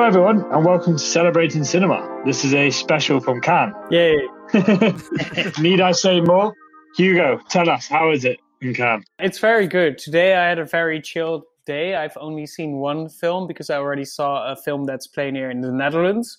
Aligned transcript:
Hello, 0.00 0.08
everyone, 0.08 0.50
and 0.50 0.64
welcome 0.64 0.94
to 0.94 0.98
Celebrating 0.98 1.62
Cinema. 1.62 2.22
This 2.24 2.42
is 2.42 2.54
a 2.54 2.70
special 2.70 3.20
from 3.20 3.42
Cannes. 3.42 3.74
Yay. 3.90 4.16
Need 5.60 5.82
I 5.82 5.92
say 5.92 6.22
more? 6.22 6.54
Hugo, 6.96 7.38
tell 7.50 7.68
us, 7.68 7.86
how 7.86 8.10
is 8.10 8.24
it 8.24 8.40
in 8.62 8.72
Cannes? 8.72 9.04
It's 9.18 9.38
very 9.38 9.66
good. 9.66 9.98
Today 9.98 10.36
I 10.36 10.48
had 10.48 10.58
a 10.58 10.64
very 10.64 11.02
chilled 11.02 11.42
day. 11.66 11.96
I've 11.96 12.16
only 12.18 12.46
seen 12.46 12.76
one 12.76 13.10
film 13.10 13.46
because 13.46 13.68
I 13.68 13.76
already 13.76 14.06
saw 14.06 14.50
a 14.50 14.56
film 14.56 14.86
that's 14.86 15.06
playing 15.06 15.34
here 15.34 15.50
in 15.50 15.60
the 15.60 15.70
Netherlands. 15.70 16.38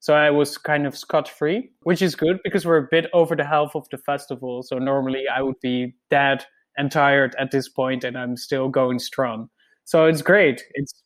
So 0.00 0.12
I 0.12 0.28
was 0.28 0.58
kind 0.58 0.86
of 0.86 0.94
scot 0.94 1.30
free, 1.30 1.70
which 1.84 2.02
is 2.02 2.14
good 2.14 2.38
because 2.44 2.66
we're 2.66 2.84
a 2.84 2.88
bit 2.90 3.06
over 3.14 3.34
the 3.34 3.46
half 3.46 3.74
of 3.74 3.88
the 3.88 3.96
festival. 3.96 4.62
So 4.62 4.76
normally 4.76 5.24
I 5.34 5.40
would 5.40 5.58
be 5.62 5.94
dead 6.10 6.44
and 6.76 6.92
tired 6.92 7.34
at 7.38 7.52
this 7.52 7.70
point, 7.70 8.04
and 8.04 8.18
I'm 8.18 8.36
still 8.36 8.68
going 8.68 8.98
strong. 8.98 9.48
So 9.86 10.04
it's 10.04 10.20
great. 10.20 10.62
It's 10.74 11.02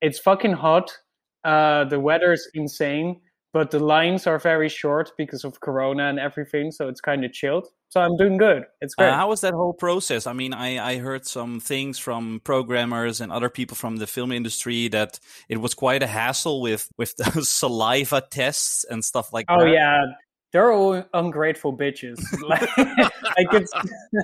it's 0.00 0.20
fucking 0.20 0.52
hot. 0.52 0.96
Uh, 1.44 1.84
the 1.84 1.98
weather's 1.98 2.46
insane, 2.54 3.20
but 3.52 3.70
the 3.70 3.78
lines 3.78 4.26
are 4.26 4.38
very 4.38 4.68
short 4.68 5.12
because 5.16 5.44
of 5.44 5.60
Corona 5.60 6.08
and 6.08 6.18
everything. 6.18 6.70
So 6.70 6.88
it's 6.88 7.00
kind 7.00 7.24
of 7.24 7.32
chilled. 7.32 7.66
So 7.90 8.00
I'm 8.00 8.16
doing 8.16 8.36
good. 8.36 8.66
It's 8.80 8.94
great. 8.94 9.08
Uh, 9.08 9.16
how 9.16 9.28
was 9.30 9.40
that 9.40 9.52
whole 9.52 9.72
process? 9.72 10.28
I 10.28 10.32
mean, 10.32 10.54
I, 10.54 10.92
I 10.92 10.98
heard 10.98 11.26
some 11.26 11.58
things 11.58 11.98
from 11.98 12.40
programmers 12.44 13.20
and 13.20 13.32
other 13.32 13.48
people 13.48 13.76
from 13.76 13.96
the 13.96 14.06
film 14.06 14.30
industry 14.30 14.86
that 14.88 15.18
it 15.48 15.60
was 15.60 15.74
quite 15.74 16.02
a 16.02 16.06
hassle 16.06 16.60
with 16.60 16.88
with 16.96 17.16
those 17.34 17.48
saliva 17.48 18.22
tests 18.30 18.84
and 18.88 19.04
stuff 19.04 19.32
like 19.32 19.46
oh, 19.48 19.58
that. 19.58 19.66
Oh 19.66 19.72
yeah, 19.72 20.04
they're 20.52 20.70
all 20.70 21.02
ungrateful 21.14 21.76
bitches. 21.76 22.20
like, 22.48 23.66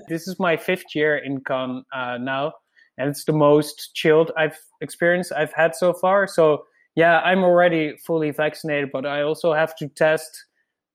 this 0.08 0.28
is 0.28 0.38
my 0.38 0.56
fifth 0.56 0.94
year 0.94 1.16
in 1.16 1.40
Cannes 1.40 1.82
uh, 1.92 2.18
now, 2.18 2.52
and 2.98 3.10
it's 3.10 3.24
the 3.24 3.32
most 3.32 3.94
chilled 3.94 4.30
I've 4.36 4.58
experienced 4.80 5.32
I've 5.32 5.52
had 5.52 5.74
so 5.74 5.92
far. 5.92 6.28
So 6.28 6.64
yeah, 6.96 7.20
I'm 7.20 7.44
already 7.44 7.96
fully 7.98 8.30
vaccinated, 8.30 8.90
but 8.90 9.04
I 9.04 9.22
also 9.22 9.52
have 9.52 9.76
to 9.76 9.88
test 9.88 10.46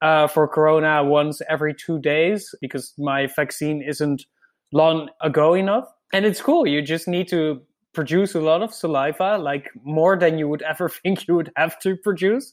uh, 0.02 0.27
for 0.27 0.47
corona 0.47 1.03
once 1.03 1.41
every 1.47 1.75
two 1.75 1.99
days 1.99 2.53
because 2.59 2.94
my 2.97 3.27
vaccine 3.27 3.83
isn't 3.83 4.25
long 4.73 5.09
ago 5.22 5.53
enough. 5.53 5.85
And 6.11 6.25
it's 6.25 6.41
cool. 6.41 6.66
You 6.66 6.81
just 6.81 7.07
need 7.07 7.27
to 7.29 7.61
produce 7.94 8.33
a 8.33 8.39
lot 8.39 8.63
of 8.63 8.73
saliva, 8.73 9.38
like 9.38 9.69
more 9.83 10.17
than 10.17 10.39
you 10.39 10.47
would 10.47 10.61
ever 10.67 10.89
think 10.89 11.27
you 11.27 11.35
would 11.35 11.52
have 11.55 11.77
to 11.79 11.95
produce. 11.95 12.52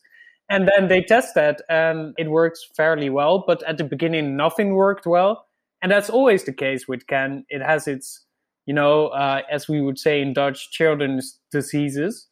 And 0.50 0.68
then 0.74 0.88
they 0.88 1.02
test 1.02 1.34
that 1.34 1.62
and 1.70 2.14
it 2.18 2.30
works 2.30 2.66
fairly 2.76 3.08
well. 3.08 3.44
But 3.46 3.62
at 3.64 3.78
the 3.78 3.84
beginning, 3.84 4.36
nothing 4.36 4.74
worked 4.74 5.06
well. 5.06 5.46
And 5.80 5.90
that's 5.90 6.10
always 6.10 6.44
the 6.44 6.52
case 6.52 6.86
with 6.86 7.06
Cannes. 7.06 7.44
It 7.48 7.62
has 7.62 7.88
its, 7.88 8.24
you 8.66 8.74
know, 8.74 9.08
uh, 9.08 9.42
as 9.50 9.68
we 9.68 9.80
would 9.80 9.98
say 9.98 10.20
in 10.20 10.34
Dutch, 10.34 10.70
children's 10.70 11.38
diseases 11.50 12.26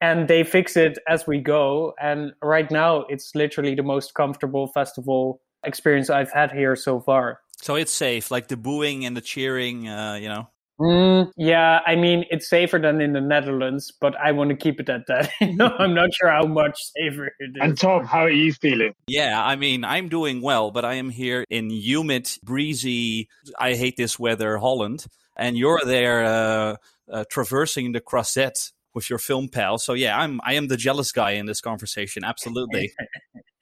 and 0.00 0.28
they 0.28 0.44
fix 0.44 0.76
it 0.76 0.98
as 1.08 1.26
we 1.26 1.38
go. 1.38 1.94
And 2.00 2.32
right 2.42 2.70
now, 2.70 3.02
it's 3.08 3.34
literally 3.34 3.74
the 3.74 3.82
most 3.82 4.14
comfortable 4.14 4.66
festival 4.68 5.40
experience 5.64 6.10
I've 6.10 6.32
had 6.32 6.52
here 6.52 6.76
so 6.76 7.00
far. 7.00 7.40
So 7.62 7.74
it's 7.74 7.92
safe, 7.92 8.30
like 8.30 8.48
the 8.48 8.56
booing 8.56 9.04
and 9.04 9.16
the 9.16 9.20
cheering, 9.20 9.88
uh, 9.88 10.14
you 10.14 10.28
know. 10.28 10.48
Mm, 10.80 11.30
yeah, 11.36 11.80
I 11.84 11.94
mean 11.94 12.24
it's 12.30 12.48
safer 12.48 12.78
than 12.78 13.02
in 13.02 13.12
the 13.12 13.20
Netherlands, 13.20 13.92
but 14.00 14.16
I 14.16 14.32
want 14.32 14.48
to 14.48 14.56
keep 14.56 14.80
it 14.80 14.88
at 14.88 15.06
that. 15.08 15.30
no, 15.42 15.66
I'm 15.66 15.94
not 15.94 16.08
sure 16.14 16.30
how 16.30 16.46
much 16.46 16.78
safer 16.96 17.26
it 17.26 17.50
is. 17.50 17.56
And 17.60 17.76
Tom, 17.78 18.06
how 18.06 18.20
are 18.20 18.30
you 18.30 18.54
feeling? 18.54 18.94
Yeah, 19.06 19.44
I 19.44 19.56
mean 19.56 19.84
I'm 19.84 20.08
doing 20.08 20.40
well, 20.40 20.70
but 20.70 20.86
I 20.86 20.94
am 20.94 21.10
here 21.10 21.44
in 21.50 21.68
humid, 21.68 22.30
breezy. 22.42 23.28
I 23.58 23.74
hate 23.74 23.98
this 23.98 24.18
weather, 24.18 24.56
Holland, 24.56 25.04
and 25.36 25.54
you're 25.54 25.82
there 25.84 26.24
uh, 26.24 26.76
uh, 27.12 27.24
traversing 27.30 27.92
the 27.92 28.00
Croisette 28.00 28.72
with 28.94 29.08
your 29.08 29.18
film 29.18 29.48
pal. 29.48 29.78
So 29.78 29.92
yeah, 29.94 30.18
I'm 30.18 30.40
I 30.44 30.54
am 30.54 30.68
the 30.68 30.76
jealous 30.76 31.12
guy 31.12 31.32
in 31.32 31.46
this 31.46 31.60
conversation. 31.60 32.24
Absolutely. 32.24 32.92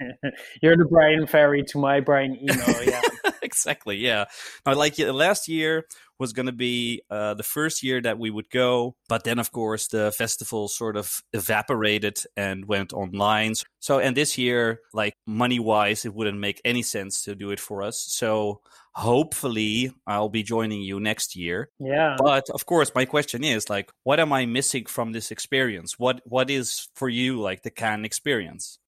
You're 0.63 0.77
the 0.77 0.87
Bryan 0.91 1.27
Ferry 1.27 1.65
to 1.69 1.79
my 1.79 2.01
Brian 2.01 2.37
Eno. 2.37 2.81
Yeah. 2.81 3.01
exactly. 3.53 3.97
Yeah. 3.97 4.25
Now, 4.67 4.75
like 4.75 4.99
last 4.99 5.49
year 5.49 5.85
was 6.19 6.33
going 6.33 6.47
to 6.47 6.53
be 6.53 7.03
uh, 7.11 7.35
the 7.35 7.43
first 7.43 7.83
year 7.83 8.01
that 8.01 8.19
we 8.19 8.31
would 8.31 8.51
go, 8.51 8.97
but 9.09 9.25
then 9.25 9.39
of 9.39 9.53
course 9.53 9.87
the 9.89 10.13
festival 10.13 10.69
sort 10.69 10.97
of 10.97 11.23
evaporated 11.33 12.19
and 12.37 12.67
went 12.67 12.93
online. 12.93 13.55
So 13.79 13.99
and 14.01 14.17
this 14.17 14.37
year, 14.37 14.81
like 14.93 15.15
money 15.27 15.61
wise, 15.61 16.05
it 16.05 16.15
wouldn't 16.15 16.39
make 16.39 16.61
any 16.65 16.83
sense 16.83 17.23
to 17.23 17.35
do 17.35 17.51
it 17.51 17.61
for 17.61 17.83
us. 17.83 17.99
So 17.99 18.61
hopefully 18.95 19.93
I'll 20.07 20.29
be 20.29 20.43
joining 20.43 20.83
you 20.83 20.99
next 20.99 21.37
year. 21.37 21.71
Yeah. 21.79 22.17
But 22.19 22.51
of 22.51 22.67
course, 22.67 22.91
my 22.95 23.05
question 23.05 23.45
is 23.45 23.71
like, 23.71 23.91
what 24.03 24.19
am 24.19 24.33
I 24.33 24.45
missing 24.47 24.87
from 24.87 25.13
this 25.13 25.31
experience? 25.31 25.99
What 25.99 26.21
what 26.25 26.51
is 26.51 26.89
for 26.95 27.09
you 27.09 27.41
like 27.41 27.63
the 27.63 27.71
Cannes 27.71 28.05
experience? 28.05 28.79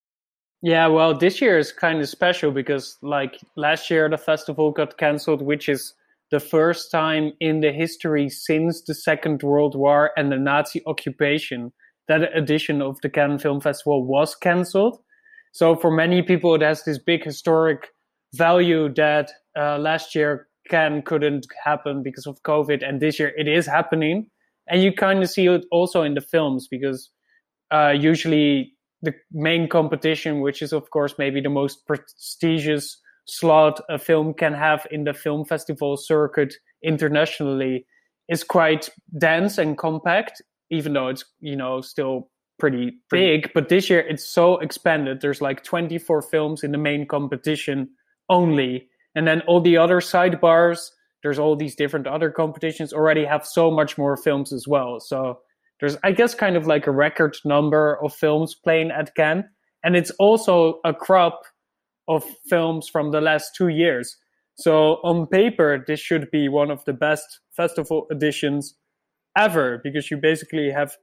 Yeah, 0.63 0.89
well, 0.89 1.17
this 1.17 1.41
year 1.41 1.59
is 1.59 1.73
kind 1.73 2.01
of 2.01 2.09
special 2.09 2.51
because 2.51 2.99
like 3.03 3.41
last 3.57 3.91
year 3.91 4.09
the 4.09 4.19
festival 4.19 4.73
got 4.73 4.99
cancelled, 4.99 5.41
which 5.41 5.69
is 5.69 5.95
the 6.31 6.41
first 6.41 6.91
time 6.91 7.33
in 7.41 7.61
the 7.61 7.73
history 7.73 8.29
since 8.29 8.83
the 8.83 8.95
Second 8.95 9.43
World 9.43 9.75
War 9.75 10.11
and 10.17 10.31
the 10.31 10.37
Nazi 10.37 10.83
occupation 10.87 11.73
that 12.09 12.37
edition 12.37 12.83
of 12.83 13.01
the 13.03 13.09
Cannes 13.09 13.39
Film 13.39 13.61
Festival 13.61 14.05
was 14.05 14.35
cancelled. 14.35 14.99
So 15.53 15.77
for 15.77 15.91
many 15.91 16.23
people, 16.23 16.55
it 16.55 16.63
has 16.63 16.85
this 16.85 16.99
big 16.99 17.25
historic 17.25 17.89
value 18.35 18.93
that 18.95 19.31
uh, 19.57 19.79
last 19.79 20.15
year 20.15 20.49
Cannes 20.69 21.03
couldn't 21.07 21.47
happen 21.65 22.03
because 22.03 22.27
of 22.27 22.43
COVID, 22.43 22.87
and 22.87 23.01
this 23.01 23.19
year 23.19 23.33
it 23.37 23.49
is 23.49 23.67
happening. 23.67 24.29
And 24.69 24.83
you 24.83 24.93
kind 24.93 25.23
of 25.23 25.31
see 25.31 25.47
it 25.47 25.65
also 25.73 26.03
in 26.03 26.15
the 26.15 26.21
films 26.21 26.69
because 26.69 27.11
uh, 27.73 27.95
usually 27.97 28.75
the 29.03 29.15
main 29.33 29.69
competition, 29.69 30.41
which 30.41 30.63
is 30.63 30.73
of 30.73 30.91
course 30.91 31.15
maybe 31.19 31.41
the 31.41 31.49
most 31.49 31.87
prestigious 31.87 32.99
slot 33.27 33.81
a 33.89 33.99
film 33.99 34.35
can 34.35 34.53
have 34.55 34.87
in 34.91 35.05
the 35.05 35.15
film 35.15 35.45
festival 35.45 35.97
circuit 35.97 36.55
internationally, 36.83 37.87
is 38.29 38.45
quite 38.45 38.89
dense 39.19 39.59
and 39.59 39.79
compact. 39.79 40.43
Even 40.71 40.93
though 40.93 41.09
it's 41.09 41.25
you 41.41 41.57
know 41.57 41.81
still 41.81 42.31
pretty 42.59 42.93
big, 43.11 43.51
but 43.55 43.71
this 43.71 43.89
year 43.89 44.01
it's 44.01 44.25
so 44.25 44.59
expanded. 44.59 45.21
There's 45.21 45.41
like 45.41 45.65
24 45.65 46.23
films 46.23 46.63
in 46.63 46.73
the 46.73 46.79
main 46.79 47.07
competition 47.07 47.89
only 48.29 48.91
and 49.15 49.27
then 49.27 49.41
all 49.43 49.61
the 49.61 49.77
other 49.77 50.01
sidebars, 50.01 50.91
there's 51.23 51.39
all 51.39 51.57
these 51.57 51.75
different 51.75 52.07
other 52.07 52.31
competitions 52.31 52.93
already 52.93 53.25
have 53.25 53.47
so 53.47 53.71
much 53.71 53.99
more 53.99 54.17
films 54.17 54.53
as 54.53 54.67
well. 54.67 55.01
So 55.01 55.41
there's, 55.81 55.97
I 56.05 56.13
guess, 56.13 56.35
kind 56.35 56.57
of 56.57 56.67
like 56.67 56.87
a 56.87 56.93
record 56.93 57.37
number 57.45 57.99
of 58.03 58.15
films 58.15 58.55
playing 58.55 58.91
at 58.91 59.15
Cannes. 59.15 59.45
And 59.83 59.97
it's 59.97 60.11
also 60.13 60.81
a 60.85 60.93
crop 60.93 61.43
of 62.09 62.25
films 62.49 62.89
from 62.89 63.13
the 63.13 63.21
last 63.21 63.53
two 63.57 63.69
years. 63.69 64.17
So 64.57 64.97
on 65.05 65.27
paper, 65.27 65.83
this 65.87 66.01
should 66.01 66.31
be 66.31 66.49
one 66.49 66.71
of 66.71 66.85
the 66.85 66.93
best 66.93 67.41
festival 67.57 68.07
editions 68.11 68.75
ever 69.37 69.81
because 69.83 70.11
you 70.11 70.19
basically 70.19 70.71
have 70.71 70.97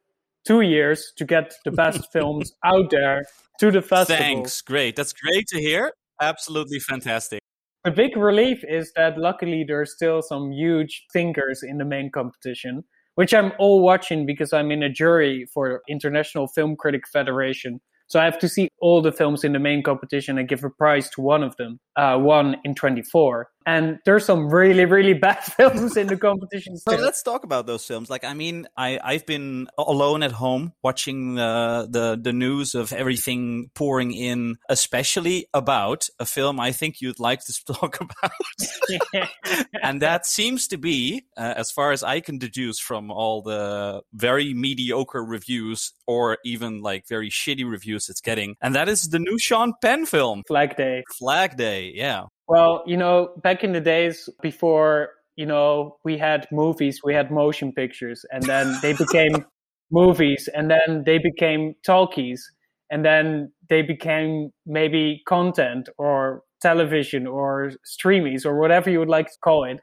two 0.46 0.62
years 0.62 1.12
to 1.18 1.26
get 1.26 1.54
the 1.66 1.72
best 1.72 2.10
films 2.14 2.54
out 2.64 2.92
there 2.92 3.24
to 3.60 3.72
the 3.72 3.82
festival. 3.82 4.18
Thanks. 4.18 4.62
Great. 4.62 4.96
That's 4.96 5.14
great 5.14 5.48
to 5.48 5.60
hear. 5.60 5.92
Absolutely 6.22 6.80
fantastic. 6.80 7.40
The 7.84 7.92
big 7.92 8.18
relief 8.18 8.64
is 8.68 8.92
that 8.96 9.18
luckily 9.18 9.64
there's 9.68 9.96
still 9.96 10.22
some 10.22 10.52
huge 10.52 11.06
thinkers 11.14 11.64
in 11.64 11.78
the 11.78 11.86
main 11.86 12.12
competition, 12.12 12.84
which 13.18 13.34
I'm 13.34 13.52
all 13.58 13.82
watching 13.82 14.28
because 14.28 14.54
I'm 14.54 14.70
in 14.70 14.84
a 14.84 14.90
jury 14.90 15.48
for 15.52 15.82
International 15.90 16.48
Film 16.48 16.76
Critic 16.76 17.08
Federation. 17.08 17.82
So 18.06 18.20
I 18.20 18.26
have 18.26 18.38
to 18.38 18.48
see 18.48 18.70
all 18.80 19.02
the 19.02 19.12
films 19.12 19.44
in 19.44 19.54
the 19.54 19.60
main 19.60 19.82
competition 19.82 20.38
and 20.38 20.48
give 20.48 20.64
a 20.64 20.70
prize 20.70 21.10
to 21.10 21.22
one 21.22 21.42
of 21.42 21.58
them, 21.58 21.80
uh, 21.98 22.18
one 22.18 22.58
in 22.64 22.76
24. 22.76 23.50
And 23.66 24.00
there's 24.06 24.24
some 24.24 24.50
really, 24.50 24.86
really 24.86 25.14
bad 25.28 25.44
films 25.44 25.98
in 25.98 26.08
the 26.08 26.16
competition. 26.16 26.78
So 26.78 26.96
let's 26.96 27.22
talk 27.22 27.44
about 27.44 27.68
those 27.68 27.84
films. 27.84 28.10
Like, 28.10 28.24
I 28.24 28.34
mean, 28.34 28.66
I, 28.78 28.98
I've 29.04 29.26
been 29.26 29.68
alone 29.78 30.24
at 30.24 30.32
home 30.32 30.72
watching 30.82 31.36
the, 31.36 31.86
the, 31.90 32.18
the 32.22 32.32
news 32.32 32.76
of 32.76 32.94
everything 32.94 33.70
pouring 33.76 34.14
in, 34.14 34.56
especially 34.70 35.48
about 35.54 36.08
a 36.18 36.26
film 36.26 36.62
I 36.62 36.72
think 36.72 37.02
you'd 37.02 37.20
like 37.20 37.42
to 37.46 37.66
talk 37.74 38.00
about. 38.00 39.28
and 39.84 40.02
that 40.02 40.26
seems 40.26 40.70
to 40.70 40.78
be, 40.78 41.26
uh, 41.36 41.56
as 41.58 41.70
far 41.70 41.92
as 41.92 42.04
I 42.04 42.22
can 42.22 42.38
deduce 42.38 42.80
from 42.80 43.12
all 43.12 43.42
the 43.42 44.02
very 44.14 44.54
mediocre 44.54 45.26
reviews 45.26 45.92
or 46.06 46.38
even 46.46 46.82
like 46.82 47.06
very 47.10 47.30
shitty 47.30 47.70
reviews 47.70 48.08
it's 48.08 48.22
getting. 48.22 48.56
And 48.62 48.76
that 48.76 48.88
is 48.88 49.10
the 49.10 49.20
new 49.20 49.38
Sean 49.38 49.74
Penn 49.82 50.06
film. 50.06 50.44
Flag 50.48 50.78
Day. 50.78 51.04
Flag 51.18 51.58
Day, 51.58 51.87
yeah. 51.94 52.24
Well, 52.48 52.84
you 52.86 52.98
know, 52.98 53.34
back 53.44 53.64
in 53.64 53.74
the 53.74 53.82
days 53.82 54.30
before, 54.42 55.10
you 55.36 55.46
know, 55.46 55.98
we 56.04 56.18
had 56.18 56.48
movies, 56.52 57.02
we 57.04 57.14
had 57.14 57.32
motion 57.32 57.72
pictures, 57.72 58.26
and 58.32 58.44
then 58.44 58.78
they 58.82 58.94
became 58.94 59.46
movies, 59.92 60.50
and 60.54 60.70
then 60.70 61.04
they 61.06 61.18
became 61.18 61.76
talkies, 61.86 62.50
and 62.90 63.06
then 63.06 63.52
they 63.70 63.82
became 63.82 64.52
maybe 64.66 65.22
content 65.28 65.90
or 65.98 66.42
television 66.62 67.28
or 67.28 67.72
streamies 67.86 68.46
or 68.46 68.60
whatever 68.60 68.90
you 68.90 69.00
would 69.00 69.10
like 69.10 69.28
to 69.28 69.38
call 69.44 69.64
it. 69.64 69.80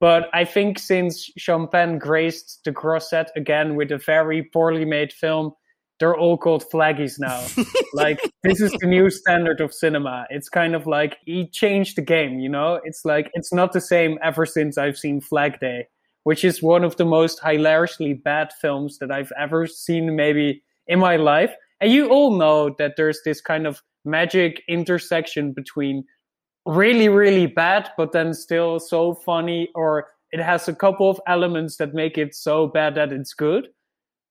But 0.00 0.28
I 0.32 0.44
think 0.44 0.78
since 0.78 1.30
Sean 1.38 1.68
Penn 1.68 1.98
graced 1.98 2.60
the 2.64 2.72
Croisette 2.72 3.30
again 3.36 3.76
with 3.76 3.92
a 3.92 3.98
very 3.98 4.42
poorly 4.52 4.84
made 4.84 5.12
film, 5.12 5.52
they're 6.02 6.16
all 6.16 6.36
called 6.36 6.64
flaggies 6.68 7.20
now. 7.20 7.46
like 7.94 8.18
this 8.42 8.60
is 8.60 8.72
the 8.80 8.88
new 8.88 9.08
standard 9.08 9.60
of 9.60 9.72
cinema. 9.72 10.26
It's 10.30 10.48
kind 10.48 10.74
of 10.74 10.84
like 10.84 11.18
he 11.24 11.46
changed 11.46 11.96
the 11.96 12.02
game, 12.02 12.40
you 12.40 12.48
know? 12.48 12.80
It's 12.82 13.04
like 13.04 13.30
it's 13.34 13.52
not 13.52 13.72
the 13.72 13.80
same 13.80 14.18
ever 14.20 14.44
since 14.44 14.76
I've 14.76 14.98
seen 14.98 15.20
Flag 15.20 15.60
Day, 15.60 15.86
which 16.24 16.44
is 16.44 16.60
one 16.60 16.82
of 16.82 16.96
the 16.96 17.04
most 17.04 17.40
hilariously 17.44 18.14
bad 18.14 18.52
films 18.60 18.98
that 18.98 19.12
I've 19.12 19.30
ever 19.38 19.68
seen 19.68 20.16
maybe 20.16 20.64
in 20.88 20.98
my 20.98 21.14
life. 21.14 21.54
And 21.80 21.92
you 21.92 22.08
all 22.08 22.36
know 22.36 22.74
that 22.80 22.94
there's 22.96 23.20
this 23.24 23.40
kind 23.40 23.64
of 23.64 23.80
magic 24.04 24.60
intersection 24.68 25.52
between 25.52 26.02
really, 26.66 27.08
really 27.08 27.46
bad, 27.46 27.90
but 27.96 28.10
then 28.10 28.34
still 28.34 28.80
so 28.80 29.14
funny, 29.14 29.68
or 29.76 30.08
it 30.32 30.40
has 30.40 30.66
a 30.66 30.74
couple 30.74 31.08
of 31.08 31.20
elements 31.28 31.76
that 31.76 31.94
make 31.94 32.18
it 32.18 32.34
so 32.34 32.66
bad 32.66 32.96
that 32.96 33.12
it's 33.12 33.34
good 33.34 33.68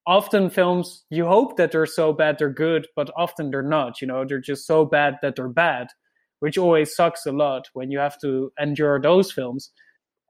often 0.07 0.49
films 0.49 1.03
you 1.09 1.25
hope 1.25 1.57
that 1.57 1.71
they're 1.71 1.85
so 1.85 2.11
bad 2.11 2.37
they're 2.39 2.49
good 2.49 2.87
but 2.95 3.11
often 3.15 3.51
they're 3.51 3.61
not 3.61 4.01
you 4.01 4.07
know 4.07 4.25
they're 4.27 4.39
just 4.39 4.65
so 4.65 4.83
bad 4.83 5.15
that 5.21 5.35
they're 5.35 5.47
bad 5.47 5.87
which 6.41 6.57
always 6.57 6.93
sucks 6.95 7.25
a 7.27 7.31
lot 7.31 7.69
when 7.73 7.91
you 7.91 7.99
have 7.99 8.19
to 8.19 8.51
endure 8.59 8.99
those 8.99 9.31
films. 9.31 9.71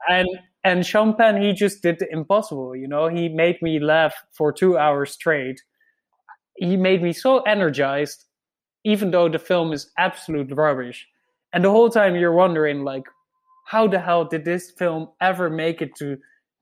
And 0.07 0.27
and 0.63 0.85
Sean 0.85 1.15
Penn 1.15 1.41
he 1.41 1.53
just 1.53 1.81
did 1.81 2.00
the 2.00 2.07
impossible 2.12 2.75
you 2.75 2.88
know 2.88 3.07
he 3.07 3.29
made 3.29 3.62
me 3.62 3.79
laugh 3.79 4.13
for 4.38 4.51
2 4.51 4.77
hours 4.77 5.12
straight. 5.12 5.62
He 6.57 6.77
made 6.77 7.01
me 7.01 7.13
so 7.13 7.39
energized 7.41 8.25
even 8.83 9.12
though 9.12 9.29
the 9.29 9.39
film 9.39 9.71
is 9.74 9.91
absolute 9.97 10.51
rubbish. 10.51 11.07
And 11.53 11.63
the 11.63 11.71
whole 11.71 11.89
time 11.89 12.15
you're 12.15 12.33
wondering 12.33 12.83
like 12.83 13.06
how 13.67 13.88
the 13.88 14.00
hell 14.00 14.25
did 14.25 14.44
this 14.44 14.71
film 14.71 15.09
ever 15.21 15.50
make 15.50 15.81
it 15.81 15.95
to 15.95 16.17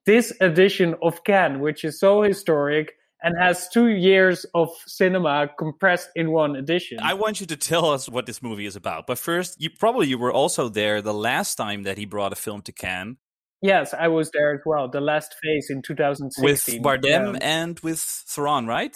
this 0.06 0.32
edition 0.42 0.96
of 1.02 1.24
Cannes, 1.24 1.60
which 1.60 1.84
is 1.84 2.00
so 2.00 2.22
historic 2.22 2.94
and 3.22 3.36
has 3.40 3.68
two 3.70 3.88
years 3.88 4.46
of 4.54 4.70
cinema 4.86 5.50
compressed 5.58 6.10
in 6.16 6.32
one 6.32 6.56
edition. 6.56 7.00
I 7.02 7.14
want 7.14 7.42
you 7.42 7.48
to 7.48 7.58
tell 7.58 7.90
us 7.90 8.08
what 8.08 8.26
this 8.26 8.42
movie 8.42 8.66
is 8.66 8.76
about. 8.76 9.08
But 9.08 9.18
first, 9.18 9.62
you 9.62 9.70
probably 9.70 10.08
you 10.08 10.18
were 10.18 10.32
also 10.32 10.70
there 10.70 11.02
the 11.02 11.14
last 11.14 11.56
time 11.56 11.84
that 11.84 11.98
he 11.98 12.06
brought 12.06 12.32
a 12.32 12.36
film 12.36 12.62
to 12.64 12.72
Cannes. 12.72 13.18
Yes, 13.62 13.94
I 13.94 14.08
was 14.08 14.32
there 14.32 14.54
as 14.54 14.62
well. 14.66 14.88
The 14.88 15.02
Last 15.02 15.36
Face 15.44 15.70
in 15.70 15.82
2016. 15.82 16.82
With 16.82 16.86
Bardem 16.86 17.34
yeah. 17.34 17.40
and 17.42 17.80
with 17.82 18.00
Theron, 18.00 18.68
right? 18.68 18.96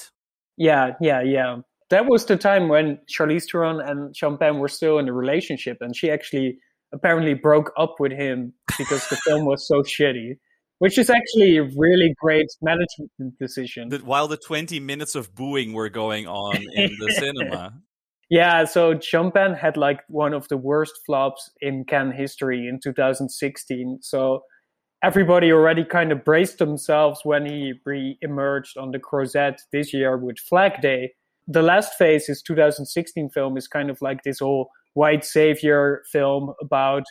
Yeah, 0.55 0.91
yeah, 1.01 1.21
yeah. 1.21 1.57
That 1.89 2.05
was 2.05 2.25
the 2.25 2.37
time 2.37 2.69
when 2.69 2.99
Charlize 3.13 3.43
Theron 3.51 3.81
and 3.81 4.39
Penn 4.39 4.59
were 4.59 4.69
still 4.69 4.99
in 4.99 5.09
a 5.09 5.13
relationship, 5.13 5.77
and 5.81 5.95
she 5.95 6.09
actually 6.09 6.59
apparently 6.93 7.33
broke 7.33 7.73
up 7.77 7.95
with 7.99 8.13
him 8.13 8.53
because 8.77 9.07
the 9.09 9.17
film 9.17 9.45
was 9.45 9.67
so 9.67 9.81
shitty 9.81 10.37
which 10.83 10.97
is 10.97 11.09
actually 11.09 11.55
a 11.55 11.63
really 11.77 12.13
great 12.19 12.49
management 12.61 13.39
decision. 13.39 13.87
That 13.87 14.03
while 14.03 14.27
the 14.27 14.35
20 14.35 14.81
minutes 14.81 15.15
of 15.15 15.33
booing 15.33 15.71
were 15.71 15.87
going 15.87 16.27
on 16.27 16.57
in 16.57 16.91
the 16.99 17.09
cinema. 17.19 17.71
Yeah, 18.29 18.65
so 18.65 18.99
Penn 19.33 19.53
had 19.53 19.77
like 19.77 20.01
one 20.09 20.33
of 20.33 20.49
the 20.49 20.57
worst 20.57 20.91
flops 21.05 21.49
in 21.61 21.85
Cannes 21.85 22.11
history 22.11 22.67
in 22.67 22.81
2016. 22.83 23.99
So 24.01 24.43
everybody 25.01 25.53
already 25.53 25.85
kind 25.85 26.11
of 26.11 26.25
braced 26.25 26.57
themselves 26.57 27.21
when 27.23 27.45
he 27.45 27.75
re-emerged 27.85 28.77
on 28.77 28.91
the 28.91 28.99
Croisette 28.99 29.59
this 29.71 29.93
year 29.93 30.17
with 30.17 30.37
Flag 30.37 30.81
Day. 30.81 31.13
The 31.47 31.61
Last 31.61 31.93
Face, 31.93 32.27
his 32.27 32.41
2016 32.41 33.29
film, 33.29 33.55
is 33.55 33.69
kind 33.69 33.89
of 33.89 34.01
like 34.01 34.23
this 34.23 34.39
whole 34.39 34.69
white 34.95 35.23
savior 35.23 36.03
film 36.11 36.53
about 36.61 37.03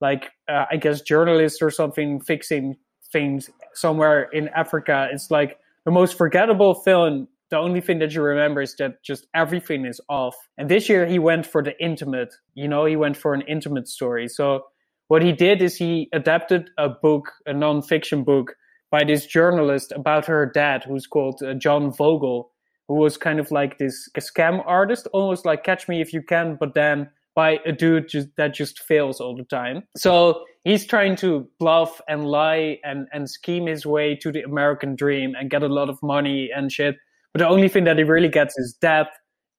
like 0.00 0.30
uh, 0.50 0.64
I 0.70 0.78
guess 0.78 1.02
journalists 1.02 1.60
or 1.60 1.70
something 1.70 2.20
fixing 2.22 2.76
things 3.12 3.50
somewhere 3.74 4.28
in 4.32 4.48
Africa. 4.48 5.08
It's 5.12 5.30
like 5.30 5.58
the 5.84 5.90
most 5.90 6.16
forgettable 6.16 6.74
film. 6.74 7.28
The 7.50 7.58
only 7.58 7.80
thing 7.80 7.98
that 8.00 8.12
you 8.12 8.22
remember 8.22 8.60
is 8.60 8.74
that 8.76 9.02
just 9.02 9.26
everything 9.34 9.86
is 9.86 10.00
off. 10.08 10.36
And 10.58 10.68
this 10.68 10.88
year 10.88 11.06
he 11.06 11.18
went 11.18 11.46
for 11.46 11.62
the 11.62 11.72
intimate. 11.82 12.34
You 12.54 12.68
know, 12.68 12.84
he 12.84 12.96
went 12.96 13.16
for 13.16 13.32
an 13.32 13.42
intimate 13.42 13.88
story. 13.88 14.28
So 14.28 14.64
what 15.08 15.22
he 15.22 15.32
did 15.32 15.62
is 15.62 15.76
he 15.76 16.08
adapted 16.12 16.70
a 16.76 16.88
book, 16.90 17.32
a 17.46 17.54
non-fiction 17.54 18.24
book 18.24 18.54
by 18.90 19.04
this 19.04 19.26
journalist 19.26 19.92
about 19.92 20.26
her 20.26 20.44
dad, 20.44 20.84
who's 20.84 21.06
called 21.06 21.42
uh, 21.42 21.54
John 21.54 21.90
Vogel, 21.92 22.50
who 22.88 22.94
was 22.94 23.16
kind 23.16 23.40
of 23.40 23.50
like 23.50 23.78
this 23.78 24.08
scam 24.18 24.62
artist, 24.66 25.06
almost 25.12 25.46
like 25.46 25.64
Catch 25.64 25.88
Me 25.88 26.00
If 26.00 26.12
You 26.12 26.22
Can, 26.22 26.56
but 26.58 26.74
then 26.74 27.08
by 27.34 27.58
a 27.64 27.72
dude 27.72 28.08
just, 28.08 28.28
that 28.36 28.54
just 28.54 28.80
fails 28.80 29.20
all 29.20 29.36
the 29.36 29.44
time. 29.44 29.84
So 29.96 30.44
he's 30.68 30.86
trying 30.86 31.16
to 31.16 31.48
bluff 31.58 31.98
and 32.08 32.26
lie 32.26 32.78
and, 32.84 33.08
and 33.12 33.30
scheme 33.30 33.66
his 33.66 33.86
way 33.86 34.14
to 34.14 34.30
the 34.30 34.42
American 34.42 34.94
dream 34.94 35.34
and 35.34 35.48
get 35.48 35.62
a 35.62 35.68
lot 35.68 35.88
of 35.88 35.98
money 36.02 36.50
and 36.54 36.70
shit. 36.70 36.96
But 37.32 37.38
the 37.38 37.48
only 37.48 37.68
thing 37.68 37.84
that 37.84 37.96
he 37.96 38.04
really 38.04 38.28
gets 38.28 38.58
is 38.58 38.76
death 38.78 39.08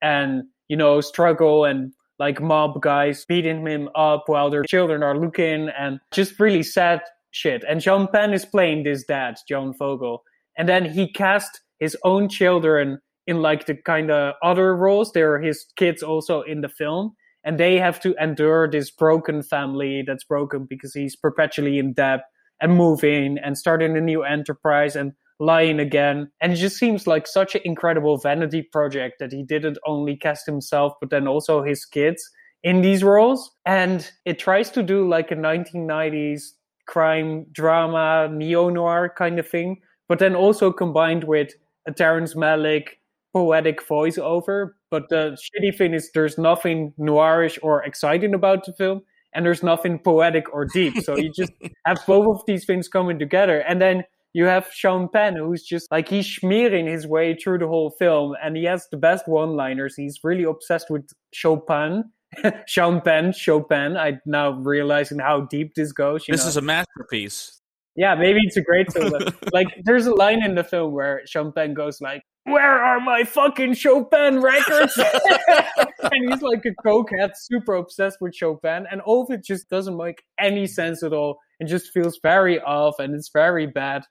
and, 0.04 0.44
you 0.68 0.78
know, 0.78 1.02
struggle 1.02 1.66
and 1.66 1.94
like 2.20 2.40
mob 2.40 2.80
guys 2.82 3.26
beating 3.26 3.66
him 3.66 3.90
up 3.96 4.26
while 4.28 4.52
their 4.52 4.64
children 4.64 5.02
are 5.02 5.18
looking 5.18 5.70
and 5.70 6.00
just 6.12 6.40
really 6.40 6.62
sad 6.62 7.02
shit. 7.32 7.64
And 7.68 7.82
Sean 7.82 8.08
Penn 8.08 8.32
is 8.32 8.46
playing 8.46 8.84
this 8.84 9.04
dad, 9.04 9.38
John 9.48 9.74
Vogel. 9.74 10.22
And 10.60 10.70
then 10.70 10.86
he 10.86 11.12
cast 11.12 11.62
his 11.80 11.98
own 12.04 12.30
children 12.30 13.00
in 13.26 13.42
like 13.42 13.66
the 13.66 13.74
kind 13.74 14.12
of 14.12 14.36
other 14.44 14.76
roles. 14.76 15.12
They're 15.12 15.40
his 15.40 15.66
kids 15.76 16.04
also 16.04 16.42
in 16.42 16.62
the 16.62 16.70
film 16.70 17.16
and 17.44 17.60
they 17.60 17.78
have 17.78 18.00
to 18.02 18.16
endure 18.22 18.70
this 18.70 18.92
broken 18.92 19.42
family 19.44 20.04
that's 20.06 20.24
broken 20.24 20.66
because 20.66 20.94
he's 20.94 21.16
perpetually 21.16 21.80
in 21.80 21.94
debt 21.94 22.22
and 22.62 22.76
moving 22.76 23.38
and 23.44 23.58
starting 23.58 23.96
a 23.98 24.02
new 24.02 24.24
enterprise 24.24 24.96
and 24.96 25.14
lying 25.40 25.80
again. 25.80 26.30
And 26.42 26.54
it 26.54 26.58
just 26.58 26.78
seems 26.78 27.08
like 27.08 27.26
such 27.26 27.56
an 27.56 27.62
incredible 27.64 28.18
vanity 28.18 28.62
project 28.62 29.20
that 29.20 29.32
he 29.32 29.44
didn't 29.44 29.78
only 29.86 30.16
cast 30.16 30.46
himself, 30.46 30.94
but 31.00 31.10
then 31.10 31.28
also 31.28 31.64
his 31.64 31.86
kids 31.86 32.30
in 32.64 32.82
these 32.82 33.04
roles. 33.04 33.52
And 33.66 34.10
it 34.26 34.40
tries 34.40 34.70
to 34.72 34.84
do 34.84 35.08
like 35.08 35.32
a 35.32 35.36
1990s 35.36 36.52
crime 36.88 37.46
drama, 37.52 38.30
neo 38.32 38.70
noir 38.70 39.14
kind 39.18 39.40
of 39.40 39.48
thing, 39.48 39.82
but 40.08 40.20
then 40.20 40.36
also 40.36 40.72
combined 40.72 41.24
with 41.24 41.54
a 41.88 41.92
Terrence 41.92 42.34
Malick 42.34 42.88
poetic 43.34 43.88
voiceover. 43.88 44.72
But 44.92 45.10
the 45.10 45.38
shitty 45.38 45.78
thing 45.78 45.94
is, 45.94 46.12
there's 46.14 46.38
nothing 46.38 46.94
noirish 47.00 47.58
or 47.62 47.84
exciting 47.84 48.34
about 48.34 48.66
the 48.66 48.74
film, 48.74 49.02
and 49.34 49.46
there's 49.46 49.64
nothing 49.64 50.00
poetic 50.00 50.52
or 50.54 50.66
deep. 50.66 50.98
So 51.04 51.18
you 51.18 51.32
just 51.32 51.52
have 51.86 52.00
both 52.08 52.40
of 52.40 52.46
these 52.48 52.66
things 52.66 52.88
coming 52.88 53.20
together, 53.20 53.60
and 53.60 53.82
then 53.82 54.04
you 54.34 54.46
have 54.46 54.68
Sean 54.72 55.10
Penn, 55.10 55.36
who's 55.36 55.64
just 55.64 55.92
like 55.92 56.08
he's 56.08 56.28
smearing 56.28 56.88
his 56.88 57.08
way 57.08 57.36
through 57.36 57.60
the 57.60 57.68
whole 57.68 57.92
film, 57.92 58.36
and 58.44 58.56
he 58.56 58.66
has 58.66 58.88
the 58.92 58.98
best 58.98 59.28
one-liners. 59.28 59.96
He's 59.96 60.20
really 60.24 60.44
obsessed 60.44 60.90
with 60.90 61.10
Chopin. 61.34 62.04
Sean 62.68 63.02
Penn, 63.02 63.34
Chopin. 63.34 63.98
I 63.98 64.20
now 64.26 64.52
realizing 64.52 65.20
how 65.20 65.42
deep 65.42 65.74
this 65.76 65.92
goes. 65.92 66.26
this 66.28 66.44
know. 66.44 66.50
is 66.50 66.58
a 66.58 66.62
masterpiece. 66.62 67.59
Yeah, 68.00 68.16
maybe 68.16 68.40
it's 68.44 68.56
a 68.56 68.62
great 68.62 68.90
film. 68.94 69.12
like, 69.52 69.68
there's 69.84 70.06
a 70.06 70.16
line 70.16 70.42
in 70.42 70.56
the 70.56 70.64
film 70.64 70.94
where 70.94 71.22
Chopin 71.26 71.74
goes 71.74 72.00
like, 72.00 72.22
where 72.46 72.82
are 72.82 73.02
my 73.02 73.26
fucking 73.26 73.74
Chopin 73.74 74.40
records? 74.40 74.98
and 74.98 76.32
he's 76.32 76.42
like 76.42 76.64
a 76.66 76.88
cokehead, 76.88 77.32
super 77.36 77.74
obsessed 77.74 78.20
with 78.22 78.34
Chopin, 78.34 78.86
and 78.90 79.02
all 79.02 79.24
of 79.24 79.32
it 79.32 79.44
just 79.44 79.70
doesn't 79.70 79.98
make 79.98 80.24
any 80.40 80.66
sense 80.66 81.04
at 81.04 81.12
all. 81.12 81.40
It 81.60 81.68
just 81.68 81.92
feels 81.92 82.18
very 82.24 82.62
off, 82.62 82.96
and 83.00 83.14
it's 83.14 83.32
very 83.34 83.68
bad. 83.68 84.04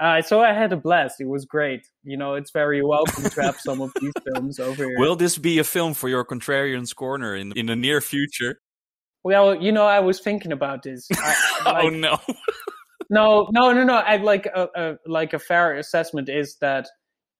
Uh, 0.00 0.22
so 0.22 0.40
I 0.40 0.52
had 0.52 0.72
a 0.72 0.76
blast. 0.76 1.20
It 1.20 1.28
was 1.28 1.44
great. 1.44 1.86
You 2.02 2.16
know, 2.16 2.34
it's 2.34 2.50
very 2.50 2.82
welcome 2.82 3.30
to 3.30 3.42
have 3.42 3.60
some 3.60 3.80
of 3.80 3.92
these 4.00 4.12
films 4.24 4.58
over 4.58 4.86
here. 4.86 4.98
Will 4.98 5.14
this 5.14 5.38
be 5.38 5.60
a 5.60 5.64
film 5.64 5.94
for 5.94 6.08
your 6.08 6.24
Contrarians 6.24 6.92
Corner 6.96 7.36
in 7.36 7.52
in 7.52 7.66
the 7.66 7.76
near 7.76 8.00
future? 8.00 8.58
Well, 9.22 9.54
you 9.54 9.70
know, 9.70 9.86
I 9.86 10.00
was 10.00 10.18
thinking 10.18 10.50
about 10.50 10.82
this. 10.82 11.06
I, 11.12 11.34
oh, 11.66 11.70
like, 11.70 11.84
oh 11.84 11.88
no. 11.90 12.18
No, 13.10 13.48
no, 13.52 13.72
no, 13.72 13.84
no. 13.84 13.94
I 13.94 14.16
like 14.16 14.46
a, 14.46 14.68
a 14.74 14.96
like 15.06 15.32
a 15.32 15.38
fair 15.38 15.76
assessment 15.76 16.28
is 16.28 16.56
that 16.60 16.88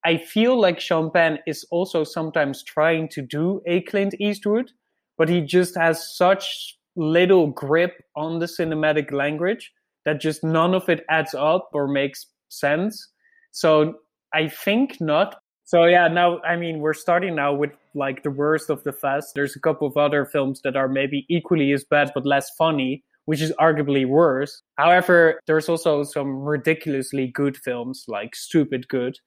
I 0.04 0.18
feel 0.18 0.60
like 0.60 0.78
Sean 0.78 1.10
Penn 1.10 1.38
is 1.46 1.66
also 1.70 2.04
sometimes 2.04 2.62
trying 2.62 3.08
to 3.10 3.22
do 3.22 3.60
a 3.66 3.80
Clint 3.82 4.14
Eastwood, 4.20 4.70
but 5.18 5.28
he 5.28 5.40
just 5.40 5.76
has 5.76 6.16
such 6.16 6.78
little 6.94 7.48
grip 7.48 8.02
on 8.14 8.38
the 8.38 8.46
cinematic 8.46 9.12
language 9.12 9.72
that 10.04 10.20
just 10.20 10.44
none 10.44 10.74
of 10.74 10.88
it 10.88 11.04
adds 11.10 11.34
up 11.34 11.70
or 11.72 11.88
makes 11.88 12.26
sense. 12.48 13.08
So 13.50 13.94
I 14.32 14.48
think 14.48 15.00
not. 15.00 15.36
So 15.64 15.84
yeah, 15.84 16.06
now 16.06 16.40
I 16.42 16.56
mean 16.56 16.78
we're 16.78 16.94
starting 16.94 17.34
now 17.34 17.52
with 17.52 17.72
like 17.94 18.22
the 18.22 18.30
worst 18.30 18.70
of 18.70 18.84
the 18.84 18.92
fest. 18.92 19.32
There's 19.34 19.56
a 19.56 19.60
couple 19.60 19.88
of 19.88 19.96
other 19.96 20.24
films 20.24 20.60
that 20.62 20.76
are 20.76 20.88
maybe 20.88 21.26
equally 21.28 21.72
as 21.72 21.84
bad 21.84 22.12
but 22.14 22.24
less 22.24 22.50
funny, 22.56 23.02
which 23.26 23.40
is 23.40 23.52
arguably 23.60 24.06
worse. 24.06 24.62
However, 24.76 25.40
there's 25.46 25.68
also 25.68 26.02
some 26.02 26.38
ridiculously 26.38 27.28
good 27.28 27.56
films 27.56 28.04
like 28.08 28.34
Stupid 28.34 28.88
Good 28.88 29.18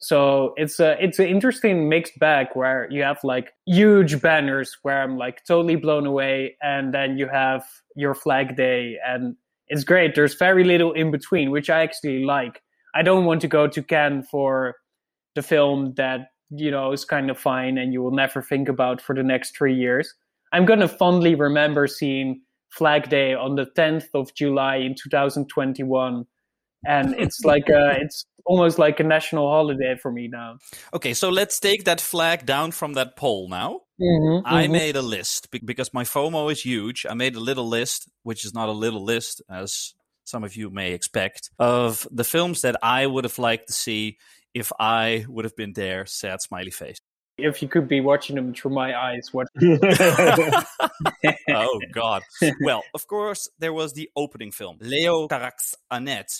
so 0.00 0.54
it's 0.56 0.78
a 0.78 0.96
it's 1.02 1.18
an 1.18 1.26
interesting 1.26 1.88
mixed 1.88 2.18
bag 2.18 2.48
where 2.54 2.86
you 2.90 3.02
have 3.02 3.18
like 3.24 3.52
huge 3.66 4.20
banners 4.22 4.76
where 4.82 5.02
I'm 5.02 5.16
like 5.16 5.44
totally 5.44 5.76
blown 5.76 6.06
away, 6.06 6.56
and 6.62 6.94
then 6.94 7.18
you 7.18 7.26
have 7.28 7.64
your 7.96 8.14
flag 8.14 8.56
day, 8.56 8.96
and 9.04 9.34
it's 9.66 9.84
great. 9.84 10.14
There's 10.14 10.34
very 10.34 10.62
little 10.62 10.92
in 10.92 11.10
between, 11.10 11.50
which 11.50 11.68
I 11.68 11.82
actually 11.82 12.24
like. 12.24 12.62
I 12.94 13.02
don't 13.02 13.24
want 13.24 13.40
to 13.42 13.48
go 13.48 13.66
to 13.66 13.82
Cannes 13.82 14.26
for 14.30 14.76
the 15.34 15.42
film 15.42 15.94
that 15.96 16.28
you 16.50 16.70
know 16.70 16.92
is 16.92 17.04
kind 17.04 17.28
of 17.28 17.38
fine 17.38 17.76
and 17.76 17.92
you 17.92 18.00
will 18.00 18.14
never 18.14 18.40
think 18.40 18.68
about 18.68 19.00
for 19.00 19.16
the 19.16 19.24
next 19.24 19.56
three 19.56 19.74
years. 19.74 20.14
I'm 20.52 20.64
gonna 20.64 20.88
fondly 20.88 21.34
remember 21.34 21.88
seeing 21.88 22.40
Flag 22.70 23.08
Day 23.08 23.34
on 23.34 23.56
the 23.56 23.66
10th 23.76 24.08
of 24.14 24.34
July 24.34 24.76
in 24.76 24.94
2021 24.94 26.26
and 26.86 27.14
it's 27.18 27.40
like 27.44 27.68
a, 27.68 27.96
it's 28.00 28.26
almost 28.44 28.78
like 28.78 29.00
a 29.00 29.04
national 29.04 29.48
holiday 29.48 29.96
for 30.00 30.10
me 30.10 30.28
now. 30.28 30.58
Okay, 30.94 31.14
so 31.14 31.28
let's 31.28 31.60
take 31.60 31.84
that 31.84 32.00
flag 32.00 32.46
down 32.46 32.72
from 32.72 32.94
that 32.94 33.16
pole 33.16 33.48
now. 33.48 33.82
Mm-hmm, 34.00 34.46
I 34.46 34.64
mm-hmm. 34.64 34.72
made 34.72 34.96
a 34.96 35.02
list 35.02 35.50
because 35.50 35.92
my 35.92 36.04
FOMO 36.04 36.50
is 36.52 36.62
huge. 36.62 37.04
I 37.08 37.14
made 37.14 37.34
a 37.34 37.40
little 37.40 37.68
list, 37.68 38.08
which 38.22 38.44
is 38.44 38.54
not 38.54 38.68
a 38.68 38.72
little 38.72 39.04
list, 39.04 39.42
as 39.50 39.94
some 40.24 40.44
of 40.44 40.56
you 40.56 40.70
may 40.70 40.92
expect, 40.92 41.50
of 41.58 42.06
the 42.10 42.24
films 42.24 42.60
that 42.60 42.76
I 42.82 43.06
would 43.06 43.24
have 43.24 43.38
liked 43.38 43.68
to 43.68 43.72
see 43.72 44.18
if 44.54 44.72
I 44.78 45.24
would 45.28 45.44
have 45.44 45.56
been 45.56 45.72
there. 45.72 46.06
Sad 46.06 46.40
smiley 46.40 46.70
face. 46.70 46.98
If 47.38 47.62
you 47.62 47.68
could 47.68 47.86
be 47.86 48.00
watching 48.00 48.34
them 48.34 48.52
through 48.52 48.72
my 48.72 48.98
eyes, 48.98 49.32
what? 49.32 49.46
oh 51.48 51.80
God! 51.92 52.22
Well, 52.60 52.82
of 52.94 53.06
course, 53.06 53.48
there 53.60 53.72
was 53.72 53.92
the 53.92 54.10
opening 54.16 54.50
film, 54.50 54.78
Leo 54.80 55.28
Carax 55.28 55.76
Annette. 55.88 56.32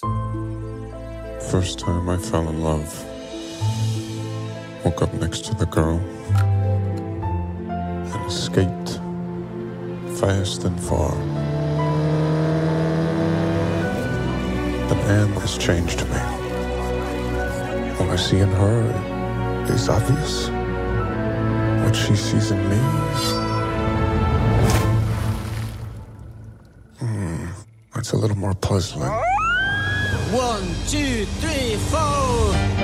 First 1.50 1.78
time 1.78 2.08
I 2.08 2.18
fell 2.18 2.48
in 2.48 2.62
love. 2.62 2.92
Woke 4.84 5.02
up 5.02 5.14
next 5.14 5.44
to 5.44 5.54
the 5.54 5.66
girl 5.66 6.00
and 8.12 8.26
escaped 8.26 8.98
fast 10.18 10.64
and 10.64 10.80
far. 10.80 11.14
But 14.88 14.98
Anne 15.06 15.32
has 15.34 15.56
changed 15.58 16.00
me. 16.00 16.18
What 17.98 18.10
I 18.10 18.16
see 18.16 18.40
in 18.40 18.48
her 18.48 19.64
is 19.72 19.88
obvious. 19.88 20.57
What 21.88 21.97
she 21.97 22.16
sees 22.16 22.50
in 22.50 22.68
me. 22.68 22.76
Hmm, 26.99 27.47
that's 27.95 28.12
a 28.12 28.16
little 28.18 28.37
more 28.37 28.52
puzzling. 28.52 29.09
One, 29.09 30.64
two, 30.87 31.25
three, 31.40 31.76
four. 31.88 32.77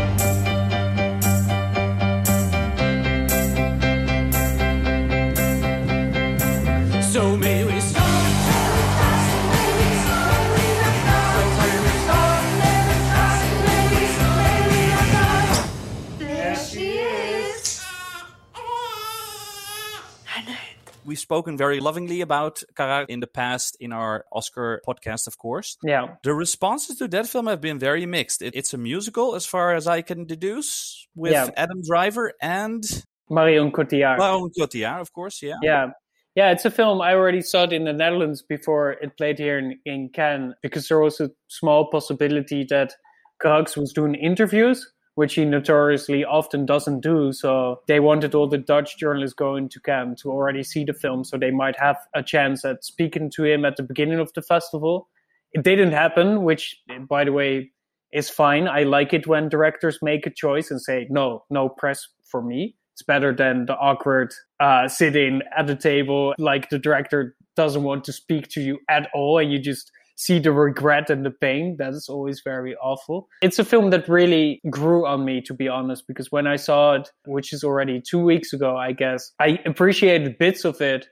We've 21.14 21.20
spoken 21.20 21.56
very 21.56 21.78
lovingly 21.78 22.22
about 22.22 22.64
Carax 22.74 23.06
in 23.08 23.20
the 23.20 23.28
past 23.28 23.76
in 23.78 23.92
our 23.92 24.24
Oscar 24.32 24.82
podcast, 24.84 25.28
of 25.28 25.38
course. 25.38 25.78
Yeah. 25.84 26.16
The 26.24 26.34
responses 26.34 26.98
to 26.98 27.06
that 27.06 27.28
film 27.28 27.46
have 27.46 27.60
been 27.60 27.78
very 27.78 28.04
mixed. 28.04 28.42
It, 28.42 28.56
it's 28.56 28.74
a 28.74 28.78
musical, 28.78 29.36
as 29.36 29.46
far 29.46 29.76
as 29.76 29.86
I 29.86 30.02
can 30.02 30.24
deduce, 30.24 31.06
with 31.14 31.30
Yeah. 31.30 31.50
Adam 31.56 31.82
Driver 31.86 32.32
and 32.42 32.82
Marion 33.30 33.70
Cotillard. 33.70 34.18
Marion 34.18 34.50
Cotillard, 34.58 35.00
of 35.00 35.12
course. 35.12 35.40
Yeah. 35.40 35.54
yeah. 35.62 35.90
Yeah, 36.34 36.50
it's 36.50 36.64
a 36.64 36.70
film 36.72 37.00
I 37.00 37.14
already 37.14 37.42
saw 37.42 37.62
it 37.62 37.72
in 37.72 37.84
the 37.84 37.92
Netherlands 37.92 38.42
before 38.42 38.90
it 39.00 39.16
played 39.16 39.38
here 39.38 39.56
in, 39.60 39.78
in 39.84 40.08
Cannes 40.08 40.54
because 40.64 40.88
there 40.88 40.98
was 40.98 41.20
a 41.20 41.30
small 41.46 41.92
possibility 41.92 42.66
that 42.70 42.92
Carax 43.40 43.76
was 43.76 43.92
doing 43.92 44.16
interviews, 44.16 44.90
which 45.14 45.34
he 45.34 45.44
notoriously 45.44 46.24
often 46.24 46.66
doesn't 46.66 47.00
do. 47.00 47.32
So 47.32 47.80
they 47.86 48.00
wanted 48.00 48.34
all 48.34 48.48
the 48.48 48.58
Dutch 48.58 48.98
journalists 48.98 49.34
going 49.34 49.68
to 49.70 49.80
Cannes 49.80 50.16
to 50.22 50.30
already 50.30 50.62
see 50.62 50.84
the 50.84 50.92
film 50.92 51.24
so 51.24 51.36
they 51.36 51.50
might 51.50 51.78
have 51.78 51.96
a 52.14 52.22
chance 52.22 52.64
at 52.64 52.84
speaking 52.84 53.30
to 53.30 53.44
him 53.44 53.64
at 53.64 53.76
the 53.76 53.82
beginning 53.82 54.18
of 54.18 54.32
the 54.32 54.42
festival. 54.42 55.08
It 55.52 55.62
didn't 55.62 55.92
happen, 55.92 56.42
which, 56.42 56.82
by 57.08 57.24
the 57.24 57.32
way, 57.32 57.70
is 58.12 58.28
fine. 58.28 58.66
I 58.68 58.82
like 58.82 59.12
it 59.12 59.26
when 59.26 59.48
directors 59.48 59.98
make 60.02 60.26
a 60.26 60.30
choice 60.30 60.70
and 60.70 60.80
say, 60.80 61.06
no, 61.10 61.44
no 61.50 61.68
press 61.68 62.06
for 62.24 62.42
me. 62.42 62.76
It's 62.94 63.02
better 63.02 63.34
than 63.34 63.66
the 63.66 63.76
awkward 63.76 64.32
uh, 64.60 64.86
sitting 64.86 65.42
at 65.56 65.66
the 65.66 65.74
table, 65.74 66.34
like 66.38 66.70
the 66.70 66.78
director 66.78 67.36
doesn't 67.56 67.82
want 67.82 68.04
to 68.04 68.12
speak 68.12 68.48
to 68.50 68.60
you 68.60 68.78
at 68.88 69.08
all, 69.14 69.38
and 69.38 69.52
you 69.52 69.58
just 69.58 69.90
see 70.16 70.38
the 70.38 70.52
regret 70.52 71.10
and 71.10 71.24
the 71.24 71.30
pain. 71.30 71.76
That 71.78 71.92
is 71.92 72.08
always 72.08 72.40
very 72.44 72.76
awful. 72.76 73.28
It's 73.42 73.58
a 73.58 73.64
film 73.64 73.90
that 73.90 74.08
really 74.08 74.60
grew 74.70 75.06
on 75.06 75.24
me, 75.24 75.40
to 75.42 75.54
be 75.54 75.68
honest, 75.68 76.04
because 76.06 76.30
when 76.30 76.46
I 76.46 76.56
saw 76.56 76.94
it, 76.94 77.10
which 77.26 77.52
is 77.52 77.64
already 77.64 78.00
two 78.00 78.22
weeks 78.22 78.52
ago, 78.52 78.76
I 78.76 78.92
guess, 78.92 79.32
I 79.40 79.58
appreciated 79.66 80.38
bits 80.38 80.64
of 80.64 80.80
it, 80.80 81.06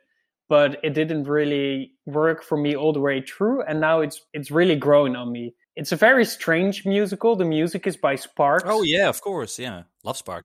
but 0.48 0.78
it 0.84 0.94
didn't 0.94 1.24
really 1.24 1.92
work 2.06 2.42
for 2.44 2.56
me 2.56 2.76
all 2.76 2.92
the 2.92 3.00
way 3.00 3.22
through. 3.22 3.62
And 3.62 3.80
now 3.80 4.00
it's 4.00 4.20
it's 4.32 4.50
really 4.50 4.76
growing 4.76 5.16
on 5.16 5.32
me. 5.32 5.54
It's 5.74 5.92
a 5.92 5.96
very 5.96 6.24
strange 6.26 6.84
musical. 6.84 7.34
The 7.36 7.46
music 7.46 7.86
is 7.86 7.96
by 7.96 8.16
Sparks 8.16 8.64
Oh 8.66 8.82
yeah, 8.82 9.08
of 9.08 9.20
course. 9.22 9.58
Yeah, 9.58 9.84
love 10.04 10.18
Spark. 10.18 10.44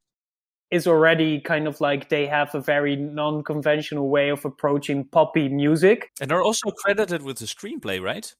is 0.71 0.87
already 0.87 1.39
kind 1.41 1.67
of 1.67 1.79
like 1.81 2.09
they 2.09 2.25
have 2.27 2.53
a 2.55 2.61
very 2.61 2.95
non-conventional 2.95 4.09
way 4.09 4.29
of 4.29 4.43
approaching 4.45 5.05
poppy 5.05 5.47
music. 5.49 6.09
And 6.21 6.29
they're 6.29 6.41
also 6.43 6.71
credited 6.71 7.21
with 7.23 7.37
the 7.39 7.45
screenplay, 7.45 8.01
right? 8.01 8.33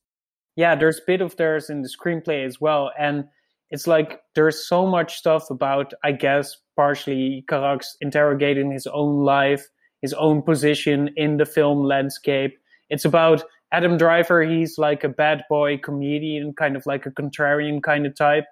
Yeah, 0.58 0.76
there's 0.76 0.98
a 1.00 1.06
bit 1.08 1.22
of 1.22 1.38
theirs 1.38 1.70
in 1.70 1.84
the 1.84 1.88
screenplay 1.88 2.46
as 2.46 2.60
well, 2.60 2.92
and 3.00 3.26
it's 3.70 3.88
like 3.88 4.22
there's 4.36 4.68
so 4.68 4.86
much 4.86 5.16
stuff 5.16 5.50
about, 5.50 5.94
I 6.04 6.12
guess, 6.12 6.58
partially 6.76 7.46
Carax 7.48 7.96
interrogating 8.02 8.72
his 8.72 8.88
own 8.88 9.24
life, 9.24 9.68
his 10.02 10.14
own 10.14 10.42
position 10.42 11.12
in 11.16 11.38
the 11.38 11.46
film 11.46 11.84
landscape. 11.84 12.58
It's 12.90 13.06
about 13.06 13.44
Adam 13.72 13.98
Driver. 13.98 14.42
He's 14.44 14.78
like 14.78 15.04
a 15.04 15.10
bad 15.10 15.44
boy 15.50 15.78
comedian, 15.78 16.54
kind 16.54 16.76
of 16.76 16.86
like 16.86 17.06
a 17.06 17.12
contrarian 17.12 17.84
kind 17.84 18.06
of 18.06 18.16
type. 18.16 18.46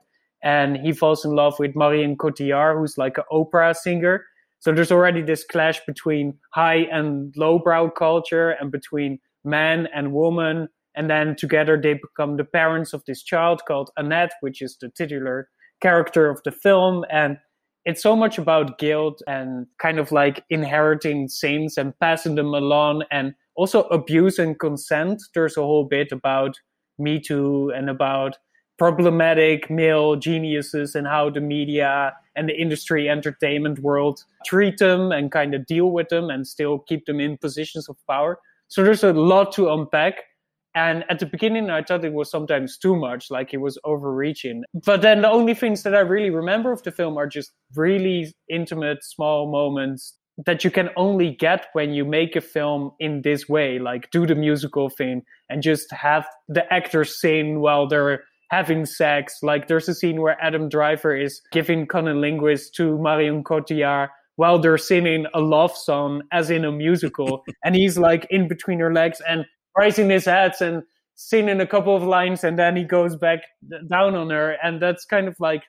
And 0.43 0.77
he 0.77 0.91
falls 0.91 1.25
in 1.25 1.31
love 1.31 1.57
with 1.57 1.75
Marion 1.75 2.17
Cotillard, 2.17 2.77
who's 2.77 2.97
like 2.97 3.17
an 3.17 3.23
opera 3.31 3.73
singer. 3.73 4.25
So 4.59 4.71
there's 4.71 4.91
already 4.91 5.21
this 5.21 5.43
clash 5.43 5.79
between 5.85 6.37
high 6.51 6.87
and 6.91 7.33
lowbrow 7.35 7.91
culture 7.91 8.51
and 8.51 8.71
between 8.71 9.19
man 9.43 9.87
and 9.95 10.13
woman. 10.13 10.67
And 10.95 11.09
then 11.09 11.35
together 11.35 11.79
they 11.81 11.93
become 11.93 12.37
the 12.37 12.43
parents 12.43 12.93
of 12.93 13.03
this 13.05 13.23
child 13.23 13.61
called 13.67 13.89
Annette, 13.97 14.33
which 14.41 14.61
is 14.61 14.77
the 14.77 14.89
titular 14.89 15.49
character 15.81 16.29
of 16.29 16.41
the 16.43 16.51
film. 16.51 17.05
And 17.11 17.37
it's 17.85 18.01
so 18.01 18.15
much 18.15 18.37
about 18.37 18.79
guilt 18.79 19.21
and 19.27 19.67
kind 19.79 19.99
of 19.99 20.11
like 20.11 20.43
inheriting 20.49 21.27
sins 21.27 21.77
and 21.77 21.97
passing 21.99 22.35
them 22.35 22.53
along 22.53 23.03
and 23.11 23.35
also 23.55 23.83
abuse 23.83 24.39
and 24.39 24.59
consent. 24.59 25.21
There's 25.33 25.57
a 25.57 25.61
whole 25.61 25.83
bit 25.83 26.11
about 26.11 26.59
Me 26.97 27.19
Too 27.19 27.71
and 27.75 27.89
about 27.89 28.37
problematic 28.77 29.69
male 29.69 30.15
geniuses 30.15 30.95
and 30.95 31.07
how 31.07 31.29
the 31.29 31.39
media 31.39 32.13
and 32.35 32.49
the 32.49 32.59
industry 32.59 33.07
entertainment 33.07 33.79
world 33.79 34.23
treat 34.45 34.77
them 34.79 35.11
and 35.11 35.31
kind 35.31 35.53
of 35.53 35.65
deal 35.65 35.91
with 35.91 36.09
them 36.09 36.29
and 36.29 36.45
still 36.45 36.79
keep 36.79 37.05
them 37.05 37.19
in 37.19 37.37
positions 37.37 37.87
of 37.87 37.95
power. 38.07 38.39
So 38.67 38.83
there's 38.83 39.03
a 39.03 39.13
lot 39.13 39.51
to 39.53 39.69
unpack. 39.69 40.15
And 40.75 41.05
at 41.09 41.19
the 41.19 41.25
beginning, 41.25 41.69
I 41.69 41.81
thought 41.81 42.03
it 42.03 42.11
was 42.11 42.29
sometimes 42.29 42.77
too 42.77 42.97
much, 42.97 43.31
like 43.31 43.53
it 43.53 43.61
was 43.61 43.79
overreaching. 43.85 44.63
But 44.85 45.01
then 45.01 45.21
the 45.21 45.31
only 45.31 45.53
things 45.53 45.83
that 45.83 45.95
I 45.95 45.99
really 45.99 46.29
remember 46.29 46.73
of 46.73 46.83
the 46.83 46.91
film 46.91 47.17
are 47.17 47.27
just 47.27 47.53
really 47.75 48.33
intimate, 48.49 49.03
small 49.03 49.49
moments 49.49 50.17
that 50.45 50.65
you 50.65 50.71
can 50.71 50.89
only 50.97 51.31
get 51.31 51.67
when 51.73 51.93
you 51.93 52.03
make 52.03 52.35
a 52.35 52.41
film 52.41 52.91
in 52.99 53.21
this 53.21 53.47
way, 53.47 53.79
like 53.79 54.11
do 54.11 54.27
the 54.27 54.35
musical 54.35 54.89
thing 54.89 55.21
and 55.49 55.63
just 55.63 55.91
have 55.93 56.27
the 56.49 56.71
actors 56.73 57.19
sing 57.21 57.61
while 57.61 57.87
they're 57.87 58.23
having 58.51 58.85
sex. 58.85 59.37
Like 59.41 59.67
there's 59.67 59.87
a 59.87 59.95
scene 59.95 60.21
where 60.21 60.37
Adam 60.41 60.67
Driver 60.67 61.15
is 61.15 61.41
giving 61.51 61.87
Conan 61.87 62.17
cunnilingus 62.17 62.71
to 62.75 62.97
Marion 62.97 63.43
Cotillard 63.43 64.09
while 64.35 64.59
they're 64.59 64.77
singing 64.77 65.25
a 65.33 65.39
love 65.39 65.75
song 65.75 66.21
as 66.33 66.49
in 66.49 66.65
a 66.65 66.71
musical. 66.71 67.43
and 67.63 67.75
he's 67.75 67.97
like 67.97 68.27
in 68.29 68.49
between 68.49 68.79
her 68.79 68.93
legs 68.93 69.21
and 69.27 69.45
raising 69.77 70.09
his 70.09 70.25
hands 70.25 70.61
and 70.61 70.83
singing 71.15 71.61
a 71.61 71.67
couple 71.67 71.95
of 71.95 72.03
lines 72.03 72.43
and 72.43 72.59
then 72.59 72.75
he 72.75 72.83
goes 72.83 73.15
back 73.15 73.39
down 73.89 74.15
on 74.15 74.29
her. 74.29 74.57
And 74.63 74.81
that's 74.81 75.05
kind 75.05 75.27
of 75.27 75.35
like, 75.39 75.63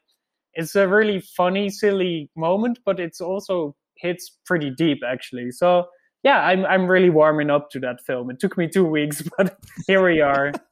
it's 0.54 0.74
a 0.74 0.88
really 0.88 1.20
funny, 1.20 1.68
silly 1.70 2.30
moment, 2.36 2.78
but 2.84 2.98
it's 2.98 3.20
also 3.20 3.76
hits 3.96 4.36
pretty 4.44 4.70
deep 4.70 5.02
actually. 5.06 5.50
So 5.50 5.86
yeah, 6.26 6.40
I'm 6.40 6.66
I'm 6.66 6.88
really 6.88 7.08
warming 7.08 7.50
up 7.50 7.70
to 7.70 7.78
that 7.80 8.00
film. 8.00 8.30
It 8.30 8.40
took 8.40 8.58
me 8.58 8.66
two 8.66 8.84
weeks, 8.84 9.22
but 9.38 9.56
here 9.86 10.04
we 10.04 10.20
are. 10.20 10.52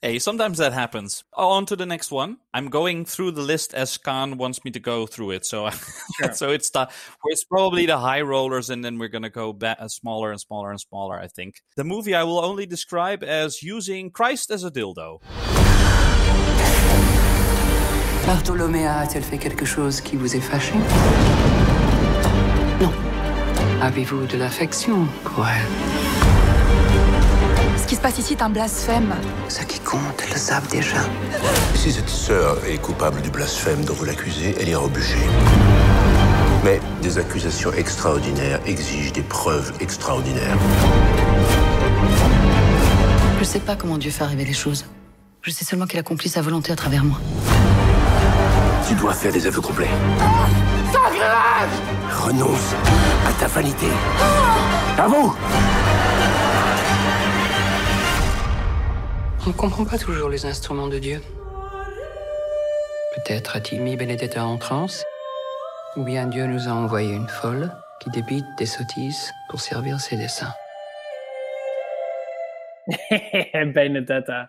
Hey, 0.00 0.18
sometimes 0.18 0.58
that 0.58 0.74
happens. 0.74 1.24
Oh, 1.32 1.48
on 1.48 1.64
to 1.66 1.76
the 1.76 1.86
next 1.86 2.10
one. 2.10 2.36
I'm 2.52 2.68
going 2.68 3.06
through 3.06 3.30
the 3.32 3.40
list 3.40 3.72
as 3.72 3.96
Cannes 3.96 4.36
wants 4.36 4.62
me 4.62 4.70
to 4.72 4.78
go 4.78 5.06
through 5.06 5.30
it. 5.30 5.46
So, 5.46 5.70
so 6.34 6.50
it's 6.50 6.68
the 6.68 6.88
it's 7.24 7.44
probably 7.44 7.86
the 7.86 7.96
high 7.96 8.20
rollers, 8.20 8.68
and 8.68 8.84
then 8.84 8.98
we're 8.98 9.08
gonna 9.08 9.30
go 9.30 9.54
back 9.54 9.78
uh, 9.80 9.88
smaller 9.88 10.30
and 10.30 10.38
smaller 10.38 10.70
and 10.70 10.78
smaller. 10.78 11.18
I 11.18 11.28
think 11.28 11.62
the 11.76 11.84
movie 11.84 12.14
I 12.14 12.22
will 12.24 12.38
only 12.38 12.66
describe 12.66 13.24
as 13.24 13.62
using 13.62 14.10
Christ 14.10 14.50
as 14.50 14.62
a 14.62 14.70
dildo. 14.70 15.20
Bartholoméa 18.26 19.00
a-t-elle 19.00 19.24
fait 19.24 19.38
quelque 19.38 19.64
chose 19.64 20.02
qui 20.02 20.16
vous 20.16 20.36
est 20.36 20.44
fâché 20.44 20.74
Non. 20.74 21.53
Avez-vous 23.84 24.24
de 24.24 24.38
l'affection 24.38 25.06
pour 25.24 25.46
elle 25.46 25.68
Ce 27.76 27.86
qui 27.86 27.96
se 27.96 28.00
passe 28.00 28.18
ici 28.18 28.32
est 28.32 28.40
un 28.40 28.48
blasphème. 28.48 29.14
Ce 29.50 29.60
qui 29.60 29.78
compte, 29.78 30.00
elles 30.24 30.32
le 30.32 30.38
savent 30.38 30.66
déjà. 30.68 30.96
Si 31.74 31.92
cette 31.92 32.08
sœur 32.08 32.56
est 32.66 32.78
coupable 32.78 33.20
du 33.20 33.28
blasphème 33.28 33.84
dont 33.84 33.92
vous 33.92 34.06
l'accusez, 34.06 34.54
elle 34.58 34.70
ira 34.70 34.82
au 34.82 34.88
bûcher. 34.88 35.18
Mais 36.64 36.80
des 37.02 37.18
accusations 37.18 37.74
extraordinaires 37.74 38.58
exigent 38.64 39.12
des 39.12 39.20
preuves 39.20 39.74
extraordinaires. 39.80 40.56
Je 43.38 43.44
sais 43.44 43.60
pas 43.60 43.76
comment 43.76 43.98
Dieu 43.98 44.10
fait 44.10 44.24
arriver 44.24 44.46
les 44.46 44.54
choses. 44.54 44.86
Je 45.42 45.50
sais 45.50 45.66
seulement 45.66 45.84
qu'il 45.84 45.98
accomplit 45.98 46.30
sa 46.30 46.40
volonté 46.40 46.72
à 46.72 46.76
travers 46.76 47.04
moi. 47.04 47.20
Tu 48.88 48.94
dois 48.94 49.12
faire 49.12 49.32
des 49.32 49.46
aveux 49.46 49.60
complets. 49.60 49.90
Renonce 50.94 52.74
à 53.26 53.32
ta 53.40 53.48
vanité. 53.48 53.86
À 54.96 55.08
vous 55.08 55.36
On 59.44 59.48
ne 59.48 59.54
comprend 59.54 59.84
pas 59.84 59.98
toujours 59.98 60.28
les 60.28 60.46
instruments 60.46 60.86
de 60.86 60.98
Dieu. 60.98 61.20
Peut-être 63.16 63.56
a-t-il 63.56 63.82
mis 63.82 63.96
Benedetta 63.96 64.44
en 64.44 64.56
transe, 64.56 65.04
ou 65.96 66.04
bien 66.04 66.26
Dieu 66.26 66.46
nous 66.46 66.68
a 66.68 66.72
envoyé 66.72 67.12
une 67.12 67.28
folle 67.28 67.72
qui 68.00 68.10
débite 68.10 68.46
des 68.58 68.66
sottises 68.66 69.32
pour 69.48 69.60
servir 69.60 70.00
ses 70.00 70.16
desseins. 70.16 70.54
Benedetta. 73.74 74.48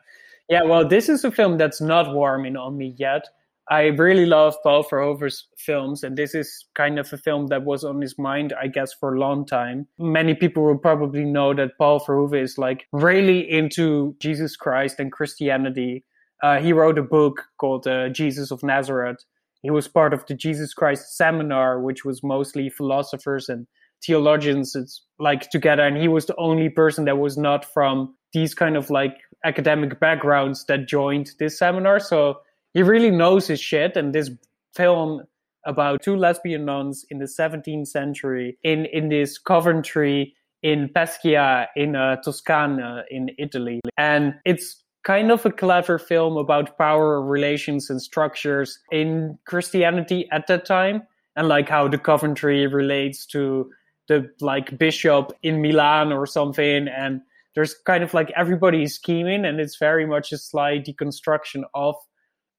Yeah, 0.49 0.63
well, 0.65 0.87
this 0.87 1.09
is 1.09 1.25
a 1.25 1.31
film 1.31 1.57
that's 1.57 1.81
not 1.81 2.13
warming 2.13 2.55
on 2.55 2.77
me 2.77 2.93
yet. 2.97 3.29
I 3.69 3.85
really 3.85 4.25
love 4.27 4.55
Paul 4.61 4.83
Verhoeven's 4.83 5.47
films, 5.57 6.03
and 6.03 6.15
this 6.15 6.35
is 6.35 6.65
kind 6.75 6.99
of 6.99 7.11
a 7.11 7.17
film 7.17 7.47
that 7.47 7.63
was 7.63 7.83
on 7.83 8.01
his 8.01 8.17
mind, 8.17 8.53
I 8.61 8.67
guess, 8.67 8.93
for 8.93 9.15
a 9.15 9.19
long 9.19 9.45
time. 9.45 9.87
Many 9.97 10.35
people 10.35 10.63
will 10.63 10.77
probably 10.77 11.25
know 11.25 11.53
that 11.55 11.77
Paul 11.79 11.99
Verhoeven 11.99 12.43
is 12.43 12.57
like 12.57 12.85
really 12.91 13.39
into 13.49 14.15
Jesus 14.19 14.55
Christ 14.55 14.99
and 14.99 15.11
Christianity. 15.11 16.03
Uh, 16.43 16.59
he 16.59 16.73
wrote 16.73 16.99
a 16.99 17.03
book 17.03 17.43
called 17.57 17.87
uh, 17.87 18.09
Jesus 18.09 18.51
of 18.51 18.61
Nazareth. 18.61 19.17
He 19.63 19.71
was 19.71 19.87
part 19.87 20.13
of 20.13 20.23
the 20.27 20.35
Jesus 20.35 20.75
Christ 20.75 21.17
seminar, 21.17 21.81
which 21.81 22.05
was 22.05 22.21
mostly 22.23 22.69
philosophers 22.69 23.49
and 23.49 23.65
theologians 24.05 24.75
it's 24.75 25.03
like 25.19 25.49
together 25.49 25.83
and 25.83 25.97
he 25.97 26.07
was 26.07 26.25
the 26.25 26.35
only 26.37 26.69
person 26.69 27.05
that 27.05 27.17
was 27.17 27.37
not 27.37 27.65
from 27.73 28.13
these 28.33 28.53
kind 28.53 28.75
of 28.75 28.89
like 28.89 29.15
academic 29.45 29.99
backgrounds 29.99 30.65
that 30.65 30.87
joined 30.87 31.31
this 31.39 31.57
seminar 31.57 31.99
so 31.99 32.35
he 32.75 32.83
really 32.83 33.09
knows 33.09 33.47
his 33.47 33.59
shit 33.59 33.97
and 33.97 34.13
this 34.13 34.29
film 34.75 35.23
about 35.65 36.03
two 36.03 36.15
lesbian 36.15 36.65
nuns 36.65 37.03
in 37.09 37.17
the 37.17 37.25
17th 37.25 37.87
century 37.87 38.55
in 38.63 38.85
in 38.85 39.09
this 39.09 39.39
coventry 39.39 40.35
in 40.61 40.87
pescia 40.89 41.65
in 41.75 41.95
uh, 41.95 42.17
toscana 42.17 43.03
in 43.09 43.31
italy. 43.39 43.81
And 43.97 44.35
it's 44.45 44.83
kind 45.03 45.31
of 45.31 45.43
a 45.45 45.51
clever 45.51 45.97
film 45.97 46.37
about 46.37 46.77
power 46.77 47.19
relations 47.19 47.89
and 47.89 47.99
structures 47.99 48.77
in 48.91 49.39
christianity 49.47 50.27
at 50.31 50.45
that 50.47 50.65
time 50.65 51.01
and 51.35 51.47
like 51.47 51.67
how 51.67 51.87
the 51.87 51.97
coventry 51.97 52.67
relates 52.67 53.25
to 53.27 53.71
the 54.07 54.29
like 54.39 54.77
bishop 54.77 55.31
in 55.43 55.61
Milan 55.61 56.11
or 56.11 56.25
something, 56.25 56.87
and 56.87 57.21
there's 57.55 57.73
kind 57.85 58.03
of 58.03 58.13
like 58.13 58.31
everybody 58.35 58.85
scheming, 58.87 59.45
and 59.45 59.59
it's 59.59 59.77
very 59.77 60.05
much 60.05 60.31
a 60.31 60.37
sly 60.37 60.77
deconstruction 60.77 61.63
of 61.73 61.95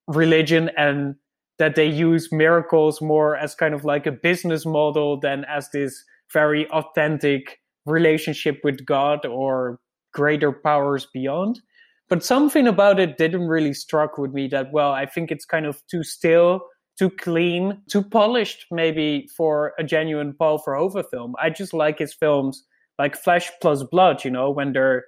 religion 0.07 0.71
and 0.77 1.15
that 1.59 1.75
they 1.75 1.87
use 1.87 2.31
miracles 2.31 3.01
more 3.01 3.37
as 3.37 3.55
kind 3.55 3.75
of 3.75 3.85
like 3.85 4.07
a 4.07 4.13
business 4.13 4.67
model 4.67 5.19
than 5.19 5.45
as 5.47 5.71
this 5.71 6.05
very 6.33 6.69
authentic 6.71 7.59
relationship 7.87 8.61
with 8.63 8.85
God 8.85 9.25
or 9.25 9.79
greater 10.13 10.53
powers 10.53 11.07
beyond. 11.13 11.61
But 12.09 12.25
something 12.25 12.69
about 12.69 13.01
it 13.01 13.19
didn't 13.19 13.49
really 13.49 13.75
struck 13.75 14.19
with 14.19 14.33
me 14.33 14.49
that 14.49 14.73
well. 14.73 14.93
I 14.93 15.07
think 15.07 15.31
it's 15.31 15.45
kind 15.45 15.67
of 15.67 15.83
too 15.91 16.05
still 16.05 16.63
too 16.99 17.11
clean, 17.11 17.83
too 17.91 18.03
polished, 18.03 18.67
maybe 18.71 19.29
for 19.37 19.75
a 19.79 19.85
genuine 19.85 20.33
Paul 20.33 20.63
Verhoeven 20.67 21.05
film. 21.11 21.35
I 21.41 21.51
just 21.51 21.75
like 21.75 21.99
his 21.99 22.15
films 22.15 22.65
like 22.99 23.17
Flesh 23.17 23.51
Plus 23.61 23.83
Blood, 23.83 24.25
you 24.25 24.31
know, 24.31 24.51
when 24.51 24.73
they're 24.73 25.05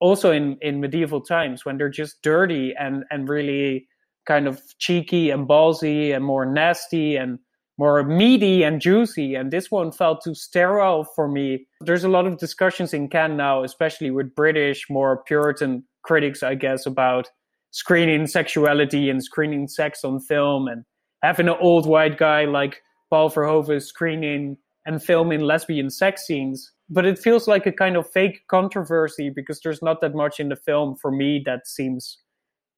also 0.00 0.30
in, 0.30 0.58
in 0.60 0.80
medieval 0.80 1.22
times, 1.22 1.64
when 1.64 1.78
they're 1.78 1.88
just 1.88 2.20
dirty 2.22 2.74
and, 2.78 3.04
and 3.10 3.28
really 3.28 3.88
kind 4.26 4.46
of 4.46 4.62
cheeky 4.78 5.30
and 5.30 5.48
ballsy 5.48 6.14
and 6.14 6.24
more 6.24 6.46
nasty 6.46 7.16
and 7.16 7.38
more 7.78 8.02
meaty 8.04 8.62
and 8.62 8.80
juicy. 8.80 9.34
And 9.34 9.50
this 9.50 9.70
one 9.70 9.90
felt 9.92 10.22
too 10.22 10.34
sterile 10.34 11.04
for 11.04 11.28
me. 11.28 11.66
There's 11.80 12.04
a 12.04 12.08
lot 12.08 12.26
of 12.26 12.38
discussions 12.38 12.94
in 12.94 13.08
Cannes 13.08 13.36
now, 13.36 13.64
especially 13.64 14.10
with 14.10 14.34
British, 14.34 14.86
more 14.88 15.22
Puritan 15.24 15.84
critics, 16.02 16.42
I 16.42 16.54
guess, 16.54 16.86
about 16.86 17.28
screening 17.72 18.26
sexuality 18.26 19.10
and 19.10 19.22
screening 19.22 19.66
sex 19.66 20.04
on 20.04 20.20
film 20.20 20.68
and 20.68 20.84
having 21.22 21.48
an 21.48 21.56
old 21.60 21.86
white 21.86 22.18
guy 22.18 22.44
like 22.44 22.80
Paul 23.10 23.30
Verhoeven 23.30 23.82
screening 23.82 24.56
and 24.86 25.02
filming 25.02 25.40
lesbian 25.40 25.90
sex 25.90 26.26
scenes. 26.26 26.70
But 26.90 27.06
it 27.06 27.18
feels 27.18 27.48
like 27.48 27.66
a 27.66 27.72
kind 27.72 27.96
of 27.96 28.08
fake 28.10 28.42
controversy 28.48 29.30
because 29.30 29.60
there's 29.60 29.82
not 29.82 30.00
that 30.02 30.14
much 30.14 30.38
in 30.38 30.50
the 30.50 30.56
film 30.56 30.96
for 31.00 31.10
me 31.10 31.42
that 31.46 31.66
seems 31.66 32.18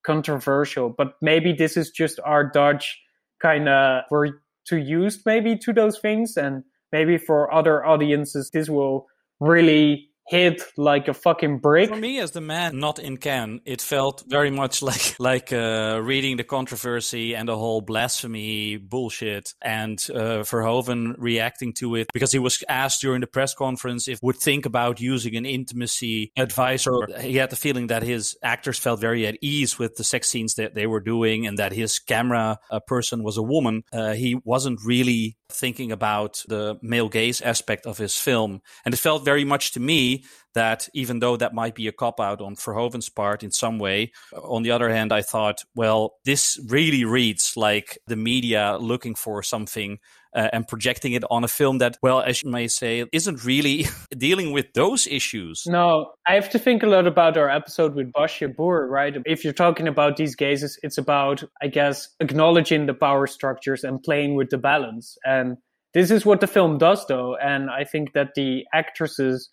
controversial. 0.07 0.89
But 0.89 1.15
maybe 1.21 1.53
this 1.53 1.77
is 1.77 1.91
just 1.91 2.21
our 2.25 2.49
Dutch 2.49 2.99
kind 3.43 3.69
of 3.69 4.05
we're 4.11 4.31
too 4.67 4.79
used 4.79 5.21
maybe 5.27 5.57
to 5.59 5.73
those 5.73 5.99
things, 5.99 6.37
and 6.37 6.63
maybe 6.93 7.19
for 7.19 7.53
other 7.53 7.85
audiences 7.85 8.51
this 8.53 8.71
will 8.71 9.07
really 9.41 10.09
hit 10.27 10.63
like 10.77 11.09
a 11.09 11.15
fucking 11.15 11.59
brick. 11.59 11.89
For 11.89 11.97
me, 11.97 12.19
as 12.19 12.33
the 12.33 12.41
man 12.41 12.79
not 12.79 12.99
in 12.99 13.17
Cannes, 13.17 13.61
it 13.65 13.81
felt 13.81 14.25
very 14.27 14.51
much 14.51 14.83
like 14.91 15.17
like 15.19 15.53
uh, 15.53 16.01
reading 16.03 16.37
the 16.37 16.45
controversy 16.45 17.35
and 17.35 17.49
the 17.49 17.57
whole 17.57 17.81
blasphemy 17.81 18.77
bullshit, 18.77 19.55
and 19.63 19.99
uh, 20.11 20.43
Verhoeven 20.43 21.15
reacting 21.19 21.73
to 21.75 21.95
it 21.97 22.09
because 22.13 22.33
he 22.33 22.39
was 22.39 22.63
asked 22.69 23.01
during 23.01 23.21
the 23.21 23.27
press 23.27 23.55
conference 23.55 24.09
if 24.09 24.19
would 24.23 24.37
think 24.37 24.67
about 24.67 25.01
using 25.01 25.37
an 25.37 25.47
intimacy 25.47 26.33
advisor. 26.37 27.07
He 27.21 27.37
had 27.37 27.51
the 27.51 27.57
feeling 27.57 27.89
that 27.89 28.03
his 28.03 28.37
actors 28.43 28.79
felt 28.79 29.01
very 29.01 29.27
at 29.27 29.39
ease 29.41 29.79
with 29.79 29.97
the 29.97 30.05
sex 30.05 30.29
scenes 30.29 30.55
that 30.55 30.75
they 30.75 30.87
were 30.87 31.01
doing, 31.01 31.47
and 31.47 31.59
that 31.59 31.73
his 31.73 31.99
camera 31.99 32.59
uh, 32.71 32.81
person 32.81 33.23
was 33.23 33.37
a 33.37 33.43
woman. 33.43 33.85
Uh, 33.93 34.13
he 34.13 34.41
wasn't 34.45 34.81
really 34.85 35.37
thinking 35.51 35.93
about 35.93 36.43
the 36.49 36.79
male 36.83 37.09
gaze 37.09 37.41
aspect 37.41 37.87
of 37.87 37.99
his 37.99 38.17
film. 38.17 38.63
And 38.85 38.95
it 38.95 38.99
felt 38.99 39.25
very 39.25 39.45
much 39.45 39.73
to 39.73 39.81
me 39.81 40.25
that 40.55 40.89
even 40.95 41.21
though 41.21 41.37
that 41.37 41.55
might 41.55 41.75
be 41.75 41.87
a 41.87 41.93
cop 41.93 42.21
out 42.21 42.41
on 42.41 42.57
Verhoeven's 42.57 43.09
part 43.09 43.43
in 43.43 43.51
some 43.51 43.79
way, 43.79 44.13
on 44.33 44.63
the 44.63 44.71
other 44.71 44.91
hand, 44.91 45.13
I 45.13 45.23
thought, 45.23 45.63
well, 45.75 46.15
this 46.25 46.59
really 46.69 47.05
reads 47.05 47.53
like 47.57 47.99
the 48.07 48.17
media 48.17 48.79
looking 48.81 49.15
for 49.15 49.43
something 49.43 49.99
uh, 50.37 50.51
and 50.53 50.69
projecting 50.69 51.15
it 51.15 51.25
on 51.31 51.43
a 51.43 51.49
film 51.49 51.79
that, 51.79 51.97
well, 52.03 52.21
as 52.21 52.43
you 52.43 52.51
may 52.51 52.69
say, 52.69 53.05
isn't 53.13 53.45
really 53.45 53.87
dealing 54.17 54.53
with 54.53 54.67
those 54.75 55.07
issues. 55.07 55.65
No, 55.67 56.13
I 56.29 56.35
have 56.35 56.51
to 56.51 56.59
think 56.59 56.83
a 56.83 56.87
lot 56.87 57.07
about 57.07 57.37
our 57.37 57.49
episode 57.49 57.95
with 57.95 58.13
Basha 58.13 58.49
Boer, 58.49 58.87
right? 58.87 59.17
If 59.25 59.43
you're 59.43 59.53
talking 59.53 59.89
about 59.89 60.17
these 60.17 60.37
gazes, 60.37 60.79
it's 60.83 60.99
about, 60.99 61.43
I 61.63 61.69
guess, 61.69 62.09
acknowledging 62.21 62.87
the 62.87 62.95
power 62.95 63.27
structures 63.27 63.83
and 63.83 64.03
playing 64.03 64.35
with 64.35 64.51
the 64.51 64.59
balance. 64.59 65.17
And 65.25 65.57
this 65.95 66.11
is 66.11 66.27
what 66.27 66.41
the 66.41 66.47
film 66.47 66.77
does, 66.79 67.07
though. 67.07 67.37
And 67.37 67.71
I 67.71 67.85
think 67.85 68.13
that 68.13 68.35
the 68.35 68.67
actresses 68.75 69.49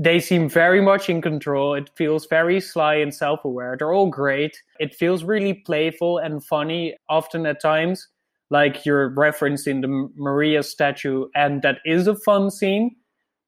they 0.00 0.20
seem 0.20 0.48
very 0.48 0.80
much 0.80 1.10
in 1.10 1.20
control. 1.20 1.74
It 1.74 1.90
feels 1.96 2.26
very 2.26 2.60
sly 2.60 2.94
and 2.94 3.12
self 3.12 3.44
aware. 3.44 3.76
They're 3.76 3.92
all 3.92 4.08
great. 4.08 4.62
It 4.78 4.94
feels 4.94 5.24
really 5.24 5.54
playful 5.54 6.18
and 6.18 6.44
funny, 6.44 6.96
often 7.08 7.44
at 7.46 7.60
times, 7.60 8.06
like 8.50 8.86
you're 8.86 9.10
referencing 9.10 9.82
the 9.82 10.08
Maria 10.16 10.62
statue, 10.62 11.26
and 11.34 11.62
that 11.62 11.78
is 11.84 12.06
a 12.06 12.16
fun 12.16 12.50
scene. 12.50 12.96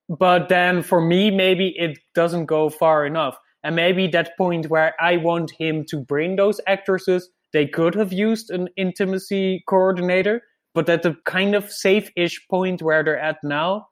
But 0.08 0.48
then 0.48 0.82
for 0.82 1.00
me, 1.00 1.30
maybe 1.30 1.74
it 1.76 1.98
doesn't 2.14 2.46
go 2.46 2.68
far 2.68 3.06
enough. 3.06 3.36
And 3.62 3.76
maybe 3.76 4.08
that 4.08 4.36
point 4.36 4.68
where 4.68 4.94
I 5.00 5.18
want 5.18 5.52
him 5.58 5.84
to 5.88 5.98
bring 5.98 6.36
those 6.36 6.60
actresses, 6.66 7.30
they 7.52 7.66
could 7.66 7.94
have 7.94 8.12
used 8.12 8.50
an 8.50 8.68
intimacy 8.76 9.62
coordinator. 9.68 10.42
But 10.74 10.88
at 10.88 11.02
the 11.02 11.16
kind 11.26 11.54
of 11.54 11.70
safe 11.70 12.10
ish 12.16 12.40
point 12.48 12.82
where 12.82 13.04
they're 13.04 13.18
at 13.18 13.38
now, 13.42 13.86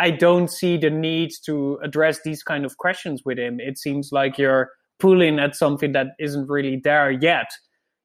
I 0.00 0.10
don't 0.10 0.50
see 0.50 0.76
the 0.76 0.90
need 0.90 1.30
to 1.46 1.78
address 1.82 2.20
these 2.24 2.42
kind 2.42 2.64
of 2.64 2.76
questions 2.78 3.22
with 3.24 3.38
him. 3.38 3.60
It 3.60 3.78
seems 3.78 4.10
like 4.10 4.38
you're 4.38 4.70
pulling 4.98 5.38
at 5.38 5.54
something 5.54 5.92
that 5.92 6.08
isn't 6.18 6.48
really 6.48 6.80
there 6.82 7.10
yet, 7.10 7.46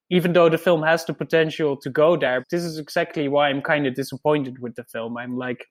even 0.10 0.34
though 0.34 0.50
the 0.50 0.58
film 0.58 0.84
has 0.84 1.06
the 1.06 1.13
potential 1.13 1.78
to 1.78 1.89
go 1.89 2.17
there. 2.17 2.45
This 2.50 2.63
is 2.63 2.78
exactly 2.78 3.28
why 3.28 3.50
I'm 3.50 3.62
kind 3.62 3.88
of 3.88 3.95
disappointed 3.95 4.60
with 4.60 4.76
the 4.76 4.84
film. 4.86 5.17
I'm 5.17 5.38
like, 5.38 5.65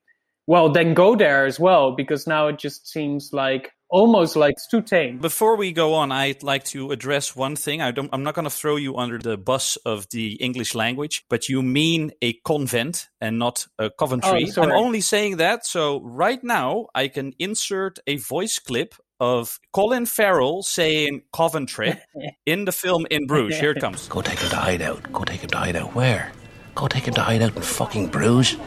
well, 0.46 0.70
then 0.70 0.94
go 0.94 1.14
there 1.14 1.44
as 1.44 1.60
well, 1.60 1.94
because 1.94 2.26
now 2.26 2.48
it 2.48 2.58
just 2.58 2.88
seems 2.88 3.30
like 3.32 3.70
almost 3.90 4.36
like 4.36 4.52
it's 4.52 4.68
too 4.68 4.80
tame. 4.80 5.18
Before 5.18 5.56
we 5.56 5.72
go 5.72 5.94
on, 5.94 6.10
I'd 6.10 6.42
like 6.42 6.64
to 6.64 6.90
address 6.90 7.36
one 7.36 7.54
thing. 7.56 7.82
I 7.82 7.90
don't, 7.90 8.08
I'm 8.12 8.22
not 8.22 8.34
going 8.34 8.44
to 8.44 8.50
throw 8.50 8.76
you 8.76 8.96
under 8.96 9.18
the 9.18 9.36
bus 9.36 9.76
of 9.84 10.06
the 10.10 10.34
English 10.34 10.74
language, 10.74 11.24
but 11.28 11.50
you 11.50 11.60
mean 11.62 12.12
a 12.22 12.32
convent 12.46 13.08
and 13.20 13.38
not 13.38 13.66
a 13.78 13.90
Coventry. 13.90 14.50
Oh. 14.56 14.62
I'm 14.62 14.70
only 14.70 15.02
saying 15.02 15.36
that. 15.36 15.66
So 15.66 16.00
right 16.02 16.42
now, 16.42 16.86
I 16.94 17.08
can 17.08 17.34
insert 17.38 17.98
a 18.06 18.16
voice 18.16 18.58
clip 18.58 18.94
of 19.20 19.58
Colin 19.72 20.06
Farrell 20.06 20.62
saying 20.62 21.22
Coventry 21.32 21.94
in 22.46 22.64
the 22.64 22.72
film 22.72 23.06
In 23.10 23.26
Bruges. 23.26 23.58
Here 23.58 23.72
it 23.72 23.80
comes. 23.80 24.08
Go 24.08 24.22
take 24.22 24.38
him 24.38 24.50
to 24.50 24.56
hideout. 24.56 25.12
Go 25.12 25.24
take 25.24 25.40
him 25.40 25.50
to 25.50 25.58
hideout. 25.58 25.94
Where? 25.94 26.32
Go 26.74 26.86
take 26.88 27.06
him 27.06 27.14
to 27.14 27.22
hideout 27.22 27.56
in 27.56 27.62
fucking 27.62 28.08
Bruges. 28.08 28.58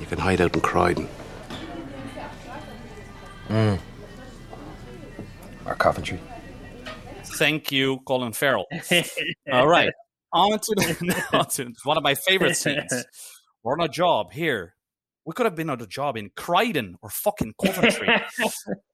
You 0.00 0.06
can 0.06 0.18
hide 0.18 0.40
out 0.40 0.54
in 0.54 0.60
Croydon. 0.60 1.08
Hmm. 3.48 3.74
Or 5.66 5.74
Coventry. 5.74 6.20
Thank 7.24 7.70
you, 7.72 7.98
Colin 8.06 8.32
Farrell. 8.32 8.66
All 9.52 9.68
right. 9.68 9.92
On 10.32 10.58
to, 10.58 10.74
the, 10.76 11.24
on 11.32 11.46
to 11.46 11.72
one 11.84 11.96
of 11.96 12.02
my 12.02 12.14
favorite 12.14 12.54
scenes. 12.54 12.92
We're 13.62 13.72
on 13.72 13.80
a 13.80 13.88
job 13.88 14.30
here. 14.30 14.74
We 15.28 15.34
could 15.34 15.44
have 15.44 15.54
been 15.54 15.68
on 15.68 15.78
a 15.82 15.86
job 15.86 16.16
in 16.16 16.30
Croydon 16.36 16.96
or 17.02 17.10
fucking 17.10 17.52
Coventry. 17.62 18.08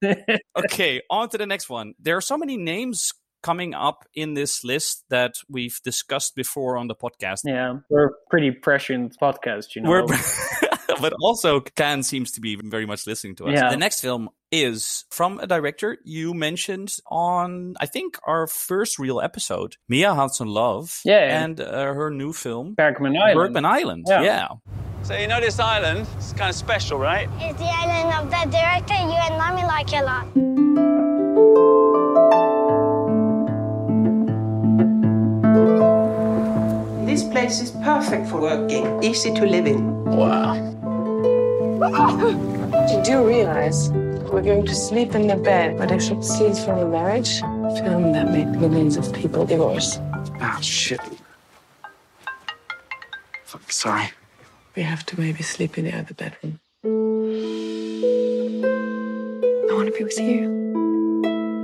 okay, 0.56 1.00
on 1.08 1.28
to 1.28 1.38
the 1.38 1.46
next 1.46 1.70
one. 1.70 1.94
There 2.00 2.16
are 2.16 2.20
so 2.20 2.36
many 2.36 2.56
names 2.56 3.12
coming 3.44 3.72
up 3.72 4.04
in 4.16 4.34
this 4.34 4.64
list 4.64 5.04
that 5.10 5.34
we've 5.48 5.78
discussed 5.84 6.34
before 6.34 6.76
on 6.76 6.88
the 6.88 6.96
podcast. 6.96 7.42
Yeah, 7.44 7.76
we're 7.88 8.06
a 8.06 8.10
pretty 8.30 8.50
prescient 8.50 9.16
podcast, 9.22 9.76
you 9.76 9.82
know. 9.82 9.90
We're, 9.90 10.06
but 11.00 11.12
also 11.22 11.60
Cannes 11.60 12.02
seems 12.02 12.32
to 12.32 12.40
be 12.40 12.56
very 12.56 12.84
much 12.84 13.06
listening 13.06 13.36
to 13.36 13.44
us. 13.44 13.52
Yeah. 13.54 13.70
The 13.70 13.76
next 13.76 14.00
film 14.00 14.28
is 14.50 15.04
from 15.10 15.38
a 15.38 15.46
director 15.46 15.98
you 16.02 16.34
mentioned 16.34 16.96
on, 17.06 17.76
I 17.78 17.86
think, 17.86 18.18
our 18.26 18.48
first 18.48 18.98
real 18.98 19.20
episode, 19.20 19.76
Mia 19.88 20.12
Hansen 20.12 20.48
Love. 20.48 21.00
Yeah. 21.04 21.44
And 21.44 21.60
uh, 21.60 21.94
her 21.94 22.10
new 22.10 22.32
film, 22.32 22.74
Bergman 22.74 23.16
Island. 23.16 23.36
Bergman 23.36 23.64
Island. 23.64 24.06
Yeah. 24.08 24.22
yeah. 24.22 24.48
So 25.04 25.14
you 25.14 25.26
know 25.26 25.38
this 25.38 25.60
island? 25.60 26.06
It's 26.16 26.32
kind 26.32 26.48
of 26.48 26.56
special, 26.56 26.96
right? 26.98 27.28
It's 27.38 27.58
the 27.58 27.66
island 27.66 28.08
of 28.16 28.30
the 28.30 28.50
director 28.50 28.94
you 28.94 29.20
and 29.28 29.36
mommy 29.36 29.62
like 29.62 29.92
a 29.92 30.02
lot. 30.02 30.24
This 37.06 37.22
place 37.22 37.60
is 37.60 37.70
perfect 37.84 38.28
for 38.30 38.40
working, 38.40 39.04
easy 39.04 39.34
to 39.34 39.44
live 39.44 39.66
in. 39.66 40.06
Wow. 40.06 40.54
you 42.88 43.02
do 43.04 43.26
realize 43.26 43.90
we're 44.32 44.40
going 44.40 44.64
to 44.64 44.74
sleep 44.74 45.14
in 45.14 45.26
the 45.26 45.36
bed 45.36 45.78
where 45.78 45.86
they 45.86 45.98
should 45.98 46.24
scenes 46.24 46.64
from 46.64 46.78
a 46.78 46.88
marriage 46.88 47.40
film 47.76 48.12
that 48.12 48.30
made 48.30 48.48
millions 48.58 48.96
of 48.96 49.12
people 49.12 49.44
divorce. 49.44 49.98
Ah, 50.40 50.58
shit. 50.62 51.00
Fuck, 53.44 53.70
sorry. 53.70 54.08
We 54.76 54.82
have 54.82 55.04
to 55.06 55.20
maybe 55.20 55.42
sleep 55.42 55.78
in 55.78 55.84
the 55.84 55.92
other 55.96 56.14
bedroom. 56.14 56.58
I 56.84 56.88
want 59.74 59.86
to 59.88 59.94
be 59.96 60.04
with 60.04 60.18
you. 60.18 60.50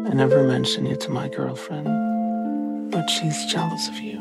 I 0.08 0.14
never 0.14 0.46
mention 0.46 0.86
you 0.86 0.96
to 0.96 1.10
my 1.10 1.28
girlfriend, 1.28 2.90
but 2.92 3.08
she's 3.10 3.44
jealous 3.46 3.88
of 3.88 3.96
you. 3.98 4.18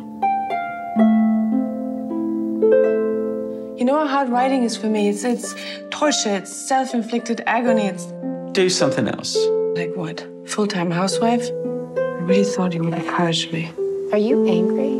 You 3.78 3.86
know 3.86 3.98
how 4.00 4.08
hard 4.08 4.30
writing 4.30 4.64
is 4.64 4.76
for 4.76 4.88
me? 4.88 5.10
It's 5.10 5.24
it's 5.24 5.56
torture, 5.92 6.36
it's 6.36 6.52
self-inflicted 6.52 7.42
agony, 7.46 7.86
it's 7.88 8.06
Do 8.54 8.70
something 8.70 9.08
else. 9.08 9.38
like 9.78 9.96
what? 9.96 10.26
Full-time 10.48 10.92
housewife? 10.92 11.46
I 11.48 12.22
really 12.30 12.44
thought 12.44 12.74
you 12.74 12.84
would 12.84 12.94
encourage 12.94 13.52
me. 13.52 13.72
Are 14.12 14.18
you 14.18 14.46
angry? 14.48 14.96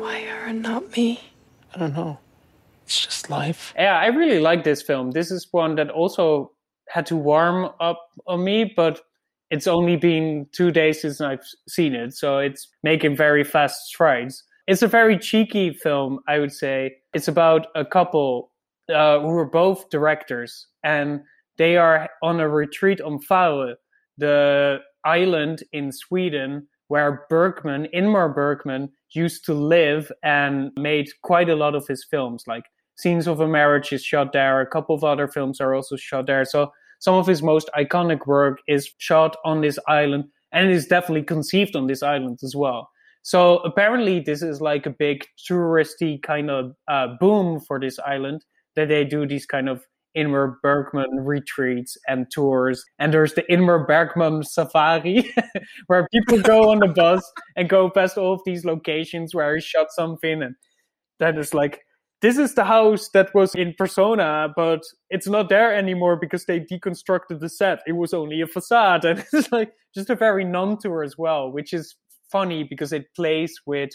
Why 0.00 0.20
her 0.22 0.46
and 0.50 0.62
not 0.62 0.96
me? 0.96 1.20
I 1.74 1.78
don't 1.78 1.94
know. 1.94 2.18
It's 2.84 3.00
just 3.00 3.30
life. 3.30 3.72
Yeah, 3.76 3.98
I 3.98 4.06
really 4.06 4.40
like 4.40 4.64
this 4.64 4.82
film. 4.82 5.12
This 5.12 5.30
is 5.30 5.48
one 5.50 5.74
that 5.76 5.90
also 5.90 6.52
had 6.88 7.06
to 7.06 7.16
warm 7.16 7.70
up 7.80 7.98
on 8.26 8.44
me, 8.44 8.72
but 8.76 9.00
it's 9.50 9.66
only 9.66 9.96
been 9.96 10.46
two 10.52 10.70
days 10.70 11.00
since 11.00 11.20
I've 11.20 11.46
seen 11.68 11.94
it, 11.94 12.14
so 12.14 12.38
it's 12.38 12.68
making 12.82 13.16
very 13.16 13.44
fast 13.44 13.86
strides. 13.86 14.42
It's 14.66 14.82
a 14.82 14.88
very 14.88 15.18
cheeky 15.18 15.72
film, 15.72 16.20
I 16.28 16.38
would 16.38 16.52
say. 16.52 16.96
It's 17.12 17.28
about 17.28 17.66
a 17.74 17.84
couple 17.84 18.50
uh, 18.92 19.20
who 19.20 19.36
are 19.36 19.50
both 19.50 19.90
directors, 19.90 20.66
and 20.82 21.20
they 21.56 21.76
are 21.76 22.08
on 22.22 22.40
a 22.40 22.48
retreat 22.48 23.00
on 23.00 23.18
Fårö, 23.18 23.74
the 24.18 24.78
island 25.04 25.62
in 25.72 25.92
Sweden 25.92 26.66
where 26.88 27.26
Bergman, 27.30 27.88
Ingmar 27.94 28.34
Bergman, 28.34 28.90
used 29.14 29.44
to 29.46 29.54
live 29.54 30.10
and 30.22 30.70
made 30.76 31.08
quite 31.22 31.48
a 31.48 31.56
lot 31.56 31.74
of 31.74 31.86
his 31.86 32.04
films. 32.04 32.44
Like 32.46 32.64
Scenes 32.96 33.26
of 33.26 33.40
a 33.40 33.48
Marriage 33.48 33.92
is 33.92 34.04
shot 34.04 34.32
there. 34.32 34.60
A 34.60 34.66
couple 34.66 34.94
of 34.94 35.04
other 35.04 35.28
films 35.28 35.60
are 35.60 35.74
also 35.74 35.96
shot 35.96 36.26
there. 36.26 36.44
So 36.44 36.70
some 37.00 37.14
of 37.14 37.26
his 37.26 37.42
most 37.42 37.68
iconic 37.76 38.26
work 38.26 38.60
is 38.68 38.90
shot 38.98 39.36
on 39.44 39.60
this 39.60 39.78
island 39.88 40.24
and 40.52 40.70
it 40.70 40.74
is 40.74 40.86
definitely 40.86 41.24
conceived 41.24 41.76
on 41.76 41.86
this 41.86 42.02
island 42.02 42.38
as 42.42 42.54
well. 42.56 42.88
So 43.22 43.58
apparently 43.58 44.20
this 44.20 44.42
is 44.42 44.60
like 44.60 44.86
a 44.86 44.90
big 44.90 45.24
touristy 45.50 46.22
kind 46.22 46.50
of 46.50 46.74
uh, 46.88 47.08
boom 47.18 47.60
for 47.60 47.80
this 47.80 47.98
island 47.98 48.44
that 48.76 48.88
they 48.88 49.04
do 49.04 49.26
these 49.26 49.46
kind 49.46 49.68
of 49.68 49.82
Ingmar 50.16 50.56
Bergman 50.62 51.24
retreats 51.24 51.96
and 52.08 52.30
tours. 52.30 52.84
And 52.98 53.12
there's 53.12 53.34
the 53.34 53.42
Ingmar 53.50 53.86
Bergman 53.86 54.42
safari 54.42 55.34
where 55.86 56.08
people 56.12 56.40
go 56.40 56.70
on 56.70 56.80
the 56.80 56.88
bus 56.88 57.30
and 57.56 57.68
go 57.68 57.90
past 57.90 58.18
all 58.18 58.34
of 58.34 58.40
these 58.44 58.64
locations 58.64 59.34
where 59.34 59.54
he 59.54 59.60
shot 59.60 59.88
something. 59.90 60.42
And 60.42 60.54
then 61.18 61.38
it's 61.38 61.54
like, 61.54 61.82
this 62.22 62.38
is 62.38 62.54
the 62.54 62.64
house 62.64 63.10
that 63.10 63.34
was 63.34 63.54
in 63.54 63.74
Persona, 63.76 64.48
but 64.56 64.80
it's 65.10 65.28
not 65.28 65.50
there 65.50 65.74
anymore 65.74 66.16
because 66.16 66.46
they 66.46 66.58
deconstructed 66.58 67.40
the 67.40 67.50
set. 67.50 67.80
It 67.86 67.92
was 67.92 68.14
only 68.14 68.40
a 68.40 68.46
facade. 68.46 69.04
And 69.04 69.24
it's 69.32 69.52
like 69.52 69.72
just 69.94 70.10
a 70.10 70.14
very 70.14 70.44
non 70.44 70.78
tour 70.78 71.02
as 71.02 71.18
well, 71.18 71.52
which 71.52 71.72
is 71.72 71.96
funny 72.32 72.64
because 72.64 72.92
it 72.92 73.14
plays 73.14 73.60
with 73.66 73.90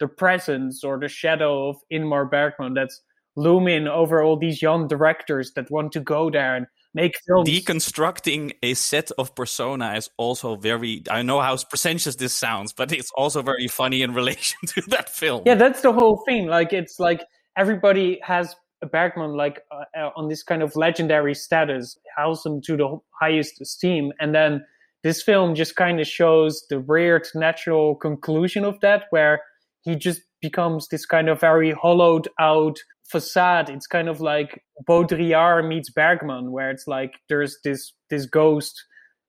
the 0.00 0.08
presence 0.08 0.82
or 0.84 0.98
the 0.98 1.08
shadow 1.08 1.68
of 1.68 1.76
Ingmar 1.92 2.30
Bergman 2.30 2.74
that's 2.74 3.00
looming 3.38 3.86
over 3.86 4.22
all 4.22 4.36
these 4.36 4.60
young 4.60 4.88
directors 4.88 5.52
that 5.52 5.70
want 5.70 5.92
to 5.92 6.00
go 6.00 6.28
there 6.30 6.56
and 6.56 6.66
make 6.92 7.14
films. 7.26 7.48
Deconstructing 7.48 8.52
a 8.62 8.74
set 8.74 9.10
of 9.18 9.34
persona 9.34 9.94
is 9.94 10.10
also 10.16 10.56
very. 10.56 11.02
I 11.10 11.22
know 11.22 11.40
how 11.40 11.56
pretentious 11.56 12.16
this 12.16 12.34
sounds, 12.34 12.72
but 12.72 12.92
it's 12.92 13.10
also 13.16 13.42
very 13.42 13.68
funny 13.68 14.02
in 14.02 14.12
relation 14.12 14.58
to 14.68 14.82
that 14.88 15.08
film. 15.08 15.42
Yeah, 15.46 15.54
that's 15.54 15.82
the 15.82 15.92
whole 15.92 16.22
thing. 16.26 16.46
Like, 16.46 16.72
it's 16.72 16.98
like 16.98 17.22
everybody 17.56 18.20
has 18.22 18.54
a 18.82 18.86
Bergman 18.86 19.36
like 19.36 19.62
uh, 19.70 19.98
uh, 19.98 20.10
on 20.16 20.28
this 20.28 20.42
kind 20.42 20.62
of 20.62 20.74
legendary 20.76 21.34
status, 21.34 21.96
holds 22.16 22.44
him 22.44 22.60
to 22.62 22.76
the 22.76 22.98
highest 23.20 23.60
esteem, 23.60 24.12
and 24.20 24.34
then 24.34 24.64
this 25.04 25.22
film 25.22 25.54
just 25.54 25.76
kind 25.76 26.00
of 26.00 26.06
shows 26.06 26.64
the 26.68 26.80
weird 26.80 27.26
natural 27.34 27.94
conclusion 27.94 28.64
of 28.64 28.80
that, 28.80 29.04
where 29.10 29.42
he 29.82 29.94
just 29.94 30.22
becomes 30.40 30.88
this 30.88 31.06
kind 31.06 31.28
of 31.28 31.40
very 31.40 31.72
hollowed 31.72 32.28
out 32.38 32.78
facade. 33.10 33.70
It's 33.70 33.86
kind 33.86 34.08
of 34.08 34.20
like 34.20 34.62
Baudrillard 34.86 35.66
meets 35.66 35.90
Bergman, 35.90 36.52
where 36.52 36.70
it's 36.70 36.86
like 36.86 37.14
there's 37.28 37.58
this 37.64 37.92
this 38.10 38.26
ghost 38.26 38.84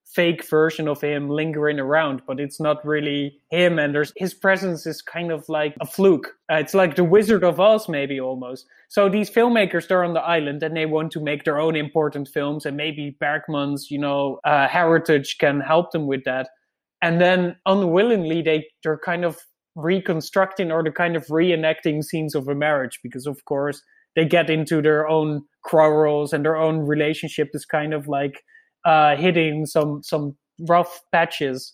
fake 0.05 0.43
version 0.49 0.87
of 0.87 1.01
him 1.01 1.29
lingering 1.29 1.79
around, 1.79 2.21
but 2.25 2.39
it's 2.39 2.59
not 2.59 2.83
really 2.83 3.39
him. 3.51 3.77
And 3.77 3.93
there's 3.93 4.11
his 4.17 4.33
presence 4.33 4.87
is 4.87 5.01
kind 5.01 5.31
of 5.31 5.47
like 5.47 5.75
a 5.81 5.85
fluke. 5.85 6.33
Uh, 6.51 6.55
it's 6.55 6.73
like 6.73 6.95
the 6.95 7.03
Wizard 7.03 7.43
of 7.43 7.59
Oz, 7.59 7.87
maybe 7.87 8.19
almost. 8.19 8.65
So 8.89 9.07
these 9.07 9.29
filmmakers, 9.29 9.87
they're 9.87 10.03
on 10.03 10.13
the 10.13 10.21
island 10.21 10.63
and 10.63 10.75
they 10.75 10.87
want 10.87 11.11
to 11.11 11.19
make 11.19 11.43
their 11.43 11.59
own 11.59 11.75
important 11.75 12.27
films, 12.27 12.65
and 12.65 12.75
maybe 12.75 13.15
Bergman's, 13.19 13.91
you 13.91 13.99
know, 13.99 14.39
uh, 14.45 14.67
heritage 14.67 15.37
can 15.39 15.59
help 15.59 15.91
them 15.91 16.07
with 16.07 16.23
that. 16.23 16.49
And 17.01 17.21
then 17.21 17.55
unwillingly, 17.65 18.41
they 18.41 18.67
they're 18.83 18.99
kind 19.05 19.23
of 19.23 19.37
reconstructing 19.83 20.71
or 20.71 20.83
the 20.83 20.91
kind 20.91 21.15
of 21.15 21.25
reenacting 21.27 22.03
scenes 22.03 22.35
of 22.35 22.47
a 22.47 22.55
marriage 22.55 22.99
because 23.03 23.25
of 23.25 23.43
course 23.45 23.81
they 24.15 24.25
get 24.25 24.49
into 24.49 24.81
their 24.81 25.07
own 25.07 25.43
quarrels 25.63 26.33
and 26.33 26.43
their 26.43 26.57
own 26.57 26.79
relationship 26.79 27.49
is 27.53 27.65
kind 27.65 27.93
of 27.93 28.07
like 28.07 28.43
uh, 28.85 29.15
hitting 29.15 29.65
some 29.65 30.01
some 30.03 30.35
rough 30.67 30.99
patches. 31.11 31.73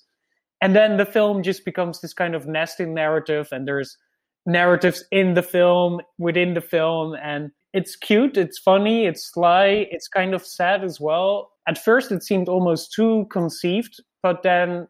And 0.62 0.76
then 0.76 0.98
the 0.98 1.06
film 1.06 1.44
just 1.44 1.66
becomes 1.66 2.02
this 2.02 2.14
kind 2.14 2.36
of 2.36 2.48
nesting 2.48 2.94
narrative 2.94 3.50
and 3.52 3.68
there's 3.68 3.98
narratives 4.46 5.04
in 5.12 5.34
the 5.34 5.42
film 5.42 6.02
within 6.18 6.54
the 6.54 6.62
film 6.62 7.16
and 7.16 7.50
it's 7.74 7.96
cute 7.96 8.38
it's 8.38 8.60
funny 8.60 9.08
it's 9.08 9.32
sly 9.34 9.88
it's 9.90 10.08
kind 10.08 10.34
of 10.34 10.46
sad 10.46 10.84
as 10.84 11.00
well. 11.00 11.52
At 11.68 11.84
first 11.84 12.12
it 12.12 12.24
seemed 12.24 12.48
almost 12.48 12.94
too 12.94 13.26
conceived 13.32 13.96
but 14.22 14.44
then 14.44 14.88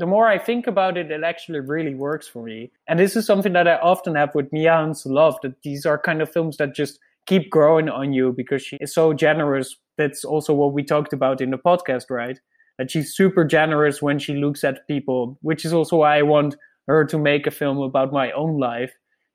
the 0.00 0.06
more 0.06 0.26
I 0.26 0.38
think 0.38 0.66
about 0.66 0.96
it, 0.96 1.10
it 1.10 1.22
actually 1.22 1.60
really 1.60 1.94
works 1.94 2.26
for 2.26 2.42
me. 2.42 2.72
And 2.88 2.98
this 2.98 3.16
is 3.16 3.26
something 3.26 3.52
that 3.52 3.68
I 3.68 3.76
often 3.76 4.14
have 4.14 4.34
with 4.34 4.50
Mia 4.50 4.72
Hansen 4.72 5.12
Love, 5.12 5.36
that 5.42 5.62
these 5.62 5.84
are 5.84 5.98
kind 5.98 6.22
of 6.22 6.32
films 6.32 6.56
that 6.56 6.74
just 6.74 6.98
keep 7.26 7.50
growing 7.50 7.90
on 7.90 8.14
you 8.14 8.32
because 8.34 8.62
she 8.62 8.78
is 8.80 8.94
so 8.94 9.12
generous. 9.12 9.76
That's 9.98 10.24
also 10.24 10.54
what 10.54 10.72
we 10.72 10.82
talked 10.82 11.12
about 11.12 11.42
in 11.42 11.50
the 11.50 11.58
podcast, 11.58 12.04
right? 12.08 12.40
That 12.78 12.90
she's 12.90 13.14
super 13.14 13.44
generous 13.44 14.00
when 14.00 14.18
she 14.18 14.36
looks 14.36 14.64
at 14.64 14.88
people, 14.88 15.38
which 15.42 15.66
is 15.66 15.74
also 15.74 15.96
why 15.96 16.18
I 16.18 16.22
want 16.22 16.56
her 16.86 17.04
to 17.04 17.18
make 17.18 17.46
a 17.46 17.50
film 17.50 17.78
about 17.78 18.10
my 18.10 18.32
own 18.32 18.58
life 18.58 18.92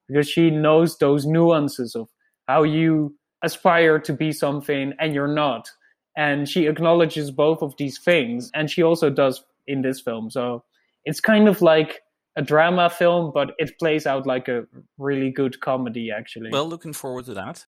because 0.08 0.28
she 0.28 0.50
knows 0.50 0.98
those 0.98 1.28
nuances 1.28 1.96
of 1.96 2.10
how 2.48 2.64
you 2.64 3.16
aspire 3.44 4.00
to 4.00 4.14
be 4.14 4.32
something 4.32 4.94
and 5.00 5.14
you're 5.14 5.28
not. 5.28 5.70
And 6.18 6.50
she 6.50 6.66
acknowledges 6.66 7.30
both 7.30 7.62
of 7.62 7.76
these 7.78 8.00
things. 8.00 8.50
And 8.56 8.72
she 8.72 8.82
also 8.82 9.12
does 9.12 9.44
in 9.68 9.82
this 9.82 10.02
film. 10.02 10.30
So 10.30 10.64
it's 11.04 11.20
kind 11.20 11.48
of 11.48 11.62
like 11.62 12.02
a 12.36 12.42
drama 12.42 12.90
film, 12.90 13.32
but 13.34 13.54
it 13.58 13.78
plays 13.80 14.06
out 14.06 14.28
like 14.28 14.48
a 14.48 14.66
really 14.98 15.32
good 15.32 15.60
comedy, 15.62 16.12
actually. 16.12 16.50
Well, 16.52 16.68
looking 16.68 16.94
forward 16.94 17.26
to 17.26 17.34
that. 17.36 17.66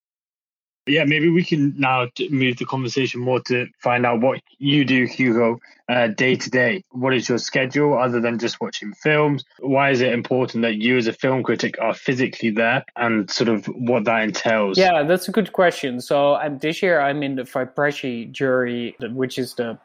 Yeah, 0.87 1.03
maybe 1.03 1.29
we 1.29 1.43
can 1.43 1.73
now 1.77 2.07
move 2.29 2.57
the 2.57 2.65
conversation 2.65 3.19
more 3.19 3.41
to 3.47 3.67
find 3.79 4.05
out 4.05 4.21
what 4.21 4.39
you 4.57 4.85
do, 4.85 5.05
Hugo, 5.05 5.59
uh, 5.89 6.07
day 6.07 6.37
to 6.37 6.49
day. 6.49 6.83
What 6.91 7.13
is 7.13 7.27
your 7.27 7.39
schedule 7.39 7.97
other 7.97 8.21
than 8.21 8.39
just 8.39 8.61
watching 8.61 8.93
films? 8.93 9.43
Why 9.59 9.89
is 9.91 9.99
it 9.99 10.13
important 10.13 10.63
that 10.63 10.75
you, 10.75 10.97
as 10.97 11.07
a 11.07 11.13
film 11.13 11.43
critic, 11.43 11.75
are 11.81 11.93
physically 11.93 12.51
there 12.51 12.85
and 12.95 13.29
sort 13.29 13.49
of 13.49 13.65
what 13.65 14.05
that 14.05 14.23
entails? 14.23 14.77
Yeah, 14.77 15.03
that's 15.03 15.27
a 15.27 15.31
good 15.31 15.51
question. 15.51 15.99
So 15.99 16.35
um, 16.35 16.57
this 16.59 16.81
year 16.81 17.01
I'm 17.01 17.21
in 17.21 17.35
the 17.35 17.43
FIPRESCI 17.43 18.31
jury, 18.31 18.95
which 19.01 19.37
is 19.37 19.55
the 19.55 19.77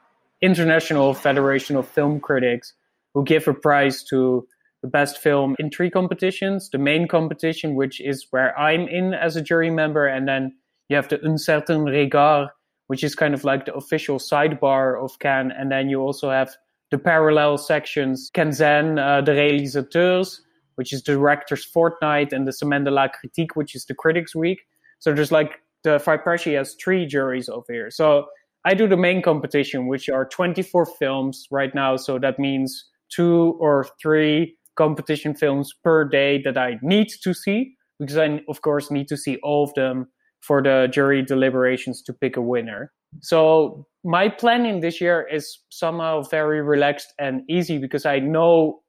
International 0.42 1.14
Federation 1.14 1.76
of 1.76 1.88
Film 1.88 2.20
Critics, 2.20 2.74
who 3.14 3.24
give 3.24 3.48
a 3.48 3.55
prize 3.55 4.02
to 4.05 4.46
the 4.83 4.88
best 4.88 5.18
film 5.18 5.55
in 5.59 5.70
three 5.70 5.90
competitions. 5.90 6.68
The 6.70 6.78
main 6.78 7.07
competition, 7.07 7.76
which 7.76 8.00
is 8.00 8.26
where 8.31 8.59
I'm 8.59 8.88
in 8.88 9.14
as 9.14 9.37
a 9.37 9.42
jury 9.42 9.70
member, 9.70 10.07
and 10.07 10.26
then 10.26 10.57
you 10.88 10.96
have 10.96 11.09
the 11.09 11.24
Un 11.24 11.38
Certain 11.38 11.85
Regard, 11.85 12.48
which 12.88 13.05
is 13.05 13.14
kind 13.14 13.33
of 13.33 13.44
like 13.44 13.66
the 13.66 13.74
official 13.74 14.18
sidebar 14.18 15.02
of 15.02 15.18
Cannes. 15.20 15.52
And 15.57 15.70
then 15.70 15.88
you 15.88 16.00
also 16.00 16.31
have 16.31 16.50
the 16.90 16.98
parallel 16.98 17.57
sections, 17.57 18.31
Quinzaine, 18.35 18.98
uh, 18.98 19.22
the 19.22 19.33
réalisateurs, 19.33 20.40
which 20.74 20.92
is 20.92 21.02
director's 21.02 21.64
fortnight, 21.64 22.33
and 22.33 22.46
the 22.46 22.52
Semaine 22.52 22.85
de 22.85 22.90
la 22.90 23.09
Critique, 23.09 23.55
which 23.55 23.74
is 23.74 23.85
the 23.85 23.94
critics 23.94 24.35
week. 24.35 24.62
So 24.98 25.14
there's 25.14 25.33
like 25.33 25.61
the 25.85 25.98
FIPRESCI 25.98 26.57
has 26.57 26.74
three 26.74 27.07
juries 27.07 27.48
over 27.48 27.72
here. 27.72 27.90
So 27.90 28.26
I 28.64 28.75
do 28.75 28.87
the 28.87 28.96
main 28.96 29.22
competition, 29.22 29.88
which 29.88 30.09
are 30.09 30.25
24 30.25 30.87
films 30.98 31.46
right 31.51 31.75
now. 31.75 31.96
So 31.96 32.18
that 32.18 32.38
means 32.38 32.85
two 33.14 33.57
or 33.61 33.87
three 34.01 34.57
competition 34.77 35.35
films 35.35 35.72
per 35.83 36.05
day 36.05 36.40
that 36.42 36.57
I 36.57 36.79
need 36.83 37.09
to 37.22 37.35
see 37.35 37.75
because 37.98 38.16
I, 38.16 38.40
of 38.48 38.62
course, 38.62 38.90
need 38.90 39.09
to 39.09 39.16
see 39.16 39.38
all 39.42 39.64
of 39.64 39.75
them 39.75 40.07
for 40.40 40.62
the 40.62 40.88
jury 40.92 41.22
deliberations 41.22 42.03
to 42.03 42.12
pick 42.12 42.37
a 42.37 42.40
winner. 42.40 42.92
So 43.20 43.87
my 44.05 44.29
planning 44.29 44.81
this 44.81 45.01
year 45.01 45.27
is 45.31 45.59
somehow 45.70 46.22
very 46.22 46.62
relaxed 46.62 47.12
and 47.18 47.42
easy 47.48 47.79
because 47.79 48.07
I 48.07 48.18
know 48.18 48.81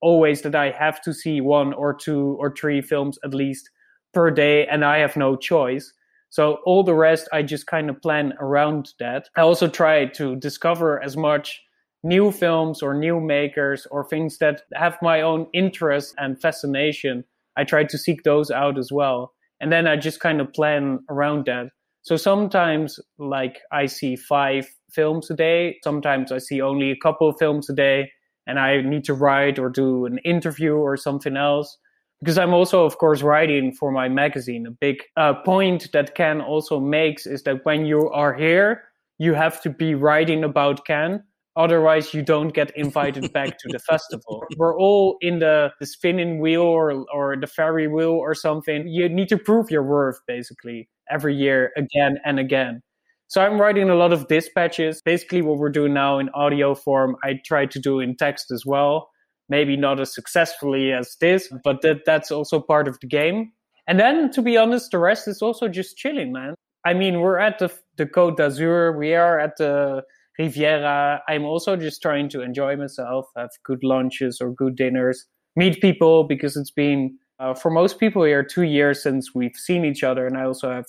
always 0.00 0.42
that 0.42 0.54
I 0.54 0.70
have 0.70 1.00
to 1.02 1.12
see 1.12 1.40
one 1.40 1.72
or 1.74 1.94
two 1.94 2.36
or 2.40 2.54
three 2.54 2.80
films 2.80 3.18
at 3.24 3.34
least 3.34 3.68
per 4.14 4.30
day 4.30 4.66
and 4.66 4.84
I 4.84 4.98
have 4.98 5.16
no 5.16 5.36
choice. 5.36 5.92
So 6.32 6.58
all 6.66 6.82
the 6.82 6.94
rest 6.94 7.28
I 7.32 7.42
just 7.42 7.66
kind 7.68 7.88
of 7.90 8.02
plan 8.02 8.32
around 8.40 8.92
that. 8.98 9.28
I 9.36 9.42
also 9.42 9.68
try 9.68 10.06
to 10.06 10.36
discover 10.36 11.02
as 11.02 11.16
much 11.16 11.60
new 12.02 12.32
films 12.32 12.82
or 12.82 12.94
new 12.94 13.20
makers 13.20 13.86
or 13.90 14.04
things 14.08 14.38
that 14.38 14.62
have 14.74 14.96
my 15.02 15.20
own 15.20 15.46
interest 15.52 16.14
and 16.18 16.40
fascination. 16.40 17.24
I 17.56 17.64
try 17.64 17.84
to 17.84 17.98
seek 17.98 18.24
those 18.24 18.50
out 18.50 18.78
as 18.78 18.90
well 18.90 19.34
and 19.62 19.70
then 19.72 19.86
I 19.86 19.96
just 19.96 20.20
kind 20.20 20.40
of 20.40 20.52
plan 20.52 20.98
around 21.08 21.46
that. 21.46 21.68
So 22.02 22.16
sometimes, 22.16 22.98
like, 23.18 23.60
I 23.70 23.86
see 23.86 24.16
five 24.16 24.68
films 24.90 25.30
a 25.30 25.34
day. 25.34 25.78
Sometimes 25.84 26.32
I 26.32 26.38
see 26.38 26.60
only 26.60 26.90
a 26.90 26.96
couple 27.00 27.28
of 27.28 27.36
films 27.38 27.70
a 27.70 27.72
day, 27.72 28.10
and 28.46 28.58
I 28.58 28.82
need 28.82 29.04
to 29.04 29.14
write 29.14 29.60
or 29.60 29.70
do 29.70 30.04
an 30.04 30.18
interview 30.24 30.74
or 30.74 30.96
something 30.96 31.36
else. 31.36 31.78
Because 32.22 32.38
I'm 32.38 32.54
also, 32.54 32.84
of 32.86 32.98
course, 32.98 33.20
writing 33.20 33.72
for 33.72 33.90
my 33.90 34.08
magazine. 34.08 34.64
A 34.66 34.70
big 34.70 35.02
uh, 35.16 35.34
point 35.42 35.90
that 35.92 36.14
Cannes 36.14 36.40
also 36.40 36.78
makes 36.78 37.26
is 37.26 37.42
that 37.42 37.64
when 37.64 37.84
you 37.84 38.08
are 38.10 38.32
here, 38.32 38.84
you 39.18 39.34
have 39.34 39.60
to 39.62 39.70
be 39.70 39.96
writing 39.96 40.44
about 40.44 40.86
Cannes. 40.86 41.20
Otherwise, 41.56 42.14
you 42.14 42.22
don't 42.22 42.54
get 42.54 42.70
invited 42.76 43.32
back 43.32 43.58
to 43.58 43.68
the 43.70 43.78
festival. 43.90 44.44
We're 44.56 44.78
all 44.78 45.16
in 45.20 45.40
the, 45.40 45.72
the 45.80 45.86
spinning 45.86 46.38
wheel 46.38 46.62
or, 46.62 47.04
or 47.12 47.36
the 47.36 47.48
ferry 47.48 47.88
wheel 47.88 48.12
or 48.12 48.34
something. 48.34 48.86
You 48.86 49.08
need 49.08 49.28
to 49.30 49.36
prove 49.36 49.68
your 49.68 49.82
worth 49.82 50.20
basically 50.28 50.88
every 51.10 51.34
year 51.34 51.72
again 51.76 52.18
and 52.24 52.38
again. 52.38 52.82
So 53.26 53.42
I'm 53.42 53.60
writing 53.60 53.90
a 53.90 53.94
lot 53.94 54.12
of 54.12 54.28
dispatches. 54.28 55.02
Basically, 55.02 55.42
what 55.42 55.58
we're 55.58 55.70
doing 55.70 55.92
now 55.92 56.18
in 56.20 56.28
audio 56.34 56.74
form, 56.74 57.16
I 57.24 57.40
try 57.44 57.66
to 57.66 57.80
do 57.80 57.98
in 57.98 58.14
text 58.14 58.52
as 58.52 58.64
well. 58.64 59.08
Maybe 59.52 59.76
not 59.76 60.00
as 60.00 60.14
successfully 60.14 60.92
as 60.92 61.16
this, 61.20 61.52
but 61.62 61.82
that, 61.82 62.06
that's 62.06 62.30
also 62.30 62.58
part 62.58 62.88
of 62.88 62.98
the 63.00 63.06
game. 63.06 63.52
And 63.86 64.00
then, 64.00 64.30
to 64.30 64.40
be 64.40 64.56
honest, 64.56 64.92
the 64.92 64.98
rest 64.98 65.28
is 65.28 65.42
also 65.42 65.68
just 65.68 65.98
chilling, 65.98 66.32
man. 66.32 66.54
I 66.86 66.94
mean, 66.94 67.20
we're 67.20 67.38
at 67.38 67.58
the, 67.58 67.68
the 67.98 68.06
Côte 68.06 68.36
d'Azur. 68.36 68.96
We 68.96 69.14
are 69.14 69.38
at 69.38 69.58
the 69.58 70.04
Riviera. 70.38 71.22
I'm 71.28 71.44
also 71.44 71.76
just 71.76 72.00
trying 72.00 72.30
to 72.30 72.40
enjoy 72.40 72.76
myself, 72.76 73.26
have 73.36 73.50
good 73.62 73.84
lunches 73.84 74.40
or 74.40 74.52
good 74.52 74.74
dinners, 74.74 75.26
meet 75.54 75.82
people 75.82 76.24
because 76.24 76.56
it's 76.56 76.70
been, 76.70 77.18
uh, 77.38 77.52
for 77.52 77.70
most 77.70 78.00
people 78.00 78.24
here, 78.24 78.42
two 78.42 78.62
years 78.62 79.02
since 79.02 79.34
we've 79.34 79.56
seen 79.56 79.84
each 79.84 80.02
other. 80.02 80.26
And 80.26 80.38
I 80.38 80.44
also 80.44 80.72
have 80.72 80.86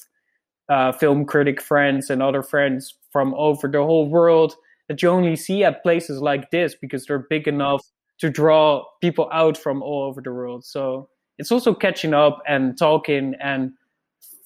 uh, 0.69 0.91
film 0.93 1.25
critic 1.25 1.61
friends 1.61 2.09
and 2.09 2.23
other 2.23 2.43
friends 2.43 2.95
from 3.11 3.33
over 3.33 3.67
the 3.67 3.83
whole 3.83 4.07
world 4.09 4.55
that 4.87 5.01
you 5.01 5.09
only 5.09 5.35
see 5.35 5.63
at 5.65 5.83
places 5.83 6.21
like 6.21 6.49
this 6.51 6.75
because 6.79 7.05
they're 7.05 7.27
big 7.29 7.47
enough 7.47 7.81
to 8.23 8.29
draw 8.29 8.85
people 9.01 9.27
out 9.33 9.57
from 9.57 9.83
all 9.83 10.05
over 10.05 10.21
the 10.21 10.31
world. 10.31 10.63
So 10.63 11.09
it's 11.37 11.51
also 11.51 11.73
catching 11.73 12.13
up 12.13 12.41
and 12.47 12.77
talking 12.77 13.33
and 13.43 13.73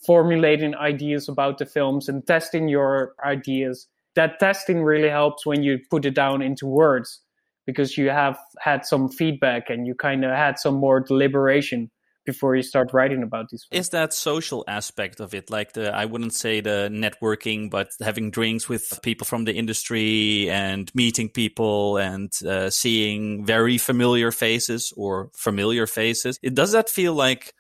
formulating 0.04 0.74
ideas 0.74 1.30
about 1.30 1.60
the 1.60 1.66
films 1.68 2.10
and 2.10 2.26
testing 2.26 2.68
your 2.68 3.14
ideas 3.24 3.88
that 4.16 4.40
testing 4.40 4.82
really 4.82 5.10
helps 5.10 5.46
when 5.46 5.62
you 5.62 5.78
put 5.92 6.04
it 6.04 6.16
down 6.16 6.42
into 6.42 6.66
words 6.66 7.22
because 7.68 8.00
you 8.00 8.10
have 8.10 8.36
had 8.60 8.84
some 8.84 9.10
feedback 9.10 9.70
and 9.70 9.86
you 9.86 9.94
kind 9.94 10.26
of 10.26 10.32
had 10.32 10.58
some 10.58 10.74
more 10.74 11.00
deliberation 11.00 11.92
before 12.28 12.56
you 12.56 12.62
start 12.62 12.92
writing 12.94 13.24
about 13.24 13.48
these 13.50 13.66
is 13.72 13.90
that 13.90 14.14
social 14.14 14.64
aspect 14.68 15.20
of 15.20 15.34
it 15.34 15.50
like 15.50 15.72
the 15.74 15.96
i 15.96 16.06
wouldn't 16.06 16.34
say 16.34 16.60
the 16.62 16.90
networking 16.92 17.72
but 17.72 17.88
having 18.02 18.30
drinks 18.30 18.68
with 18.70 19.00
people 19.02 19.26
from 19.26 19.46
the 19.46 19.54
industry 19.54 20.50
and 20.50 20.92
meeting 20.94 21.30
people 21.30 21.98
and 21.98 22.32
uh, 22.46 22.70
seeing 22.70 23.46
very 23.46 23.78
familiar 23.78 24.30
faces 24.30 24.94
or 24.98 25.32
familiar 25.34 25.88
faces 25.88 26.38
it 26.44 26.54
does 26.54 26.74
that 26.74 26.90
feel 26.90 27.14
like 27.14 27.54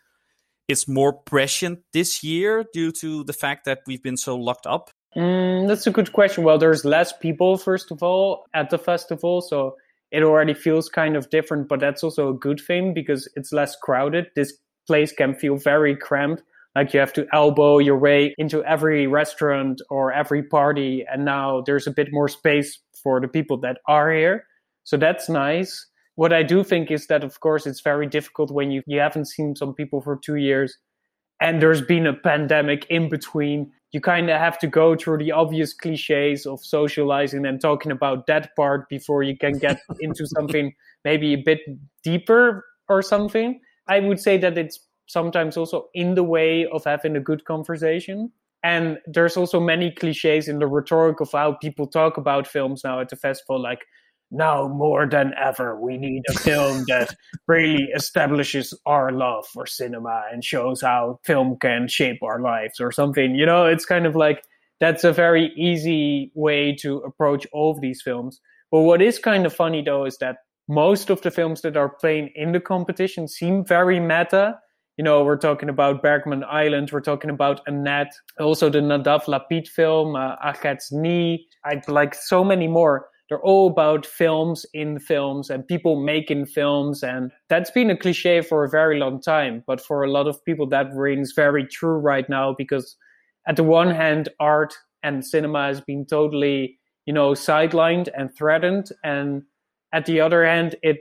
it's 0.67 0.85
more 0.85 1.13
prescient 1.13 1.79
this 1.93 2.23
year 2.23 2.65
due 2.73 2.91
to 2.91 3.23
the 3.23 3.33
fact 3.33 3.63
that 3.63 3.79
we've 3.87 4.03
been 4.03 4.17
so 4.17 4.35
locked 4.35 4.67
up 4.67 4.91
Mm, 5.15 5.67
that's 5.67 5.87
a 5.87 5.91
good 5.91 6.11
question. 6.13 6.43
Well, 6.43 6.59
there's 6.59 6.85
less 6.85 7.11
people, 7.11 7.57
first 7.57 7.89
of 7.89 8.03
all, 8.03 8.45
at 8.53 8.69
the 8.69 8.77
festival. 8.77 9.41
So 9.41 9.75
it 10.11 10.23
already 10.23 10.53
feels 10.53 10.89
kind 10.89 11.15
of 11.15 11.29
different, 11.29 11.67
but 11.67 11.79
that's 11.79 12.03
also 12.03 12.29
a 12.29 12.33
good 12.33 12.59
thing 12.59 12.93
because 12.93 13.29
it's 13.35 13.51
less 13.51 13.75
crowded. 13.75 14.27
This 14.35 14.53
place 14.85 15.11
can 15.11 15.35
feel 15.35 15.57
very 15.57 15.95
cramped. 15.95 16.43
Like 16.75 16.93
you 16.93 16.99
have 16.99 17.13
to 17.13 17.27
elbow 17.33 17.79
your 17.79 17.97
way 17.97 18.35
into 18.37 18.63
every 18.63 19.07
restaurant 19.07 19.81
or 19.89 20.13
every 20.13 20.43
party. 20.43 21.05
And 21.11 21.25
now 21.25 21.63
there's 21.65 21.87
a 21.87 21.91
bit 21.91 22.09
more 22.11 22.27
space 22.27 22.79
for 23.03 23.19
the 23.19 23.27
people 23.27 23.57
that 23.61 23.79
are 23.87 24.11
here. 24.11 24.45
So 24.83 24.95
that's 24.95 25.27
nice. 25.27 25.87
What 26.15 26.33
I 26.33 26.43
do 26.43 26.63
think 26.63 26.91
is 26.91 27.07
that, 27.07 27.23
of 27.23 27.39
course, 27.39 27.67
it's 27.67 27.81
very 27.81 28.07
difficult 28.07 28.51
when 28.51 28.71
you, 28.71 28.83
you 28.87 28.99
haven't 28.99 29.27
seen 29.27 29.55
some 29.55 29.73
people 29.73 30.01
for 30.01 30.17
two 30.17 30.35
years 30.35 30.77
and 31.39 31.61
there's 31.61 31.81
been 31.81 32.07
a 32.07 32.13
pandemic 32.13 32.85
in 32.89 33.09
between 33.09 33.71
you 33.91 34.01
kind 34.01 34.29
of 34.29 34.37
have 34.39 34.59
to 34.59 34.67
go 34.67 34.95
through 34.95 35.17
the 35.17 35.31
obvious 35.31 35.73
cliches 35.73 36.45
of 36.45 36.63
socializing 36.63 37.45
and 37.45 37.61
talking 37.61 37.91
about 37.91 38.27
that 38.27 38.55
part 38.55 38.89
before 38.89 39.23
you 39.23 39.37
can 39.37 39.57
get 39.57 39.79
into 39.99 40.27
something 40.27 40.73
maybe 41.05 41.33
a 41.33 41.41
bit 41.43 41.61
deeper 42.03 42.65
or 42.89 43.01
something. 43.01 43.59
I 43.87 43.99
would 43.99 44.19
say 44.19 44.37
that 44.39 44.57
it's 44.57 44.79
sometimes 45.07 45.55
also 45.55 45.87
in 45.93 46.15
the 46.15 46.23
way 46.23 46.65
of 46.65 46.83
having 46.83 47.15
a 47.15 47.21
good 47.21 47.45
conversation. 47.45 48.31
And 48.63 48.97
there's 49.05 49.37
also 49.37 49.59
many 49.59 49.91
cliches 49.91 50.49
in 50.49 50.59
the 50.59 50.67
rhetoric 50.67 51.21
of 51.21 51.31
how 51.31 51.53
people 51.53 51.87
talk 51.87 52.17
about 52.17 52.47
films 52.47 52.81
now 52.83 52.99
at 52.99 53.09
the 53.09 53.15
festival, 53.15 53.61
like 53.61 53.85
now 54.31 54.67
more 54.67 55.07
than 55.07 55.33
ever, 55.41 55.79
we 55.79 55.97
need 55.97 56.23
a 56.29 56.33
film 56.33 56.83
that 56.87 57.15
really 57.47 57.89
establishes 57.95 58.73
our 58.85 59.11
love 59.11 59.45
for 59.47 59.65
cinema 59.65 60.23
and 60.31 60.43
shows 60.43 60.81
how 60.81 61.19
film 61.23 61.57
can 61.59 61.87
shape 61.87 62.21
our 62.23 62.41
lives 62.41 62.79
or 62.79 62.91
something. 62.91 63.35
You 63.35 63.45
know, 63.45 63.65
it's 63.65 63.85
kind 63.85 64.05
of 64.05 64.15
like 64.15 64.43
that's 64.79 65.03
a 65.03 65.11
very 65.13 65.51
easy 65.55 66.31
way 66.35 66.75
to 66.81 66.97
approach 66.97 67.47
all 67.53 67.71
of 67.71 67.81
these 67.81 68.01
films. 68.01 68.39
But 68.71 68.81
what 68.81 69.01
is 69.01 69.17
kind 69.19 69.45
of 69.45 69.53
funny 69.53 69.81
though 69.81 70.05
is 70.05 70.17
that 70.17 70.37
most 70.67 71.09
of 71.09 71.21
the 71.21 71.31
films 71.31 71.61
that 71.61 71.77
are 71.77 71.89
playing 71.89 72.31
in 72.35 72.51
the 72.51 72.59
competition 72.59 73.27
seem 73.27 73.63
very 73.65 73.99
meta 73.99 74.59
You 74.97 75.03
know, 75.03 75.23
we're 75.23 75.37
talking 75.37 75.69
about 75.69 76.01
Bergman 76.01 76.43
Island, 76.43 76.91
we're 76.91 77.01
talking 77.01 77.29
about 77.29 77.61
Annette, 77.67 78.13
also 78.39 78.67
the 78.69 78.79
Nadav 78.79 79.25
Lapid 79.25 79.67
film, 79.67 80.15
uh, 80.15 80.35
Ahed's 80.43 80.91
Knee. 80.91 81.45
I'd 81.63 81.87
like 81.87 82.15
so 82.15 82.43
many 82.43 82.67
more. 82.67 83.07
They're 83.29 83.41
all 83.41 83.67
about 83.67 84.05
films 84.05 84.65
in 84.73 84.99
films 84.99 85.49
and 85.49 85.67
people 85.67 86.01
making 86.01 86.45
films. 86.45 87.03
And 87.03 87.31
that's 87.49 87.71
been 87.71 87.89
a 87.89 87.97
cliche 87.97 88.41
for 88.41 88.63
a 88.63 88.69
very 88.69 88.99
long 88.99 89.21
time. 89.21 89.63
But 89.67 89.81
for 89.81 90.03
a 90.03 90.11
lot 90.11 90.27
of 90.27 90.43
people, 90.45 90.67
that 90.67 90.93
rings 90.93 91.33
very 91.35 91.65
true 91.65 91.97
right 91.97 92.27
now 92.29 92.55
because 92.57 92.95
at 93.47 93.57
the 93.57 93.63
one 93.63 93.91
hand, 93.91 94.29
art 94.39 94.75
and 95.03 95.25
cinema 95.25 95.67
has 95.67 95.81
been 95.81 96.05
totally, 96.05 96.79
you 97.05 97.13
know, 97.13 97.31
sidelined 97.31 98.07
and 98.17 98.33
threatened. 98.35 98.89
And 99.03 99.43
at 99.93 100.05
the 100.05 100.21
other 100.21 100.45
hand, 100.45 100.75
it 100.81 100.99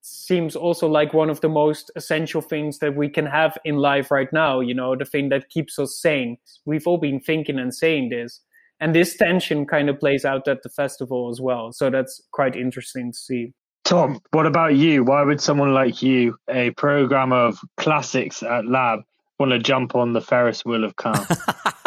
seems 0.00 0.54
also 0.54 0.86
like 0.86 1.14
one 1.14 1.30
of 1.30 1.40
the 1.40 1.48
most 1.48 1.90
essential 1.96 2.42
things 2.42 2.78
that 2.78 2.94
we 2.94 3.08
can 3.08 3.24
have 3.24 3.56
in 3.64 3.76
life 3.76 4.10
right 4.10 4.30
now, 4.32 4.60
you 4.60 4.74
know, 4.74 4.94
the 4.94 5.04
thing 5.04 5.30
that 5.30 5.48
keeps 5.48 5.78
us 5.78 5.98
sane. 5.98 6.36
We've 6.66 6.86
all 6.86 6.98
been 6.98 7.20
thinking 7.20 7.58
and 7.58 7.74
saying 7.74 8.10
this. 8.10 8.40
And 8.84 8.94
this 8.94 9.16
tension 9.16 9.64
kind 9.64 9.88
of 9.88 9.98
plays 9.98 10.26
out 10.26 10.46
at 10.46 10.62
the 10.62 10.68
festival 10.68 11.30
as 11.30 11.40
well. 11.40 11.72
So 11.72 11.88
that's 11.88 12.20
quite 12.32 12.54
interesting 12.54 13.12
to 13.12 13.18
see. 13.18 13.54
Tom, 13.82 14.20
what 14.32 14.44
about 14.44 14.76
you? 14.76 15.02
Why 15.02 15.22
would 15.22 15.40
someone 15.40 15.72
like 15.72 16.02
you, 16.02 16.36
a 16.50 16.68
programmer 16.72 17.46
of 17.46 17.58
classics 17.78 18.42
at 18.42 18.66
Lab, 18.66 19.00
want 19.38 19.52
to 19.52 19.58
jump 19.58 19.94
on 19.94 20.12
the 20.12 20.20
Ferris 20.20 20.66
wheel 20.66 20.84
of 20.84 20.96
Cannes? 20.96 21.26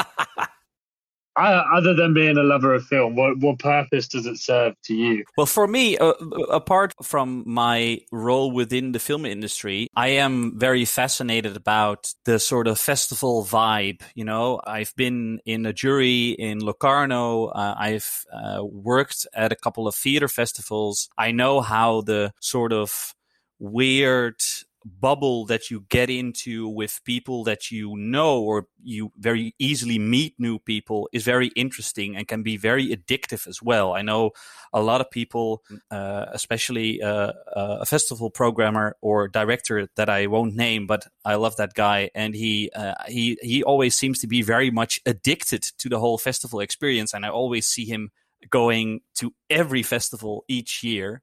other 1.38 1.94
than 1.94 2.14
being 2.14 2.38
a 2.38 2.44
lover 2.44 2.74
of 2.74 2.86
film, 2.86 3.16
what 3.16 3.38
what 3.40 3.60
purpose 3.60 4.08
does 4.08 4.26
it 4.26 4.38
serve 4.38 4.74
to 4.84 4.94
you? 4.94 5.24
Well, 5.38 5.46
for 5.46 5.68
me, 5.68 5.98
uh, 5.98 6.14
apart 6.50 6.94
from 7.04 7.44
my 7.46 8.00
role 8.12 8.52
within 8.52 8.92
the 8.92 9.00
film 9.00 9.26
industry, 9.26 9.88
I 9.96 10.10
am 10.10 10.58
very 10.58 10.86
fascinated 10.86 11.56
about 11.56 12.14
the 12.26 12.40
sort 12.40 12.68
of 12.68 12.80
festival 12.80 13.46
vibe. 13.46 14.02
You 14.16 14.26
know, 14.26 14.60
I've 14.66 14.96
been 14.96 15.40
in 15.46 15.66
a 15.66 15.74
jury 15.74 16.32
in 16.32 16.60
Locarno. 16.60 17.48
Uh, 17.48 17.76
I've 17.78 18.26
uh, 18.34 18.64
worked 18.64 19.28
at 19.34 19.52
a 19.52 19.56
couple 19.56 19.88
of 19.88 19.96
theater 19.96 20.28
festivals. 20.28 21.10
I 21.18 21.32
know 21.32 21.62
how 21.62 22.02
the 22.02 22.34
sort 22.40 22.74
of 22.74 23.14
weird 23.60 24.40
bubble 24.88 25.46
that 25.46 25.70
you 25.70 25.86
get 25.90 26.10
into 26.10 26.68
with 26.68 27.00
people 27.06 27.44
that 27.44 27.72
you 27.72 27.96
know 27.98 28.42
or 28.42 28.68
you 28.82 29.12
very 29.18 29.54
easily 29.60 30.00
meet 30.00 30.36
new 30.40 30.60
people 30.60 31.10
is 31.12 31.24
very 31.24 31.48
interesting 31.56 32.16
and 32.16 32.28
can 32.28 32.44
be 32.44 32.58
very 32.58 32.88
addictive 32.96 33.48
as 33.48 33.62
well. 33.62 33.94
I 33.94 34.02
know 34.02 34.32
a 34.74 34.82
lot 34.82 35.02
of 35.02 35.12
people, 35.12 35.64
uh, 35.92 36.26
especially 36.32 37.02
uh, 37.02 37.34
uh, 37.56 37.78
a 37.82 37.86
festival 37.86 38.30
programmer 38.30 38.96
or 39.02 39.28
director 39.28 39.88
that 39.96 40.10
I 40.10 40.28
won't 40.28 40.56
name, 40.56 40.88
but 40.88 41.08
I 41.26 41.36
love 41.36 41.56
that 41.58 41.74
guy, 41.74 42.10
and 42.16 42.34
he 42.34 42.70
uh, 42.76 42.96
he 43.08 43.38
he 43.42 43.64
always 43.64 43.96
seems 43.96 44.20
to 44.20 44.28
be 44.28 44.42
very 44.42 44.72
much 44.72 45.00
addicted 45.06 45.64
to 45.80 45.90
the 45.90 46.00
whole 46.00 46.18
festival 46.18 46.60
experience, 46.60 47.14
and 47.14 47.26
I 47.26 47.30
always 47.30 47.66
see 47.66 47.86
him 47.86 48.12
going 48.50 49.02
to 49.16 49.34
every 49.50 49.84
festival 49.84 50.46
each 50.48 50.84
year 50.84 51.22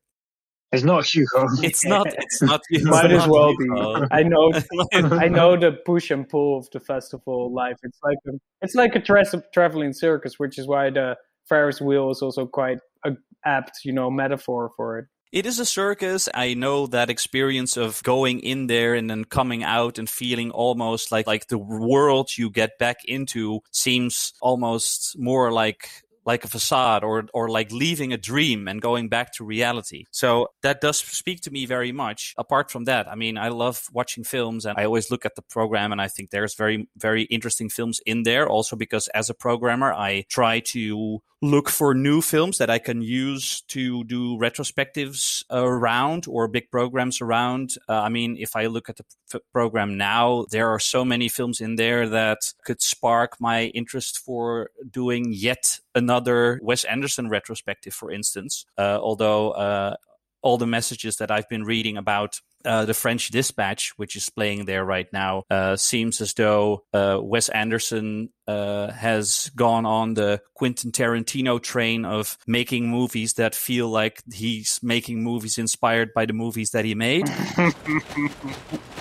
it's 0.74 0.84
not 0.84 1.04
Hugo. 1.06 1.46
It's 1.62 1.84
not. 1.84 2.06
It's 2.08 2.42
not. 2.42 2.60
It's 2.70 2.84
Might 2.94 3.10
as 3.12 3.26
well 3.26 3.54
Hugo. 3.58 4.00
be. 4.00 4.06
I 4.10 4.22
know. 4.22 4.52
I 4.92 5.28
know 5.28 5.56
the 5.56 5.72
push 5.72 6.10
and 6.10 6.28
pull 6.28 6.58
of 6.58 6.68
the 6.70 6.80
festival 6.80 7.52
life. 7.52 7.76
It's 7.82 7.98
like 8.02 8.18
a, 8.28 8.32
it's 8.60 8.74
like 8.74 8.94
a 8.94 9.00
tra- 9.00 9.24
traveling 9.52 9.92
circus, 9.92 10.38
which 10.38 10.58
is 10.58 10.66
why 10.66 10.90
the 10.90 11.16
Ferris 11.48 11.80
wheel 11.80 12.10
is 12.10 12.22
also 12.22 12.46
quite 12.46 12.78
a 13.04 13.12
apt, 13.44 13.84
you 13.84 13.92
know, 13.92 14.10
metaphor 14.10 14.70
for 14.76 14.98
it. 14.98 15.06
It 15.34 15.46
is 15.46 15.58
a 15.58 15.66
circus. 15.66 16.28
I 16.32 16.54
know 16.54 16.86
that 16.86 17.10
experience 17.10 17.76
of 17.76 18.00
going 18.04 18.38
in 18.38 18.68
there 18.68 18.94
and 18.94 19.10
then 19.10 19.24
coming 19.24 19.64
out 19.64 19.98
and 19.98 20.08
feeling 20.08 20.52
almost 20.52 21.10
like 21.10 21.26
like 21.26 21.48
the 21.48 21.58
world 21.58 22.30
you 22.38 22.50
get 22.50 22.78
back 22.78 22.98
into 23.04 23.58
seems 23.72 24.32
almost 24.40 25.18
more 25.18 25.50
like 25.50 25.88
like 26.24 26.44
a 26.44 26.48
facade 26.48 27.04
or 27.04 27.24
or 27.32 27.48
like 27.48 27.70
leaving 27.72 28.12
a 28.12 28.16
dream 28.16 28.68
and 28.68 28.80
going 28.80 29.08
back 29.08 29.32
to 29.34 29.44
reality. 29.44 30.04
So 30.10 30.48
that 30.62 30.80
does 30.80 30.98
speak 30.98 31.40
to 31.42 31.50
me 31.50 31.66
very 31.66 31.92
much. 31.92 32.34
Apart 32.38 32.70
from 32.70 32.84
that, 32.84 33.08
I 33.08 33.14
mean, 33.14 33.38
I 33.38 33.48
love 33.48 33.82
watching 33.92 34.24
films 34.24 34.64
and 34.64 34.78
I 34.78 34.84
always 34.84 35.10
look 35.10 35.24
at 35.24 35.34
the 35.34 35.42
program 35.42 35.92
and 35.92 36.00
I 36.00 36.08
think 36.08 36.30
there's 36.30 36.54
very 36.54 36.88
very 36.96 37.22
interesting 37.24 37.68
films 37.68 38.00
in 38.06 38.22
there 38.22 38.48
also 38.48 38.76
because 38.76 39.08
as 39.08 39.30
a 39.30 39.34
programmer, 39.34 39.92
I 39.92 40.24
try 40.28 40.60
to 40.60 41.20
look 41.44 41.68
for 41.68 41.94
new 41.94 42.22
films 42.22 42.58
that 42.58 42.70
I 42.70 42.78
can 42.78 43.02
use 43.02 43.60
to 43.68 44.02
do 44.04 44.38
retrospectives 44.38 45.44
around 45.50 46.24
or 46.26 46.48
big 46.48 46.70
programs 46.70 47.20
around. 47.20 47.74
Uh, 47.88 48.00
I 48.00 48.08
mean, 48.08 48.36
if 48.38 48.56
I 48.56 48.66
look 48.66 48.88
at 48.88 48.96
the 48.96 49.04
program 49.52 49.96
now, 49.96 50.46
there 50.50 50.68
are 50.68 50.78
so 50.78 51.04
many 51.04 51.28
films 51.28 51.60
in 51.60 51.76
there 51.76 52.08
that 52.08 52.38
could 52.64 52.82
spark 52.82 53.40
my 53.40 53.66
interest 53.66 54.18
for 54.18 54.70
doing 54.90 55.26
yet 55.30 55.80
another 55.94 56.60
Wes 56.62 56.84
Anderson 56.84 57.28
retrospective, 57.28 57.94
for 57.94 58.10
instance. 58.10 58.64
Uh, 58.76 58.98
although 59.00 59.50
uh, 59.52 59.96
all 60.44 60.58
the 60.58 60.66
messages 60.66 61.16
that 61.16 61.30
I've 61.30 61.48
been 61.48 61.64
reading 61.64 61.96
about 61.96 62.40
uh, 62.66 62.84
the 62.84 62.94
French 62.94 63.30
Dispatch, 63.30 63.92
which 63.96 64.14
is 64.14 64.28
playing 64.28 64.66
there 64.66 64.84
right 64.84 65.10
now, 65.12 65.44
uh, 65.50 65.76
seems 65.76 66.20
as 66.20 66.34
though 66.34 66.84
uh, 66.92 67.18
Wes 67.20 67.48
Anderson 67.48 68.30
uh, 68.46 68.90
has 68.92 69.50
gone 69.56 69.86
on 69.86 70.14
the 70.14 70.40
Quentin 70.54 70.92
Tarantino 70.92 71.62
train 71.62 72.04
of 72.04 72.36
making 72.46 72.90
movies 72.90 73.34
that 73.34 73.54
feel 73.54 73.88
like 73.88 74.22
he's 74.32 74.80
making 74.82 75.22
movies 75.22 75.56
inspired 75.56 76.12
by 76.14 76.26
the 76.26 76.34
movies 76.34 76.70
that 76.70 76.84
he 76.84 76.94
made. 76.94 77.26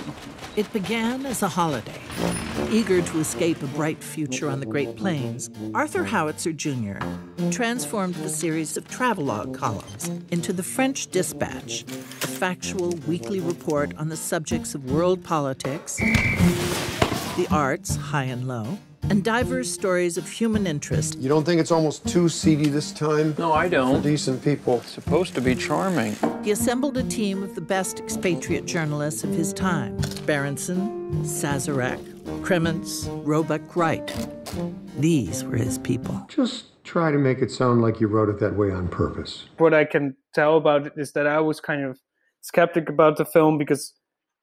It 0.56 0.72
began 0.72 1.26
as 1.26 1.42
a 1.42 1.48
holiday. 1.48 2.00
Eager 2.70 3.02
to 3.02 3.20
escape 3.20 3.64
a 3.64 3.68
bright 3.68 4.04
future 4.04 4.52
on 4.52 4.60
the 4.60 4.68
Great 4.68 4.96
Plains, 4.96 5.50
Arthur 5.74 6.04
Howitzer 6.04 6.54
Jr. 6.54 7.00
transformed 7.50 8.14
the 8.16 8.30
series 8.30 8.78
of 8.78 8.88
travelogue 8.88 9.58
columns 9.58 10.12
into 10.30 10.54
the 10.54 10.62
French 10.62 11.08
Dispatch, 11.08 11.82
a 11.82 12.28
factual 12.28 12.92
weekly 13.08 13.40
report 13.40 13.98
on 13.98 14.10
the 14.10 14.16
subjects 14.16 14.76
of 14.76 14.92
world 14.92 15.24
politics, 15.24 15.98
the 15.98 17.48
arts, 17.50 17.96
high 17.96 18.26
and 18.26 18.48
low, 18.48 18.78
and 19.10 19.24
diverse 19.24 19.72
stories 19.72 20.18
of 20.18 20.30
human 20.30 20.68
interest. 20.68 21.20
You 21.20 21.30
don't 21.30 21.44
think 21.44 21.60
it's 21.60 21.72
almost 21.72 22.08
too 22.08 22.30
seedy 22.30 22.70
this 22.70 22.92
time? 22.92 23.36
No, 23.38 23.54
I 23.54 23.70
don't. 23.70 23.98
For 23.98 24.10
decent 24.10 24.44
people. 24.44 24.78
It's 24.78 24.92
supposed 24.92 25.36
to 25.36 25.42
be 25.42 25.56
charming. 25.56 26.16
He 26.44 26.52
assembled 26.52 26.98
a 26.98 27.04
team 27.04 27.44
of 27.44 27.56
the 27.56 27.62
best 27.62 28.00
expatriate 28.00 28.66
journalists 28.66 29.24
of 29.24 29.32
his 29.32 29.54
time 29.54 29.98
Berensen, 30.26 31.24
Sazerac, 31.24 32.00
Krementz, 32.42 33.08
Roebuck 33.26 33.76
Wright. 33.76 34.14
These 34.98 35.44
were 35.44 35.58
his 35.58 35.78
people. 35.78 36.26
Just 36.30 36.84
try 36.84 37.12
to 37.12 37.18
make 37.18 37.40
it 37.40 37.52
sound 37.52 37.82
like 37.82 38.00
you 38.00 38.08
wrote 38.08 38.30
it 38.30 38.40
that 38.40 38.56
way 38.56 38.72
on 38.72 38.88
purpose. 38.88 39.46
What 39.58 39.74
I 39.74 39.86
can 39.86 40.16
tell 40.34 40.58
about 40.58 40.88
it 40.88 40.94
is 40.98 41.14
that 41.14 41.28
I 41.28 41.40
was 41.40 41.60
kind 41.60 41.84
of 41.84 42.00
skeptic 42.42 42.90
about 42.90 43.18
the 43.18 43.26
film 43.26 43.58
because 43.58 43.94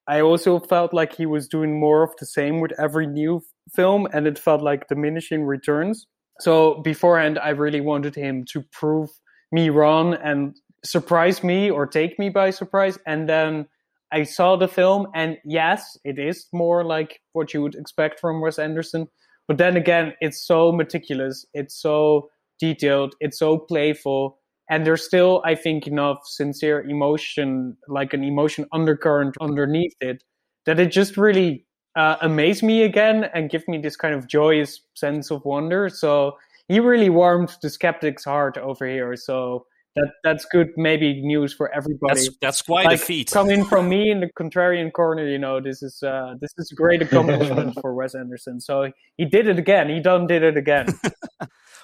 I 0.09 0.21
also 0.23 0.59
felt 0.59 0.93
like 0.93 1.15
he 1.15 1.27
was 1.27 1.47
doing 1.47 1.79
more 1.79 2.03
of 2.03 2.11
the 2.19 2.27
same 2.27 2.61
with 2.61 2.73
every 2.81 3.07
new 3.07 3.43
film 3.75 4.09
and 4.13 4.27
it 4.27 4.39
felt 4.39 4.63
like 4.63 4.89
diminishing 4.89 5.45
returns. 5.45 6.07
So 6.41 6.81
beforehand, 6.83 7.39
I 7.39 7.51
really 7.51 7.81
wanted 7.81 8.15
him 8.15 8.45
to 8.53 8.63
prove 8.73 9.11
me 9.53 9.69
wrong 9.69 10.15
and 10.15 10.57
surprise 10.85 11.45
me 11.45 11.71
or 11.71 11.87
take 11.87 12.19
me 12.19 12.31
by 12.31 12.51
surprise. 12.51 12.99
And 13.07 13.29
then 13.29 13.67
I 14.13 14.25
saw 14.25 14.57
the 14.57 14.69
film, 14.69 15.07
and 15.15 15.37
yes, 15.45 15.97
it 16.05 16.19
is 16.19 16.47
more 16.53 16.85
like 16.85 17.21
what 17.33 17.55
you 17.55 17.63
would 17.63 17.77
expect 17.77 18.19
from 18.19 18.41
Wes 18.41 18.59
Anderson. 18.59 19.07
But 19.47 19.59
then 19.59 19.77
again, 19.77 20.15
it's 20.21 20.45
so 20.45 20.73
meticulous, 20.73 21.47
it's 21.55 21.81
so 21.81 22.29
detailed, 22.59 23.15
it's 23.21 23.39
so 23.39 23.59
playful, 23.59 24.39
and 24.69 24.87
there's 24.87 25.05
still, 25.05 25.43
I 25.45 25.55
think, 25.55 25.87
enough 25.87 26.19
sincere 26.25 26.81
emotion, 26.81 27.77
like 27.89 28.13
an 28.13 28.25
emotion 28.25 28.67
undercurrent 28.73 29.37
underneath 29.41 29.95
it, 30.01 30.23
that 30.67 30.81
it 30.81 30.93
just 30.93 31.17
really 31.17 31.67
uh, 31.97 32.17
amaze 32.23 32.63
me 32.63 32.83
again 32.83 33.25
and 33.35 33.51
give 33.51 33.67
me 33.69 33.79
this 33.79 33.97
kind 33.97 34.15
of 34.15 34.27
joyous 34.27 34.81
sense 34.95 35.31
of 35.31 35.45
wonder. 35.45 35.89
So 35.89 36.37
he 36.69 36.81
really 36.81 37.11
warmed 37.11 37.57
the 37.63 37.71
skeptic's 37.71 38.25
heart 38.25 38.57
over 38.59 38.87
here. 38.87 39.17
So 39.17 39.67
that 39.97 40.09
that's 40.23 40.45
good, 40.45 40.69
maybe 40.77 41.21
news 41.21 41.53
for 41.53 41.73
everybody. 41.75 42.15
That's 42.15 42.31
that's 42.41 42.63
quite 42.63 42.87
like, 42.87 43.01
a 43.01 43.03
feat. 43.03 43.31
coming 43.31 43.65
from 43.65 43.89
me 43.89 44.11
in 44.11 44.21
the 44.21 44.31
contrarian 44.39 44.93
corner, 44.93 45.27
you 45.27 45.39
know, 45.39 45.61
this 45.61 45.83
is 45.83 46.03
uh, 46.03 46.35
this 46.41 46.53
is 46.59 46.71
a 46.71 46.75
great 46.75 47.03
accomplishment 47.03 47.77
for 47.81 47.93
Wes 47.95 48.15
Anderson. 48.15 48.61
So 48.61 48.93
he 49.17 49.25
did 49.25 49.49
it 49.49 49.59
again. 49.59 49.89
He 49.89 50.01
done 50.01 50.27
did 50.27 50.43
it 50.43 50.57
again. 50.57 50.87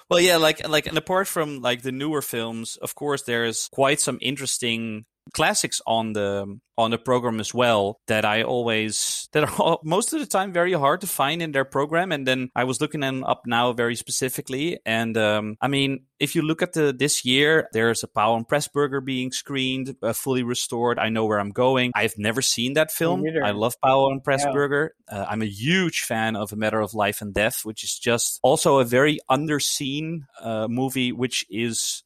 Well, 0.09 0.21
yeah, 0.21 0.37
like 0.37 0.67
like 0.67 0.87
and 0.87 0.97
apart 0.97 1.27
from 1.27 1.61
like 1.61 1.81
the 1.81 1.91
newer 1.91 2.21
films, 2.21 2.77
of 2.77 2.95
course, 2.95 3.23
there's 3.23 3.67
quite 3.73 3.99
some 3.99 4.17
interesting 4.21 5.05
classics 5.33 5.81
on 5.85 6.13
the 6.13 6.59
on 6.77 6.91
the 6.91 6.97
program 6.97 7.39
as 7.39 7.53
well 7.53 7.99
that 8.07 8.25
I 8.25 8.43
always 8.43 9.29
that 9.33 9.59
are 9.59 9.79
most 9.83 10.13
of 10.13 10.19
the 10.19 10.25
time 10.25 10.53
very 10.53 10.73
hard 10.73 11.01
to 11.01 11.07
find 11.07 11.41
in 11.41 11.51
their 11.51 11.65
program. 11.65 12.11
And 12.11 12.27
then 12.27 12.49
I 12.55 12.63
was 12.63 12.79
looking 12.81 13.01
them 13.01 13.23
up 13.23 13.43
now 13.45 13.73
very 13.73 13.95
specifically, 13.95 14.79
and 14.85 15.17
um, 15.17 15.57
I 15.61 15.67
mean, 15.67 16.05
if 16.19 16.35
you 16.35 16.41
look 16.41 16.61
at 16.61 16.73
the 16.73 16.93
this 16.93 17.25
year, 17.25 17.67
there's 17.73 18.03
a 18.03 18.07
Powell 18.07 18.35
and 18.35 18.47
Pressburger 18.47 19.03
being 19.03 19.31
screened, 19.31 19.95
uh, 20.01 20.13
fully 20.13 20.43
restored. 20.43 20.99
I 20.99 21.09
know 21.09 21.25
where 21.25 21.39
I'm 21.39 21.51
going. 21.51 21.91
I've 21.95 22.17
never 22.17 22.41
seen 22.41 22.73
that 22.73 22.91
film. 22.91 23.23
I 23.43 23.51
love 23.51 23.75
Powell 23.81 24.11
and 24.11 24.23
Pressburger. 24.23 24.89
Yeah. 25.09 25.19
Uh, 25.19 25.25
I'm 25.29 25.41
a 25.41 25.47
huge 25.47 26.01
fan 26.01 26.35
of 26.35 26.51
A 26.51 26.55
Matter 26.55 26.79
of 26.79 26.93
Life 26.93 27.21
and 27.21 27.33
Death, 27.33 27.65
which 27.65 27.83
is 27.83 27.97
just 27.97 28.39
also 28.41 28.79
a 28.79 28.85
very 28.85 29.19
underseen 29.29 30.21
uh, 30.41 30.67
movie, 30.67 31.11
which 31.11 31.45
is 31.49 32.03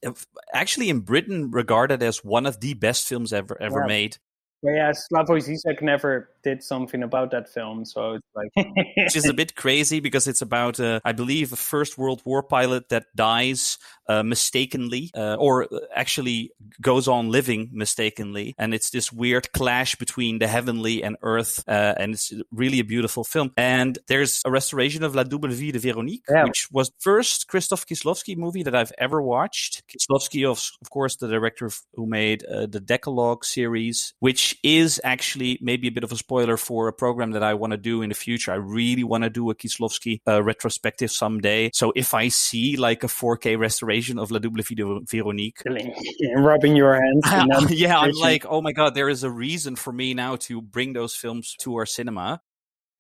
actually 0.54 0.90
in 0.90 1.00
Britain 1.00 1.52
regarded 1.52 2.04
as 2.04 2.24
one 2.24 2.46
of 2.46 2.60
the 2.60 2.74
best 2.74 3.08
films 3.08 3.34
ever 3.34 3.58
ever 3.62 3.82
yeah. 3.82 3.88
made. 3.88 4.18
Yeah, 4.64 4.92
Slavoj 4.92 5.42
Zizek 5.42 5.82
never 5.82 6.30
did 6.44 6.64
something 6.64 7.02
about 7.02 7.32
that 7.32 7.50
film, 7.50 7.84
so 7.84 8.14
it's 8.14 8.28
like 8.36 8.52
which 8.96 9.16
is 9.16 9.26
a 9.26 9.34
bit 9.34 9.56
crazy 9.56 10.00
because 10.00 10.28
it's 10.28 10.42
about, 10.42 10.80
uh, 10.80 11.00
I 11.04 11.14
believe, 11.14 11.52
a 11.52 11.56
First 11.56 11.98
World 11.98 12.22
War 12.26 12.44
pilot 12.44 12.90
that 12.90 13.06
dies 13.16 13.80
uh, 14.08 14.22
mistakenly, 14.22 15.10
uh, 15.16 15.36
or 15.36 15.68
actually 15.96 16.52
goes 16.80 17.08
on 17.08 17.32
living 17.32 17.70
mistakenly, 17.74 18.54
and 18.58 18.74
it's 18.74 18.92
this 18.92 19.12
weird 19.12 19.52
clash 19.52 19.96
between 19.96 20.40
the 20.40 20.48
heavenly 20.48 21.04
and 21.04 21.18
earth, 21.24 21.64
uh, 21.68 21.96
and 21.98 22.14
it's 22.14 22.32
really 22.52 22.80
a 22.80 22.84
beautiful 22.84 23.24
film. 23.24 23.52
And 23.58 23.98
there's 24.08 24.42
a 24.46 24.52
restoration 24.52 25.04
of 25.04 25.16
La 25.16 25.24
Double 25.24 25.50
Vie 25.50 25.72
de 25.72 25.80
Véronique, 25.80 26.24
yeah. 26.30 26.44
which 26.44 26.68
was 26.72 26.90
the 26.90 26.96
first 27.00 27.48
Krzysztof 27.48 27.88
Kieslowski 27.88 28.38
movie 28.38 28.64
that 28.64 28.76
I've 28.76 28.94
ever 28.98 29.22
watched. 29.22 29.84
Kieslowski, 29.88 30.48
of, 30.48 30.64
of 30.82 30.90
course, 30.90 31.16
the 31.16 31.28
director 31.28 31.70
who 31.96 32.06
made 32.06 32.44
uh, 32.46 32.68
the 32.68 32.80
Decalogue 32.80 33.44
series, 33.46 34.14
which 34.20 34.51
is 34.64 35.02
actually 35.04 35.58
maybe 35.62 35.88
a 35.88 35.92
bit 35.92 36.04
of 36.04 36.12
a 36.12 36.16
spoiler 36.16 36.58
for 36.58 36.88
a 36.88 36.94
program 36.94 37.32
that 37.32 37.44
I 37.44 37.54
want 37.54 37.72
to 37.72 37.78
do 37.78 38.02
in 38.02 38.10
the 38.10 38.16
future. 38.16 38.52
I 38.52 38.56
really 38.56 39.04
want 39.04 39.24
to 39.24 39.30
do 39.30 39.50
a 39.50 39.56
Kieslowski 39.56 40.22
uh, 40.28 40.44
retrospective 40.44 41.12
someday. 41.12 41.72
So 41.74 41.92
if 41.96 42.14
I 42.14 42.28
see 42.30 42.78
like 42.78 43.04
a 43.04 43.08
4K 43.08 43.58
restoration 43.58 44.20
of 44.20 44.32
La 44.32 44.40
Double 44.40 44.64
Vie 44.64 44.76
de 44.76 44.84
Véronique, 44.84 45.62
rubbing 46.36 46.76
your 46.76 46.94
hands, 46.94 47.70
yeah, 47.72 48.00
I'm 48.00 48.12
like, 48.12 48.46
oh 48.48 48.62
my 48.62 48.72
god, 48.72 48.96
there 48.96 49.10
is 49.10 49.24
a 49.24 49.32
reason 49.32 49.76
for 49.76 49.92
me 49.92 50.14
now 50.14 50.36
to 50.48 50.62
bring 50.62 50.94
those 50.94 51.16
films 51.16 51.56
to 51.60 51.76
our 51.76 51.86
cinema. 51.86 52.42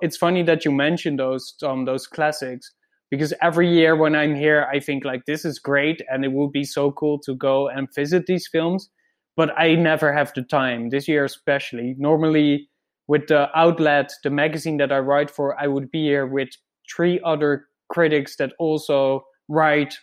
It's 0.01 0.17
funny 0.17 0.43
that 0.43 0.65
you 0.65 0.71
mentioned 0.71 1.19
those 1.19 1.53
um, 1.63 1.85
those 1.85 2.07
classics 2.07 2.71
because 3.11 3.33
every 3.41 3.71
year 3.71 3.95
when 3.95 4.15
I'm 4.15 4.35
here, 4.35 4.67
I 4.71 4.79
think 4.79 5.05
like 5.05 5.25
this 5.25 5.45
is 5.45 5.59
great 5.59 6.01
and 6.09 6.25
it 6.25 6.31
would 6.31 6.51
be 6.51 6.63
so 6.63 6.91
cool 6.91 7.19
to 7.19 7.35
go 7.35 7.67
and 7.67 7.87
visit 7.93 8.25
these 8.25 8.47
films 8.51 8.89
but 9.35 9.57
I 9.57 9.75
never 9.75 10.13
have 10.13 10.33
the 10.33 10.43
time 10.43 10.89
this 10.89 11.07
year, 11.07 11.25
especially. 11.25 11.95
Normally, 11.97 12.69
with 13.07 13.27
the 13.27 13.49
outlet, 13.57 14.11
the 14.23 14.29
magazine 14.29 14.77
that 14.77 14.91
I 14.91 14.99
write 14.99 15.29
for, 15.29 15.59
I 15.61 15.67
would 15.67 15.91
be 15.91 16.03
here 16.03 16.25
with 16.25 16.49
three 16.93 17.19
other 17.25 17.65
critics 17.89 18.37
that 18.37 18.53
also 18.59 19.25
write 19.47 19.95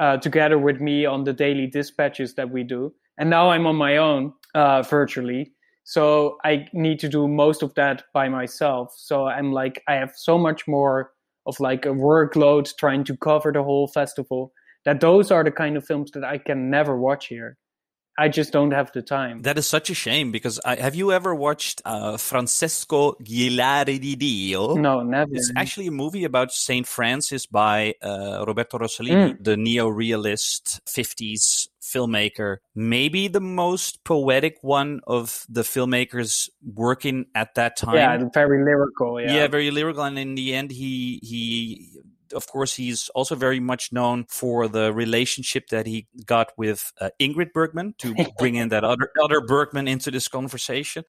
uh, 0.00 0.16
together 0.18 0.58
with 0.58 0.80
me 0.80 1.06
on 1.06 1.24
the 1.24 1.32
daily 1.32 1.66
dispatches 1.66 2.34
that 2.34 2.50
we 2.50 2.62
do. 2.62 2.92
And 3.18 3.30
now 3.30 3.50
I'm 3.50 3.66
on 3.66 3.76
my 3.76 3.96
own 3.96 4.32
uh, 4.54 4.82
virtually. 4.82 5.52
So 5.84 6.38
I 6.44 6.66
need 6.72 6.98
to 7.00 7.08
do 7.08 7.26
most 7.26 7.62
of 7.62 7.74
that 7.74 8.04
by 8.14 8.28
myself. 8.28 8.92
So 8.96 9.26
I'm 9.26 9.52
like, 9.52 9.82
I 9.88 9.94
have 9.94 10.12
so 10.14 10.38
much 10.38 10.68
more 10.68 11.12
of 11.46 11.58
like 11.58 11.84
a 11.84 11.90
workload 11.90 12.70
trying 12.78 13.04
to 13.04 13.16
cover 13.16 13.52
the 13.52 13.62
whole 13.62 13.88
festival 13.88 14.52
that 14.84 15.00
those 15.00 15.30
are 15.30 15.44
the 15.44 15.50
kind 15.50 15.76
of 15.76 15.84
films 15.84 16.10
that 16.12 16.24
I 16.24 16.38
can 16.38 16.70
never 16.70 16.98
watch 16.98 17.26
here. 17.26 17.56
I 18.18 18.28
just 18.28 18.52
don't 18.52 18.72
have 18.72 18.92
the 18.92 19.02
time. 19.02 19.42
That 19.42 19.56
is 19.56 19.66
such 19.66 19.88
a 19.88 19.94
shame 19.94 20.32
because 20.32 20.60
I, 20.64 20.76
have 20.76 20.94
you 20.94 21.12
ever 21.12 21.34
watched 21.34 21.80
uh, 21.84 22.18
Francesco 22.18 23.12
giullare 23.22 23.98
di 23.98 24.16
Dio? 24.16 24.74
No, 24.74 25.02
never. 25.02 25.34
It's 25.34 25.50
actually 25.56 25.86
a 25.86 25.92
movie 25.92 26.24
about 26.24 26.52
Saint 26.52 26.86
Francis 26.86 27.46
by 27.46 27.94
uh, 28.02 28.44
Roberto 28.46 28.78
Rossellini, 28.78 29.32
mm. 29.32 29.44
the 29.44 29.56
neo-realist 29.56 30.80
50s 30.86 31.68
filmmaker, 31.82 32.58
maybe 32.74 33.28
the 33.28 33.40
most 33.40 34.04
poetic 34.04 34.58
one 34.62 35.00
of 35.06 35.44
the 35.48 35.62
filmmakers 35.62 36.48
working 36.74 37.26
at 37.34 37.54
that 37.54 37.76
time. 37.76 37.96
Yeah, 37.96 38.28
very 38.32 38.64
lyrical. 38.64 39.20
Yeah, 39.20 39.34
yeah, 39.34 39.46
very 39.48 39.70
lyrical. 39.70 40.04
And 40.04 40.18
in 40.18 40.34
the 40.34 40.54
end, 40.54 40.70
he 40.70 41.20
he 41.22 41.91
of 42.32 42.46
course, 42.46 42.74
he's 42.74 43.08
also 43.10 43.34
very 43.34 43.60
much 43.60 43.92
known 43.92 44.26
for 44.28 44.68
the 44.68 44.92
relationship 44.92 45.68
that 45.68 45.86
he 45.86 46.06
got 46.26 46.52
with 46.56 46.92
uh, 47.00 47.10
Ingrid 47.20 47.52
Bergman 47.52 47.94
to 47.98 48.14
bring 48.38 48.54
in 48.54 48.68
that 48.68 48.84
other 48.84 49.10
other 49.22 49.40
Bergman 49.40 49.88
into 49.88 50.10
this 50.10 50.28
conversation. 50.28 51.04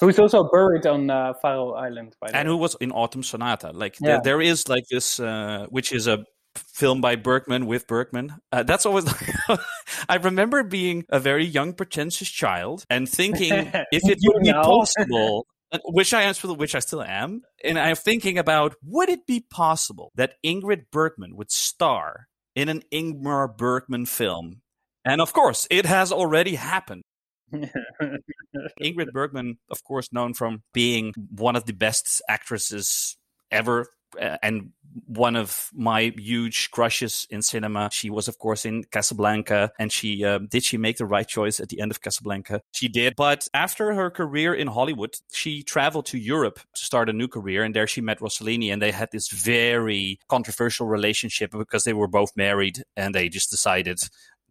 Who's 0.00 0.18
also 0.18 0.48
buried 0.48 0.86
on 0.86 1.10
uh, 1.10 1.32
Fårö 1.42 1.76
Island, 1.76 2.14
by 2.20 2.30
the 2.30 2.36
and 2.36 2.48
way. 2.48 2.52
who 2.52 2.56
was 2.58 2.76
in 2.80 2.92
Autumn 2.92 3.24
Sonata. 3.24 3.72
Like 3.72 3.96
yeah. 4.00 4.08
there, 4.08 4.20
there 4.22 4.40
is 4.40 4.68
like 4.68 4.84
this, 4.88 5.18
uh, 5.18 5.66
which 5.70 5.92
is 5.92 6.06
a 6.06 6.24
film 6.54 7.00
by 7.00 7.16
Bergman 7.16 7.66
with 7.66 7.86
Bergman. 7.86 8.34
Uh, 8.52 8.62
that's 8.62 8.86
always. 8.86 9.12
I 10.08 10.16
remember 10.16 10.62
being 10.62 11.04
a 11.08 11.18
very 11.18 11.44
young, 11.44 11.72
pretentious 11.72 12.28
child 12.28 12.84
and 12.88 13.08
thinking 13.08 13.52
if 13.92 14.02
it 14.04 14.18
would 14.22 14.42
be 14.42 14.52
possible 14.52 15.46
Uh, 15.70 15.78
which 15.84 16.14
I 16.14 16.22
answer, 16.22 16.52
which 16.54 16.74
I 16.74 16.78
still 16.78 17.02
am, 17.02 17.42
and 17.62 17.78
I'm 17.78 17.96
thinking 17.96 18.38
about 18.38 18.74
would 18.82 19.10
it 19.10 19.26
be 19.26 19.40
possible 19.40 20.12
that 20.14 20.34
Ingrid 20.44 20.84
Bergman 20.90 21.36
would 21.36 21.50
star 21.50 22.28
in 22.54 22.70
an 22.70 22.82
Ingmar 22.92 23.54
Bergman 23.54 24.06
film? 24.06 24.62
And 25.04 25.20
of 25.20 25.34
course, 25.34 25.66
it 25.70 25.84
has 25.84 26.10
already 26.10 26.54
happened. 26.54 27.02
Ingrid 27.52 29.12
Bergman, 29.12 29.58
of 29.70 29.84
course, 29.84 30.10
known 30.10 30.32
from 30.32 30.62
being 30.72 31.12
one 31.30 31.56
of 31.56 31.66
the 31.66 31.74
best 31.74 32.22
actresses 32.28 33.18
ever 33.50 33.88
and 34.18 34.70
one 35.06 35.36
of 35.36 35.70
my 35.74 36.12
huge 36.16 36.70
crushes 36.70 37.26
in 37.30 37.42
cinema. 37.42 37.90
She 37.92 38.10
was, 38.10 38.28
of 38.28 38.38
course, 38.38 38.64
in 38.64 38.84
Casablanca, 38.84 39.72
and 39.78 39.92
she 39.92 40.24
uh, 40.24 40.38
did 40.38 40.64
she 40.64 40.76
make 40.76 40.96
the 40.96 41.06
right 41.06 41.26
choice 41.26 41.60
at 41.60 41.68
the 41.68 41.80
end 41.80 41.90
of 41.90 42.00
Casablanca? 42.00 42.62
She 42.72 42.88
did. 42.88 43.14
But 43.16 43.48
after 43.54 43.94
her 43.94 44.10
career 44.10 44.54
in 44.54 44.68
Hollywood, 44.68 45.16
she 45.32 45.62
traveled 45.62 46.06
to 46.06 46.18
Europe 46.18 46.60
to 46.74 46.84
start 46.84 47.08
a 47.08 47.12
new 47.12 47.28
career, 47.28 47.62
and 47.62 47.74
there 47.74 47.86
she 47.86 48.00
met 48.00 48.20
Rossellini, 48.20 48.72
and 48.72 48.80
they 48.80 48.92
had 48.92 49.10
this 49.12 49.28
very 49.28 50.18
controversial 50.28 50.86
relationship 50.86 51.52
because 51.52 51.84
they 51.84 51.92
were 51.92 52.08
both 52.08 52.32
married, 52.36 52.82
and 52.96 53.14
they 53.14 53.28
just 53.28 53.50
decided 53.50 54.00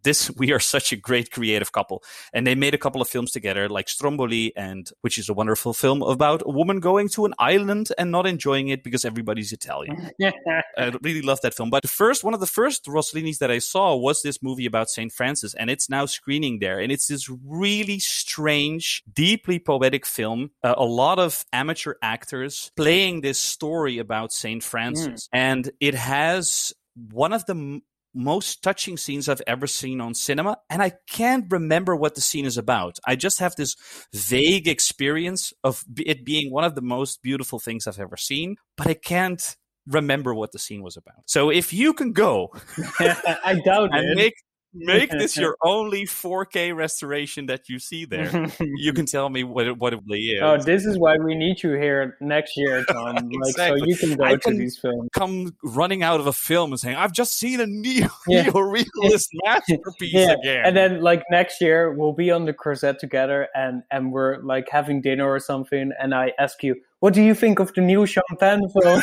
this 0.02 0.30
we 0.36 0.52
are 0.52 0.60
such 0.60 0.92
a 0.92 0.96
great 0.96 1.30
creative 1.30 1.72
couple. 1.72 2.02
And 2.32 2.46
they 2.46 2.54
made 2.54 2.74
a 2.74 2.78
couple 2.78 3.02
of 3.02 3.08
films 3.08 3.30
together 3.30 3.68
like 3.68 3.88
stromboli 3.88 4.54
and 4.56 4.90
which 5.00 5.18
is 5.18 5.28
a 5.28 5.34
wonderful 5.34 5.72
film 5.72 6.02
about 6.02 6.42
a 6.44 6.50
woman 6.50 6.80
going 6.80 7.08
to 7.10 7.24
an 7.24 7.34
island 7.38 7.88
and 7.98 8.10
not 8.10 8.26
enjoying 8.26 8.68
it 8.68 8.82
because 8.82 9.04
everybody's 9.04 9.52
italian. 9.52 10.10
I 10.20 10.96
really 11.02 11.22
love 11.22 11.40
that 11.42 11.54
film. 11.54 11.70
But 11.70 11.82
the 11.82 11.88
first 11.88 12.24
one 12.24 12.34
of 12.34 12.40
the 12.40 12.46
first 12.46 12.86
rossellinis 12.86 13.38
that 13.38 13.50
i 13.50 13.58
saw 13.58 13.96
was 13.96 14.22
this 14.22 14.42
movie 14.42 14.66
about 14.66 14.88
saint 14.88 15.12
francis 15.12 15.54
and 15.54 15.70
it's 15.70 15.90
now 15.90 16.06
screening 16.06 16.58
there. 16.60 16.78
And 16.78 16.92
it's 16.92 17.08
this 17.08 17.28
really 17.44 17.98
strange 17.98 19.02
deeply 19.12 19.58
poetic 19.58 20.06
film. 20.06 20.50
Uh, 20.62 20.74
a 20.76 20.84
lot 20.84 21.18
of 21.18 21.44
amateur 21.52 21.94
actors 22.02 22.70
playing 22.76 23.20
this 23.20 23.38
story 23.38 23.98
about 23.98 24.32
saint 24.32 24.62
francis. 24.62 25.08
Mm. 25.08 25.28
and 25.32 25.70
it 25.80 25.94
has 25.94 26.72
one 27.10 27.32
of 27.32 27.44
the 27.46 27.80
most 28.14 28.62
touching 28.62 28.96
scenes 28.96 29.28
I've 29.28 29.42
ever 29.46 29.66
seen 29.66 30.00
on 30.00 30.14
cinema. 30.14 30.58
And 30.70 30.82
I 30.82 30.92
can't 31.08 31.46
remember 31.50 31.94
what 31.94 32.14
the 32.14 32.20
scene 32.20 32.46
is 32.46 32.58
about. 32.58 32.98
I 33.06 33.16
just 33.16 33.38
have 33.38 33.54
this 33.56 33.76
vague 34.12 34.68
experience 34.68 35.52
of 35.62 35.84
it 35.96 36.24
being 36.24 36.50
one 36.50 36.64
of 36.64 36.74
the 36.74 36.82
most 36.82 37.22
beautiful 37.22 37.58
things 37.58 37.86
I've 37.86 38.00
ever 38.00 38.16
seen, 38.16 38.56
but 38.76 38.86
I 38.86 38.94
can't 38.94 39.56
remember 39.86 40.34
what 40.34 40.52
the 40.52 40.58
scene 40.58 40.82
was 40.82 40.96
about. 40.96 41.22
So 41.26 41.50
if 41.50 41.72
you 41.72 41.94
can 41.94 42.12
go, 42.12 42.52
I 43.00 43.60
doubt 43.64 43.90
and 43.92 44.10
it. 44.10 44.16
Make 44.16 44.34
make 44.78 45.10
this 45.10 45.36
your 45.36 45.56
only 45.62 46.04
4K 46.04 46.74
restoration 46.74 47.46
that 47.46 47.68
you 47.68 47.78
see 47.78 48.04
there. 48.04 48.50
you 48.60 48.92
can 48.92 49.06
tell 49.18 49.28
me 49.28 49.44
what 49.44 49.66
it, 49.66 49.78
what 49.78 49.92
it 49.92 50.00
really 50.06 50.38
oh, 50.40 50.54
is. 50.54 50.62
Oh, 50.62 50.64
this 50.64 50.84
is 50.84 50.98
why 50.98 51.16
we 51.16 51.34
need 51.34 51.62
you 51.62 51.72
here 51.72 52.16
next 52.20 52.56
year, 52.56 52.84
Tom. 52.90 53.16
exactly. 53.16 53.80
Like, 53.80 53.80
so 53.80 53.86
you 53.86 53.96
can 53.96 54.16
go 54.16 54.24
I 54.24 54.36
to 54.36 54.50
these 54.50 54.78
films. 54.78 55.10
Come 55.12 55.56
running 55.62 56.02
out 56.02 56.20
of 56.20 56.26
a 56.26 56.32
film 56.32 56.72
and 56.72 56.80
saying, 56.80 56.96
"I've 56.96 57.12
just 57.12 57.38
seen 57.38 57.60
a 57.60 57.66
neo 57.66 58.08
yeah. 58.26 58.50
realist 58.54 59.30
masterpiece 59.44 60.12
yeah. 60.12 60.32
again." 60.32 60.62
And 60.64 60.76
then, 60.76 61.00
like 61.00 61.24
next 61.30 61.60
year, 61.60 61.92
we'll 61.92 62.12
be 62.12 62.30
on 62.30 62.44
the 62.44 62.52
Croisette 62.52 62.98
together, 62.98 63.48
and 63.54 63.82
and 63.90 64.12
we're 64.12 64.38
like 64.38 64.68
having 64.70 65.00
dinner 65.00 65.28
or 65.28 65.40
something, 65.40 65.92
and 66.00 66.14
I 66.14 66.32
ask 66.38 66.62
you. 66.62 66.76
What 67.00 67.14
do 67.14 67.22
you 67.22 67.32
think 67.32 67.60
of 67.60 67.72
the 67.74 67.80
new 67.80 68.06
Sean 68.06 68.24
Penn 68.40 68.68
film? 68.70 69.00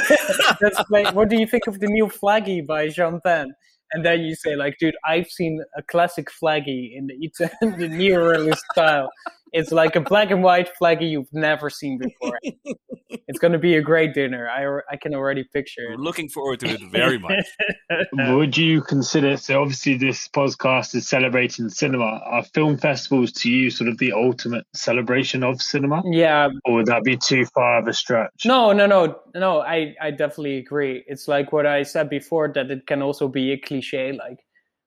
Like, 0.90 1.16
what 1.16 1.30
do 1.30 1.38
you 1.38 1.48
think 1.48 1.66
of 1.66 1.80
the 1.80 1.88
new 1.88 2.10
Flag 2.10 2.44
Day 2.44 2.60
by 2.60 2.90
Sean 2.90 3.22
Penn? 3.22 3.56
And 3.92 4.06
then 4.06 4.22
you 4.22 4.36
say 4.36 4.56
like, 4.56 4.78
dude, 4.80 4.96
I've 5.06 5.28
seen 5.28 5.64
a 5.78 5.84
classic 5.84 6.30
flaggy 6.30 6.96
in 6.96 7.08
the, 7.08 7.16
the 7.62 7.88
neorealist 7.90 8.62
style. 8.72 9.10
It's 9.54 9.72
like 9.72 9.96
a 9.96 10.02
black 10.02 10.32
and 10.32 10.44
white 10.44 10.70
flaggy 10.80 11.10
you've 11.10 11.32
never 11.34 11.70
seen 11.70 11.98
before. 11.98 12.40
it's 13.10 13.40
going 13.40 13.54
to 13.54 13.60
be 13.60 13.76
a 13.76 13.82
great 13.82 14.14
dinner. 14.14 14.50
I, 14.50 14.94
I 14.94 14.98
can 14.98 15.14
already 15.14 15.44
picture 15.44 15.94
it. 15.94 16.00
Looking 16.00 16.30
forward 16.30 16.60
to 16.62 16.68
it 16.68 16.82
very 16.92 17.18
much. 17.18 17.46
Would 18.14 18.58
you 18.58 18.82
consider, 18.82 19.38
so 19.38 19.62
obviously 19.62 19.98
this 19.98 20.28
podcast 20.28 20.96
is 20.96 21.08
celebrating 21.08 21.70
cinema. 21.70 22.22
Are 22.26 22.44
film 22.44 22.78
festivals 22.78 23.32
to 23.34 23.50
you 23.50 23.70
sort 23.70 23.90
of 23.90 23.98
the 23.98 24.12
ultimate 24.12 24.66
celebration 24.74 25.44
of 25.44 25.62
cinema? 25.62 26.04
Yeah. 26.06 26.50
Or 26.66 26.76
would 26.76 26.88
that 26.88 27.04
be 27.04 27.18
too 27.18 27.46
far 27.46 27.80
of 27.80 27.88
a 27.88 27.94
stretch? 27.94 28.46
No, 28.46 28.74
no, 28.74 28.86
no, 28.86 29.20
no. 29.36 29.62
I, 29.62 29.96
I 30.02 30.12
definitely 30.12 30.58
agree. 30.58 31.04
It's 31.08 31.28
like 31.28 31.52
what 31.52 31.66
I 31.66 31.84
said 31.84 32.10
before 32.10 32.52
that 32.56 32.72
it 32.72 32.88
can 32.88 33.02
also 33.02 33.28
be 33.28 33.52
a 33.52 33.58
cliche. 33.58 34.12
Like 34.12 34.40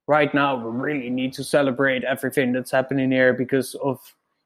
right 0.07 0.33
now, 0.33 0.55
we 0.55 0.75
really 0.77 1.09
need 1.09 1.33
to 1.33 1.43
celebrate 1.43 2.03
everything 2.03 2.51
that's 2.51 2.71
happening 2.71 3.11
here 3.11 3.33
because 3.33 3.75
of, 3.75 3.99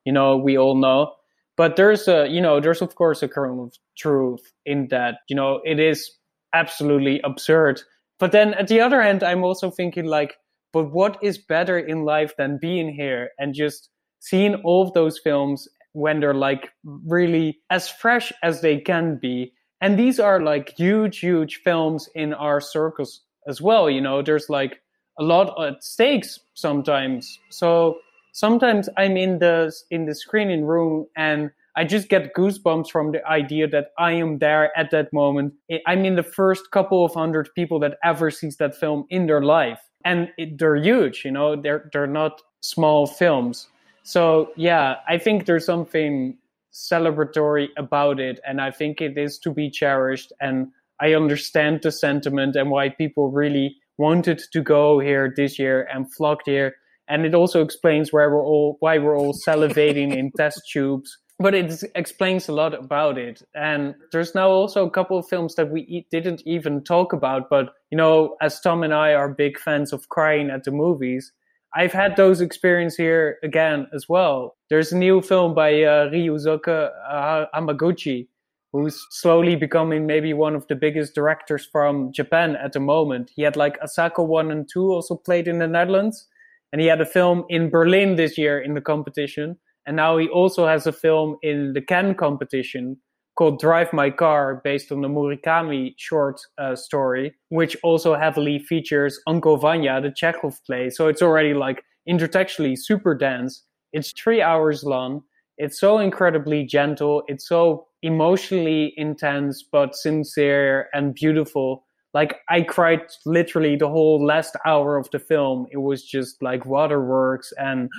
you 0.05 0.13
know, 0.13 0.37
we 0.37 0.57
all 0.57 0.75
know. 0.75 1.13
But 1.55 1.75
there's 1.75 2.07
a, 2.07 2.27
you 2.27 2.41
know, 2.41 2.59
there's 2.59 2.81
of 2.81 2.95
course 2.95 3.21
a 3.21 3.27
kernel 3.27 3.65
of 3.65 3.73
truth 3.97 4.51
in 4.65 4.87
that, 4.89 5.15
you 5.29 5.35
know, 5.35 5.61
it 5.63 5.79
is 5.79 6.11
absolutely 6.53 7.21
absurd. 7.23 7.81
But 8.19 8.31
then 8.31 8.53
at 8.55 8.67
the 8.67 8.81
other 8.81 9.01
end 9.01 9.23
I'm 9.23 9.43
also 9.43 9.69
thinking 9.69 10.05
like, 10.05 10.35
but 10.71 10.91
what 10.91 11.17
is 11.21 11.37
better 11.37 11.77
in 11.77 12.03
life 12.03 12.35
than 12.37 12.57
being 12.59 12.91
here 12.93 13.29
and 13.37 13.53
just 13.53 13.89
seeing 14.19 14.55
all 14.63 14.87
of 14.87 14.93
those 14.93 15.19
films 15.19 15.67
when 15.93 16.19
they're 16.19 16.33
like 16.33 16.69
really 16.83 17.59
as 17.69 17.89
fresh 17.89 18.33
as 18.41 18.61
they 18.61 18.79
can 18.79 19.19
be. 19.21 19.53
And 19.81 19.99
these 19.99 20.19
are 20.19 20.41
like 20.41 20.73
huge, 20.77 21.19
huge 21.19 21.57
films 21.63 22.09
in 22.15 22.33
our 22.33 22.59
circles 22.59 23.21
as 23.47 23.61
well. 23.61 23.89
You 23.89 24.01
know, 24.01 24.21
there's 24.21 24.49
like 24.49 24.81
a 25.19 25.23
lot 25.23 25.53
at 25.63 25.83
stakes 25.83 26.39
sometimes. 26.55 27.37
So 27.49 27.97
sometimes 28.33 28.89
I'm 28.97 29.15
in 29.15 29.39
the 29.39 29.73
in 29.89 30.05
the 30.05 30.13
screening 30.13 30.65
room 30.65 31.07
and 31.15 31.51
I 31.75 31.85
just 31.85 32.09
get 32.09 32.35
goosebumps 32.35 32.91
from 32.91 33.11
the 33.13 33.25
idea 33.25 33.67
that 33.69 33.87
I 33.97 34.11
am 34.11 34.37
there 34.37 34.77
at 34.77 34.91
that 34.91 35.11
moment. 35.11 35.53
I'm 35.87 36.05
in 36.05 36.15
the 36.15 36.23
first 36.23 36.69
couple 36.69 37.03
of 37.03 37.13
hundred 37.15 37.49
people 37.55 37.79
that 37.79 37.97
ever 38.03 38.29
sees 38.29 38.57
that 38.57 38.75
film 38.75 39.05
in 39.09 39.25
their 39.25 39.41
life, 39.41 39.79
and 40.05 40.29
it, 40.37 40.59
they're 40.59 40.75
huge. 40.75 41.23
You 41.25 41.31
know, 41.31 41.55
they're 41.55 41.89
they're 41.91 42.05
not 42.05 42.41
small 42.61 43.07
films. 43.07 43.69
So 44.03 44.51
yeah, 44.55 44.97
I 45.07 45.17
think 45.17 45.45
there's 45.45 45.65
something 45.65 46.37
celebratory 46.73 47.69
about 47.77 48.19
it, 48.19 48.39
and 48.45 48.61
I 48.61 48.69
think 48.69 49.01
it 49.01 49.17
is 49.17 49.39
to 49.39 49.51
be 49.51 49.71
cherished. 49.71 50.31
And 50.41 50.67
I 50.99 51.15
understand 51.15 51.81
the 51.81 51.91
sentiment 51.91 52.55
and 52.55 52.69
why 52.69 52.89
people 52.89 53.31
really 53.31 53.77
wanted 53.97 54.41
to 54.51 54.61
go 54.61 54.99
here 54.99 55.33
this 55.35 55.57
year 55.57 55.87
and 55.91 56.11
flocked 56.13 56.47
here. 56.47 56.75
And 57.13 57.25
it 57.25 57.35
also 57.35 57.61
explains 57.61 58.11
why 58.11 58.25
we're 58.25 58.43
all 58.43 58.77
why 58.79 58.97
we're 58.97 59.17
all 59.17 59.35
salivating 59.47 60.15
in 60.15 60.31
test 60.37 60.61
tubes 60.71 61.19
but 61.39 61.53
it 61.53 61.83
explains 61.95 62.47
a 62.47 62.53
lot 62.53 62.73
about 62.73 63.17
it. 63.17 63.41
And 63.55 63.95
there's 64.11 64.35
now 64.35 64.49
also 64.49 64.85
a 64.85 64.89
couple 64.89 65.17
of 65.17 65.27
films 65.27 65.55
that 65.55 65.69
we 65.69 65.81
e- 65.81 66.07
didn't 66.11 66.41
even 66.45 66.83
talk 66.83 67.11
about. 67.11 67.49
But, 67.49 67.73
you 67.91 67.97
know, 67.97 68.37
as 68.41 68.59
Tom 68.61 68.83
and 68.83 68.93
I 68.93 69.13
are 69.13 69.29
big 69.29 69.59
fans 69.59 69.91
of 69.91 70.09
crying 70.09 70.49
at 70.49 70.63
the 70.63 70.71
movies, 70.71 71.31
I've 71.75 71.91
had 71.91 72.15
those 72.15 72.39
experiences 72.39 72.97
here 72.97 73.39
again 73.43 73.87
as 73.93 74.07
well. 74.07 74.55
There's 74.69 74.91
a 74.91 74.97
new 74.97 75.21
film 75.21 75.55
by 75.55 75.83
uh, 75.83 76.09
Ryusuke 76.11 76.89
uh, 77.09 77.45
Hamaguchi, 77.53 78.27
who's 78.71 79.05
slowly 79.09 79.55
becoming 79.55 80.05
maybe 80.05 80.33
one 80.33 80.55
of 80.55 80.67
the 80.67 80.75
biggest 80.75 81.15
directors 81.15 81.65
from 81.65 82.13
Japan 82.13 82.55
at 82.55 82.73
the 82.73 82.79
moment. 82.79 83.31
He 83.35 83.41
had 83.41 83.55
like 83.55 83.79
Asako 83.81 84.25
1 84.25 84.51
and 84.51 84.69
2 84.71 84.91
also 84.91 85.15
played 85.15 85.47
in 85.47 85.57
the 85.57 85.67
Netherlands. 85.67 86.27
And 86.73 86.81
he 86.81 86.87
had 86.87 86.99
a 86.99 87.05
film 87.05 87.45
in 87.47 87.69
Berlin 87.69 88.17
this 88.17 88.37
year 88.37 88.59
in 88.59 88.73
the 88.73 88.81
competition 88.81 89.57
and 89.85 89.95
now 89.95 90.17
he 90.17 90.27
also 90.29 90.65
has 90.67 90.87
a 90.87 90.91
film 90.91 91.37
in 91.41 91.73
the 91.73 91.81
Cannes 91.81 92.15
competition 92.15 92.97
called 93.35 93.59
Drive 93.59 93.91
My 93.91 94.09
Car, 94.09 94.61
based 94.63 94.91
on 94.91 95.01
the 95.01 95.07
Murakami 95.07 95.95
short 95.97 96.39
uh, 96.57 96.75
story, 96.75 97.33
which 97.49 97.75
also 97.83 98.15
heavily 98.15 98.59
features 98.59 99.19
Uncle 99.27 99.57
Vanya, 99.57 99.99
the 99.99 100.11
Chekhov 100.15 100.59
play. 100.65 100.89
So 100.89 101.07
it's 101.07 101.21
already 101.21 101.53
like 101.53 101.83
intertextually 102.07 102.77
super 102.77 103.15
dense. 103.15 103.63
It's 103.91 104.11
three 104.11 104.41
hours 104.41 104.83
long. 104.83 105.21
It's 105.57 105.79
so 105.79 105.97
incredibly 105.97 106.65
gentle. 106.65 107.23
It's 107.27 107.47
so 107.47 107.87
emotionally 108.03 108.93
intense, 108.97 109.63
but 109.71 109.95
sincere 109.95 110.89
and 110.93 111.13
beautiful. 111.13 111.85
Like 112.13 112.41
I 112.49 112.61
cried 112.61 113.01
literally 113.25 113.75
the 113.75 113.89
whole 113.89 114.23
last 114.23 114.55
hour 114.65 114.97
of 114.97 115.09
the 115.11 115.19
film. 115.19 115.67
It 115.71 115.77
was 115.77 116.03
just 116.03 116.41
like 116.43 116.65
waterworks 116.65 117.51
and 117.57 117.89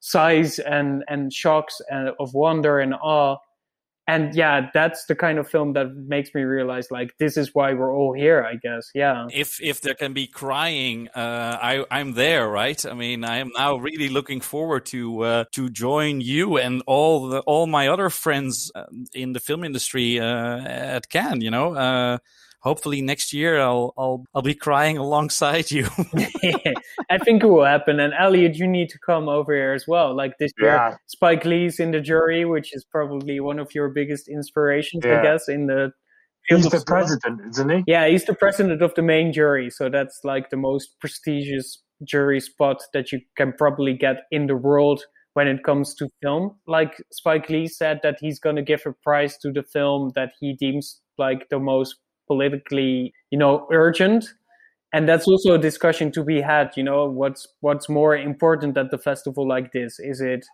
sighs 0.00 0.58
and 0.58 1.02
and 1.08 1.32
shocks 1.32 1.80
and 1.88 2.10
of 2.20 2.34
wonder 2.34 2.78
and 2.78 2.94
awe. 2.94 3.38
And 4.06 4.34
yeah 4.34 4.68
that's 4.74 5.06
the 5.06 5.14
kind 5.14 5.38
of 5.38 5.48
film 5.48 5.72
that 5.72 5.96
makes 5.96 6.34
me 6.34 6.42
realize 6.42 6.90
like 6.90 7.16
this 7.18 7.38
is 7.38 7.54
why 7.54 7.72
we're 7.72 7.96
all 7.96 8.12
here 8.12 8.44
i 8.44 8.56
guess. 8.56 8.90
Yeah. 8.94 9.28
If 9.32 9.62
if 9.62 9.80
there 9.80 9.94
can 9.94 10.12
be 10.12 10.26
crying 10.26 11.08
uh 11.14 11.56
i 11.62 11.86
i'm 11.90 12.12
there 12.12 12.46
right? 12.46 12.84
I 12.84 12.92
mean 12.92 13.24
i 13.24 13.38
am 13.38 13.50
now 13.56 13.76
really 13.76 14.10
looking 14.10 14.42
forward 14.42 14.84
to 14.86 15.22
uh 15.22 15.44
to 15.52 15.70
join 15.70 16.20
you 16.20 16.58
and 16.58 16.82
all 16.86 17.28
the 17.30 17.40
all 17.40 17.66
my 17.66 17.88
other 17.88 18.10
friends 18.10 18.70
uh, 18.74 18.84
in 19.14 19.32
the 19.32 19.40
film 19.40 19.64
industry 19.64 20.20
uh 20.20 20.58
at 20.58 21.08
cannes 21.08 21.42
you 21.42 21.50
know? 21.50 21.74
Uh 21.74 22.18
hopefully 22.64 23.00
next 23.02 23.32
year 23.32 23.60
I'll 23.60 23.92
I'll 23.96 24.24
I'll 24.34 24.42
be 24.42 24.54
crying 24.54 24.96
alongside 25.06 25.70
you. 25.70 25.86
I 27.10 27.18
think 27.24 27.42
it 27.42 27.46
will 27.46 27.64
happen. 27.64 28.00
And 28.00 28.12
Elliot, 28.18 28.56
you 28.56 28.66
need 28.66 28.88
to 28.90 28.98
come 29.06 29.28
over 29.28 29.54
here 29.54 29.72
as 29.74 29.84
well. 29.86 30.16
Like 30.16 30.32
this 30.38 30.50
year, 30.58 30.70
Yeah. 30.70 30.96
Spike 31.06 31.44
Lee's 31.44 31.78
in 31.78 31.90
the 31.92 32.00
jury, 32.00 32.44
which 32.44 32.74
is 32.74 32.84
probably 32.90 33.38
one 33.40 33.58
of 33.58 33.68
your 33.74 33.88
biggest 33.90 34.28
inspirations, 34.28 35.04
I 35.06 35.22
guess, 35.22 35.48
in 35.48 35.66
the 35.66 35.92
He's 36.46 36.64
the 36.64 36.70
cinema. 36.70 36.84
president, 36.84 37.40
isn't 37.50 37.70
he? 37.70 37.84
Yeah, 37.86 38.06
he's 38.06 38.24
the 38.26 38.34
president 38.34 38.82
of 38.82 38.94
the 38.94 39.00
main 39.02 39.32
jury, 39.32 39.70
so 39.70 39.88
that's 39.88 40.20
like 40.24 40.50
the 40.50 40.58
most 40.58 40.90
prestigious 41.00 41.82
jury 42.06 42.38
spot 42.40 42.82
that 42.92 43.12
you 43.12 43.20
can 43.38 43.54
probably 43.56 43.94
get 43.94 44.16
in 44.30 44.46
the 44.46 44.56
world 44.56 45.04
when 45.32 45.48
it 45.48 45.64
comes 45.64 45.94
to 45.94 46.08
film. 46.22 46.58
Like 46.66 46.92
Spike 47.12 47.48
Lee 47.48 47.66
said 47.66 48.00
that 48.02 48.16
he's 48.20 48.38
going 48.38 48.56
to 48.56 48.62
give 48.62 48.82
a 48.84 48.92
prize 49.02 49.38
to 49.38 49.52
the 49.52 49.62
film 49.62 50.12
that 50.16 50.32
he 50.38 50.54
deems 50.54 51.00
like 51.16 51.48
the 51.48 51.58
most 51.58 51.96
politically, 52.26 53.12
you 53.30 53.38
know, 53.38 53.66
urgent. 53.72 54.26
And 54.92 55.08
that's 55.08 55.26
also 55.26 55.54
a 55.54 55.58
discussion 55.58 56.12
to 56.12 56.22
be 56.22 56.40
had, 56.40 56.70
you 56.76 56.84
know, 56.84 57.10
what's 57.10 57.48
what's 57.60 57.88
more 57.88 58.16
important 58.16 58.76
at 58.78 58.90
the 58.90 58.98
festival 58.98 59.46
like 59.46 59.72
this? 59.72 59.98
Is 59.98 60.20
it 60.20 60.46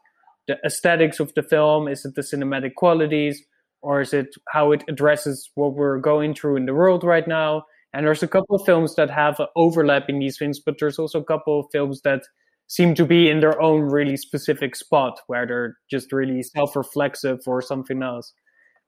the 0.48 0.56
aesthetics 0.64 1.20
of 1.20 1.34
the 1.34 1.42
film? 1.42 1.88
Is 1.88 2.04
it 2.04 2.14
the 2.14 2.22
cinematic 2.22 2.74
qualities? 2.74 3.42
Or 3.82 4.00
is 4.00 4.12
it 4.12 4.28
how 4.48 4.72
it 4.72 4.84
addresses 4.88 5.50
what 5.54 5.74
we're 5.74 5.98
going 5.98 6.34
through 6.34 6.56
in 6.56 6.66
the 6.66 6.74
world 6.74 7.04
right 7.04 7.26
now? 7.26 7.64
And 7.92 8.06
there's 8.06 8.22
a 8.22 8.28
couple 8.28 8.56
of 8.56 8.64
films 8.64 8.94
that 8.96 9.10
have 9.10 9.40
overlap 9.56 10.08
in 10.08 10.18
these 10.18 10.38
things, 10.38 10.60
but 10.60 10.76
there's 10.78 10.98
also 10.98 11.20
a 11.20 11.24
couple 11.24 11.60
of 11.60 11.66
films 11.72 12.02
that 12.02 12.22
seem 12.66 12.94
to 12.94 13.04
be 13.04 13.28
in 13.28 13.40
their 13.40 13.60
own 13.60 13.80
really 13.80 14.16
specific 14.16 14.76
spot 14.76 15.20
where 15.26 15.46
they're 15.46 15.76
just 15.90 16.12
really 16.12 16.42
self-reflexive 16.42 17.40
or 17.46 17.60
something 17.60 18.02
else. 18.02 18.32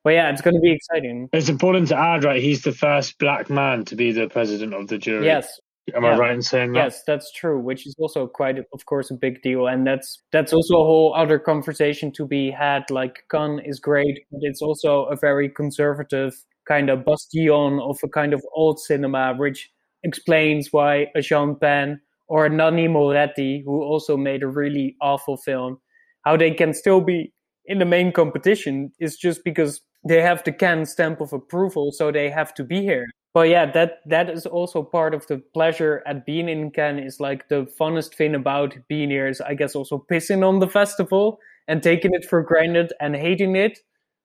But 0.04 0.10
yeah, 0.10 0.30
it's 0.30 0.42
going 0.42 0.54
to 0.54 0.60
be 0.60 0.72
exciting. 0.72 1.28
It's 1.32 1.48
important 1.48 1.88
to 1.88 1.96
add, 1.96 2.24
right? 2.24 2.42
He's 2.42 2.62
the 2.62 2.72
first 2.72 3.18
black 3.18 3.48
man 3.48 3.84
to 3.86 3.96
be 3.96 4.12
the 4.12 4.28
president 4.28 4.74
of 4.74 4.88
the 4.88 4.98
jury. 4.98 5.26
Yes. 5.26 5.60
Am 5.94 6.04
I 6.04 6.16
right 6.16 6.32
in 6.32 6.42
saying 6.42 6.72
that? 6.72 6.78
Yes, 6.78 7.02
that's 7.04 7.32
true, 7.32 7.58
which 7.58 7.88
is 7.88 7.96
also 7.98 8.28
quite, 8.28 8.56
of 8.72 8.86
course, 8.86 9.10
a 9.10 9.14
big 9.14 9.42
deal, 9.42 9.66
and 9.66 9.84
that's 9.84 10.22
that's 10.30 10.52
also 10.52 10.74
a 10.74 10.84
whole 10.84 11.12
other 11.12 11.40
conversation 11.40 12.12
to 12.12 12.24
be 12.24 12.52
had. 12.52 12.88
Like, 12.88 13.24
Cannes 13.32 13.62
is 13.64 13.80
great, 13.80 14.20
but 14.30 14.40
it's 14.42 14.62
also 14.62 15.06
a 15.06 15.16
very 15.16 15.48
conservative 15.48 16.34
kind 16.68 16.88
of 16.88 17.04
bastion 17.04 17.80
of 17.80 17.98
a 18.04 18.08
kind 18.08 18.32
of 18.32 18.44
old 18.54 18.78
cinema, 18.78 19.34
which 19.34 19.70
explains 20.04 20.72
why 20.72 21.08
a 21.16 21.22
Sean 21.22 21.56
Penn 21.56 22.00
or 22.28 22.46
a 22.46 22.50
Nanni 22.50 22.88
Moretti, 22.88 23.62
who 23.64 23.82
also 23.82 24.16
made 24.16 24.44
a 24.44 24.48
really 24.48 24.96
awful 25.00 25.36
film, 25.36 25.80
how 26.24 26.36
they 26.36 26.52
can 26.52 26.74
still 26.74 27.00
be 27.00 27.32
in 27.66 27.78
the 27.78 27.84
main 27.84 28.12
competition 28.12 28.92
is 29.00 29.16
just 29.16 29.42
because 29.44 29.80
they 30.04 30.20
have 30.22 30.42
the 30.44 30.52
Cannes 30.52 30.86
stamp 30.86 31.20
of 31.20 31.32
approval, 31.32 31.92
so 31.92 32.10
they 32.10 32.30
have 32.30 32.54
to 32.54 32.64
be 32.64 32.80
here. 32.82 33.06
But 33.34 33.48
yeah, 33.48 33.70
that 33.72 34.00
that 34.06 34.28
is 34.28 34.44
also 34.44 34.82
part 34.82 35.14
of 35.14 35.26
the 35.26 35.38
pleasure 35.54 36.02
at 36.06 36.26
being 36.26 36.48
in 36.48 36.70
Cannes. 36.70 36.98
Is 37.06 37.20
like 37.20 37.48
the 37.48 37.66
funnest 37.80 38.14
thing 38.14 38.34
about 38.34 38.76
being 38.88 39.10
here 39.10 39.26
is, 39.26 39.40
I 39.40 39.54
guess, 39.54 39.74
also 39.74 40.04
pissing 40.10 40.46
on 40.46 40.58
the 40.58 40.68
festival 40.68 41.38
and 41.66 41.82
taking 41.82 42.12
it 42.14 42.26
for 42.26 42.42
granted 42.42 42.92
and 43.00 43.16
hating 43.16 43.56
it. 43.56 43.78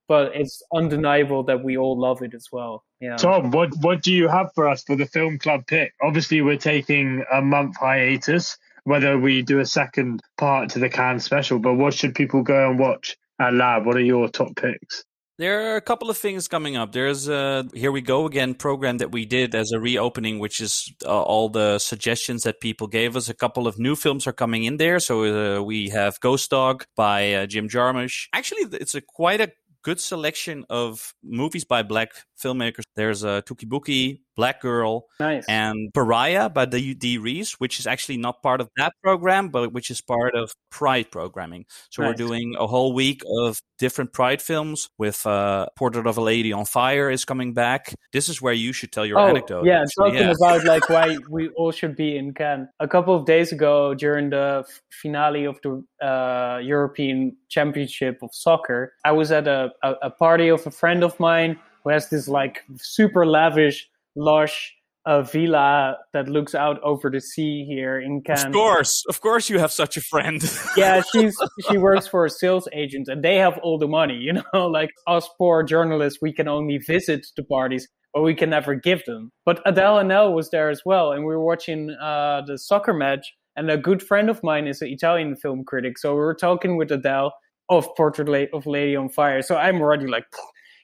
But 0.10 0.36
it's 0.36 0.62
undeniable 0.74 1.44
that 1.44 1.64
we 1.64 1.78
all 1.78 2.00
love 2.00 2.22
it 2.22 2.34
as 2.34 2.48
well. 2.52 2.84
Yeah. 3.00 3.18
Tom, 3.18 3.52
what 3.52 3.70
what 3.82 4.02
do 4.02 4.12
you 4.12 4.28
have 4.28 4.52
for 4.56 4.68
us 4.68 4.84
for 4.84 4.96
the 4.96 5.06
film 5.06 5.38
club 5.38 5.68
pick? 5.68 5.94
Obviously, 6.02 6.42
we're 6.42 6.58
taking 6.58 7.24
a 7.32 7.42
month 7.42 7.78
hiatus. 7.78 8.58
Whether 8.84 9.20
we 9.20 9.42
do 9.42 9.60
a 9.60 9.66
second 9.66 10.22
part 10.38 10.70
to 10.70 10.80
the 10.80 10.88
Cannes 10.88 11.20
special, 11.20 11.60
but 11.60 11.74
what 11.74 11.94
should 11.94 12.16
people 12.16 12.42
go 12.42 12.70
and 12.70 12.80
watch 12.80 13.18
at 13.38 13.54
Lab? 13.54 13.86
What 13.86 13.98
are 13.98 14.02
your 14.02 14.30
top 14.30 14.56
picks? 14.56 15.04
There 15.38 15.72
are 15.72 15.76
a 15.76 15.82
couple 15.82 16.10
of 16.10 16.18
things 16.18 16.48
coming 16.48 16.78
up. 16.78 16.94
There's 16.94 17.30
a 17.30 17.68
Here 17.76 17.92
We 17.92 18.02
Go 18.02 18.26
Again 18.26 18.56
program 18.56 18.98
that 18.98 19.12
we 19.12 19.24
did 19.26 19.54
as 19.54 19.72
a 19.72 19.80
reopening, 19.80 20.40
which 20.40 20.60
is 20.60 20.92
uh, 21.06 21.22
all 21.22 21.50
the 21.50 21.78
suggestions 21.78 22.42
that 22.42 22.60
people 22.60 22.88
gave 22.88 23.16
us. 23.16 23.30
A 23.30 23.36
couple 23.36 23.68
of 23.68 23.78
new 23.78 23.96
films 23.96 24.26
are 24.26 24.34
coming 24.34 24.64
in 24.64 24.78
there. 24.78 25.00
So 25.00 25.60
uh, 25.60 25.62
we 25.62 25.90
have 25.90 26.20
Ghost 26.22 26.50
Dog 26.50 26.86
by 26.96 27.34
uh, 27.34 27.46
Jim 27.46 27.70
Jarmusch. 27.70 28.30
Actually, 28.34 28.64
it's 28.80 28.96
a 28.96 29.02
quite 29.02 29.40
a 29.40 29.52
good 29.84 30.00
selection 30.00 30.66
of 30.72 31.14
movies 31.24 31.66
by 31.66 31.84
black 31.84 32.10
filmmakers. 32.38 32.84
There's 32.96 33.24
a 33.24 33.30
uh, 33.30 33.42
Touki 33.42 34.20
Black 34.38 34.62
Girl, 34.62 35.08
nice. 35.20 35.44
and 35.50 35.92
Pariah 35.94 36.48
by 36.50 36.66
the 36.66 36.94
Dee 36.94 37.18
Reese, 37.18 37.54
which 37.54 37.80
is 37.80 37.88
actually 37.88 38.18
not 38.18 38.44
part 38.44 38.62
of 38.62 38.70
that 38.78 38.94
program, 39.04 39.50
but 39.50 39.74
which 39.74 39.90
is 39.90 40.00
part 40.00 40.36
of 40.36 40.54
Pride 40.70 41.12
programming. 41.12 41.66
So 41.90 42.04
nice. 42.04 42.10
we're 42.10 42.28
doing 42.28 42.56
a 42.58 42.68
whole 42.68 42.94
week 42.94 43.24
of 43.40 43.60
different 43.80 44.14
Pride 44.14 44.42
films 44.42 44.90
with 45.00 45.26
uh, 45.26 45.68
Portrait 45.76 46.06
of 46.06 46.18
a 46.18 46.22
Lady 46.22 46.54
on 46.54 46.66
Fire 46.66 47.10
is 47.10 47.26
coming 47.26 47.54
back. 47.54 47.96
This 48.14 48.30
is 48.30 48.40
where 48.40 48.54
you 48.54 48.74
should 48.74 48.92
tell 48.92 49.08
your 49.08 49.18
oh, 49.18 49.28
anecdote. 49.28 49.66
Yeah, 49.66 49.82
actually. 49.82 50.12
talking 50.12 50.28
yeah. 50.28 50.34
about 50.40 50.66
like 50.66 50.88
why 50.90 51.18
we 51.32 51.50
all 51.50 51.72
should 51.72 51.96
be 51.96 52.16
in 52.16 52.36
Cannes. 52.36 52.70
A 52.80 52.88
couple 52.88 53.16
of 53.16 53.26
days 53.26 53.52
ago, 53.52 53.96
during 53.96 54.30
the 54.30 54.66
finale 54.92 55.46
of 55.46 55.60
the 55.64 55.84
uh, 56.06 56.60
European 56.60 57.36
Championship 57.50 58.20
of 58.22 58.30
Soccer, 58.34 58.94
I 59.04 59.14
was 59.14 59.32
at 59.32 59.48
a, 59.48 59.72
a, 59.82 59.94
a 60.04 60.10
party 60.12 60.50
of 60.50 60.66
a 60.68 60.72
friend 60.72 61.04
of 61.04 61.20
mine 61.20 61.60
who 61.88 61.94
has 61.94 62.10
this 62.10 62.28
like 62.28 62.64
super 62.78 63.26
lavish 63.26 63.88
lush 64.16 64.74
uh, 65.06 65.22
villa 65.22 65.98
that 66.12 66.28
looks 66.28 66.54
out 66.54 66.82
over 66.84 67.10
the 67.10 67.22
sea 67.22 67.66
here 67.66 67.98
in 68.00 68.22
Cannes. 68.22 68.46
Of 68.46 68.52
course, 68.52 69.06
of 69.08 69.22
course, 69.22 69.50
you 69.50 69.58
have 69.60 69.72
such 69.72 69.96
a 69.96 70.02
friend. 70.02 70.42
yeah, 70.78 71.02
she's 71.12 71.38
she 71.70 71.78
works 71.78 72.08
for 72.08 72.26
a 72.26 72.30
sales 72.30 72.68
agent, 72.74 73.08
and 73.08 73.24
they 73.24 73.38
have 73.38 73.58
all 73.60 73.78
the 73.78 73.88
money. 73.88 74.16
You 74.16 74.34
know, 74.34 74.68
like 74.68 74.90
us 75.08 75.30
poor 75.38 75.64
journalists, 75.64 76.20
we 76.22 76.34
can 76.34 76.48
only 76.48 76.78
visit 76.80 77.26
the 77.38 77.44
parties, 77.44 77.88
but 78.14 78.22
we 78.24 78.36
can 78.36 78.50
never 78.50 78.76
give 78.76 79.06
them. 79.06 79.32
But 79.46 79.64
Adèle 79.66 80.02
Haenel 80.02 80.34
was 80.34 80.50
there 80.50 80.70
as 80.70 80.82
well, 80.86 81.14
and 81.14 81.22
we 81.22 81.34
were 81.34 81.44
watching 81.44 81.92
uh, 81.92 82.42
the 82.46 82.58
soccer 82.58 82.94
match. 82.94 83.34
And 83.56 83.72
a 83.72 83.78
good 83.78 84.04
friend 84.04 84.30
of 84.30 84.44
mine 84.44 84.68
is 84.68 84.84
an 84.84 84.90
Italian 84.90 85.36
film 85.36 85.64
critic, 85.64 85.98
so 85.98 86.14
we 86.14 86.20
were 86.20 86.36
talking 86.36 86.78
with 86.78 86.90
Adèle 86.90 87.32
of 87.70 87.88
Portrait 87.96 88.50
of 88.54 88.66
Lady 88.66 88.96
on 88.96 89.10
Fire. 89.10 89.42
So 89.42 89.56
I'm 89.56 89.82
already 89.82 90.08
like, 90.08 90.26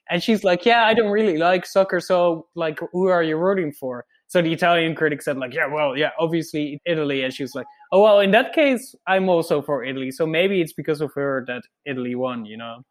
and 0.10 0.22
she's 0.22 0.43
like, 0.43 0.66
yeah, 0.66 0.86
I 0.86 0.93
don't 0.93 1.12
really 1.12 1.38
like 1.38 1.66
soccer. 1.66 1.99
So 1.99 2.47
like, 2.56 2.80
who 2.91 3.08
are 3.08 3.24
you 3.24 3.38
rooting 3.38 3.72
for? 3.72 4.06
So 4.28 4.41
the 4.41 4.51
Italian 4.51 4.95
critic 4.95 5.22
said 5.22 5.38
like, 5.38 5.54
yeah, 5.54 5.68
well, 5.68 5.95
yeah, 5.95 6.10
obviously 6.20 6.82
Italy. 6.86 7.24
And 7.24 7.34
she 7.34 7.43
was 7.43 7.54
like, 7.54 7.68
oh, 7.91 8.01
well, 8.01 8.20
in 8.20 8.32
that 8.32 8.54
case, 8.54 8.95
I'm 9.08 9.30
also 9.30 9.62
for 9.62 9.84
Italy. 9.84 10.12
So 10.12 10.26
maybe 10.26 10.62
it's 10.62 10.74
because 10.74 11.01
of 11.01 11.12
her 11.14 11.43
that 11.47 11.62
Italy 11.86 12.16
won, 12.16 12.45
you 12.45 12.58
know? 12.58 12.84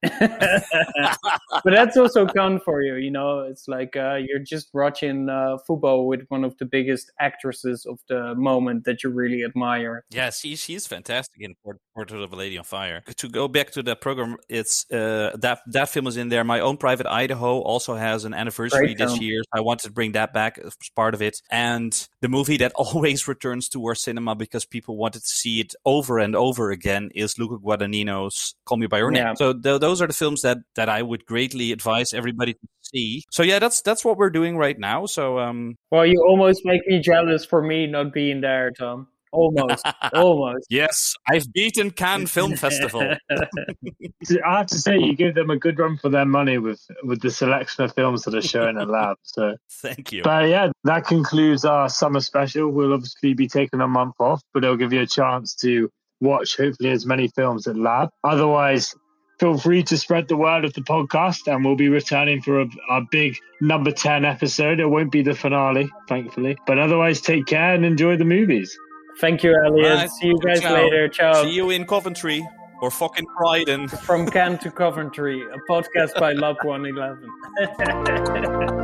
but 0.02 1.64
that's 1.64 1.96
also 1.96 2.24
Cannes 2.26 2.60
for 2.64 2.82
you, 2.82 2.94
you 2.96 3.10
know. 3.10 3.40
It's 3.40 3.66
like 3.66 3.96
uh, 3.96 4.14
you're 4.14 4.38
just 4.38 4.68
watching 4.72 5.28
uh, 5.28 5.58
football 5.66 6.06
with 6.06 6.24
one 6.28 6.44
of 6.44 6.56
the 6.58 6.66
biggest 6.66 7.10
actresses 7.18 7.84
of 7.84 7.98
the 8.08 8.36
moment 8.36 8.84
that 8.84 9.02
you 9.02 9.10
really 9.10 9.42
admire. 9.42 10.04
Yeah, 10.10 10.30
she 10.30 10.54
she's 10.54 10.86
fantastic 10.86 11.40
in 11.40 11.56
Portrait 11.94 12.22
of 12.22 12.32
a 12.32 12.36
Lady 12.36 12.56
on 12.56 12.64
Fire. 12.64 13.02
To 13.16 13.28
go 13.28 13.48
back 13.48 13.72
to 13.72 13.82
the 13.82 13.96
program, 13.96 14.36
it's 14.48 14.88
uh, 14.92 15.36
that 15.40 15.60
that 15.66 15.88
film 15.88 16.06
is 16.06 16.16
in 16.16 16.28
there. 16.28 16.44
My 16.44 16.60
own 16.60 16.76
Private 16.76 17.08
Idaho 17.08 17.58
also 17.58 17.94
has 17.94 18.24
an 18.24 18.34
anniversary 18.34 18.94
Great 18.94 18.98
this 18.98 19.12
film. 19.12 19.22
year. 19.22 19.42
I 19.52 19.60
wanted 19.62 19.88
to 19.88 19.92
bring 19.92 20.12
that 20.12 20.32
back 20.32 20.58
as 20.58 20.76
part 20.94 21.14
of 21.14 21.22
it, 21.22 21.42
and 21.50 22.08
the 22.20 22.28
movie 22.28 22.58
that 22.58 22.70
always 22.76 23.26
returns 23.26 23.68
to 23.70 23.84
our 23.86 23.96
cinema 23.96 24.36
because 24.36 24.64
people 24.64 24.96
wanted 24.96 25.22
to 25.22 25.28
see 25.28 25.58
it 25.58 25.74
over 25.84 26.20
and 26.20 26.36
over 26.36 26.70
again 26.70 27.10
is 27.16 27.36
Luca 27.36 27.56
Guadagnino's 27.56 28.54
Call 28.64 28.78
Me 28.78 28.86
by 28.86 28.98
Your 28.98 29.10
Name. 29.10 29.24
Yeah. 29.24 29.34
So 29.34 29.52
the, 29.52 29.87
those 29.88 30.02
are 30.02 30.06
the 30.06 30.12
films 30.12 30.42
that 30.42 30.58
that 30.76 30.88
I 30.88 31.02
would 31.02 31.24
greatly 31.24 31.72
advise 31.72 32.12
everybody 32.12 32.52
to 32.52 32.68
see. 32.82 33.24
So 33.30 33.42
yeah, 33.42 33.58
that's 33.58 33.80
that's 33.80 34.04
what 34.04 34.18
we're 34.18 34.30
doing 34.30 34.58
right 34.58 34.78
now. 34.78 35.06
So 35.06 35.38
um 35.38 35.76
Well, 35.90 36.06
you 36.06 36.22
almost 36.28 36.62
make 36.64 36.86
me 36.86 37.00
jealous 37.00 37.44
for 37.46 37.62
me 37.62 37.86
not 37.86 38.12
being 38.12 38.42
there, 38.42 38.70
Tom. 38.70 39.08
Almost, 39.30 39.86
almost. 40.14 40.66
Yes, 40.70 41.14
I've 41.30 41.52
beaten 41.52 41.90
Cannes 41.90 42.28
Film 42.30 42.56
Festival. 42.56 43.02
I 43.30 44.58
have 44.58 44.66
to 44.68 44.78
say, 44.78 44.96
you 44.98 45.14
give 45.14 45.34
them 45.34 45.50
a 45.50 45.58
good 45.58 45.78
run 45.78 45.98
for 45.98 46.08
their 46.08 46.24
money 46.24 46.58
with 46.58 46.80
with 47.02 47.20
the 47.20 47.30
selection 47.30 47.84
of 47.84 47.94
films 47.94 48.22
that 48.24 48.34
are 48.34 48.42
showing 48.42 48.78
at 48.78 48.88
Lab. 48.88 49.16
So 49.22 49.56
thank 49.82 50.12
you. 50.12 50.22
But 50.22 50.48
yeah, 50.48 50.70
that 50.84 51.06
concludes 51.06 51.64
our 51.64 51.88
summer 51.88 52.20
special. 52.20 52.70
We'll 52.70 52.94
obviously 52.94 53.34
be 53.34 53.48
taking 53.48 53.80
a 53.80 53.88
month 53.88 54.14
off, 54.18 54.42
but 54.52 54.64
it'll 54.64 54.76
give 54.76 54.92
you 54.92 55.02
a 55.02 55.06
chance 55.06 55.54
to 55.56 55.90
watch 56.20 56.56
hopefully 56.56 56.90
as 56.90 57.06
many 57.06 57.28
films 57.28 57.66
at 57.66 57.76
Lab. 57.76 58.08
Otherwise, 58.24 58.94
feel 59.38 59.58
free 59.58 59.82
to 59.84 59.96
spread 59.96 60.28
the 60.28 60.36
word 60.36 60.64
of 60.64 60.74
the 60.74 60.80
podcast 60.80 61.52
and 61.52 61.64
we'll 61.64 61.76
be 61.76 61.88
returning 61.88 62.42
for 62.42 62.62
a, 62.62 62.66
a, 62.90 63.02
big 63.10 63.36
number 63.60 63.92
10 63.92 64.24
episode. 64.24 64.80
It 64.80 64.86
won't 64.86 65.12
be 65.12 65.22
the 65.22 65.34
finale, 65.34 65.90
thankfully. 66.08 66.56
But 66.66 66.78
otherwise, 66.78 67.20
take 67.20 67.46
care 67.46 67.74
and 67.74 67.84
enjoy 67.84 68.16
the 68.16 68.24
movies. 68.24 68.76
Thank 69.20 69.42
you, 69.42 69.54
Elliot. 69.64 69.94
Right. 69.94 70.10
See 70.10 70.28
you 70.28 70.38
guys 70.44 70.60
Ciao. 70.60 70.74
later. 70.74 71.08
Ciao. 71.08 71.42
See 71.42 71.50
you 71.50 71.70
in 71.70 71.86
Coventry 71.86 72.46
or 72.80 72.90
fucking 72.90 73.26
Croydon. 73.26 73.88
From 73.88 74.28
Cannes 74.28 74.58
to 74.58 74.70
Coventry, 74.70 75.42
a 75.42 75.70
podcast 75.70 76.18
by 76.18 76.32
Love 76.32 76.56
111. 76.62 78.74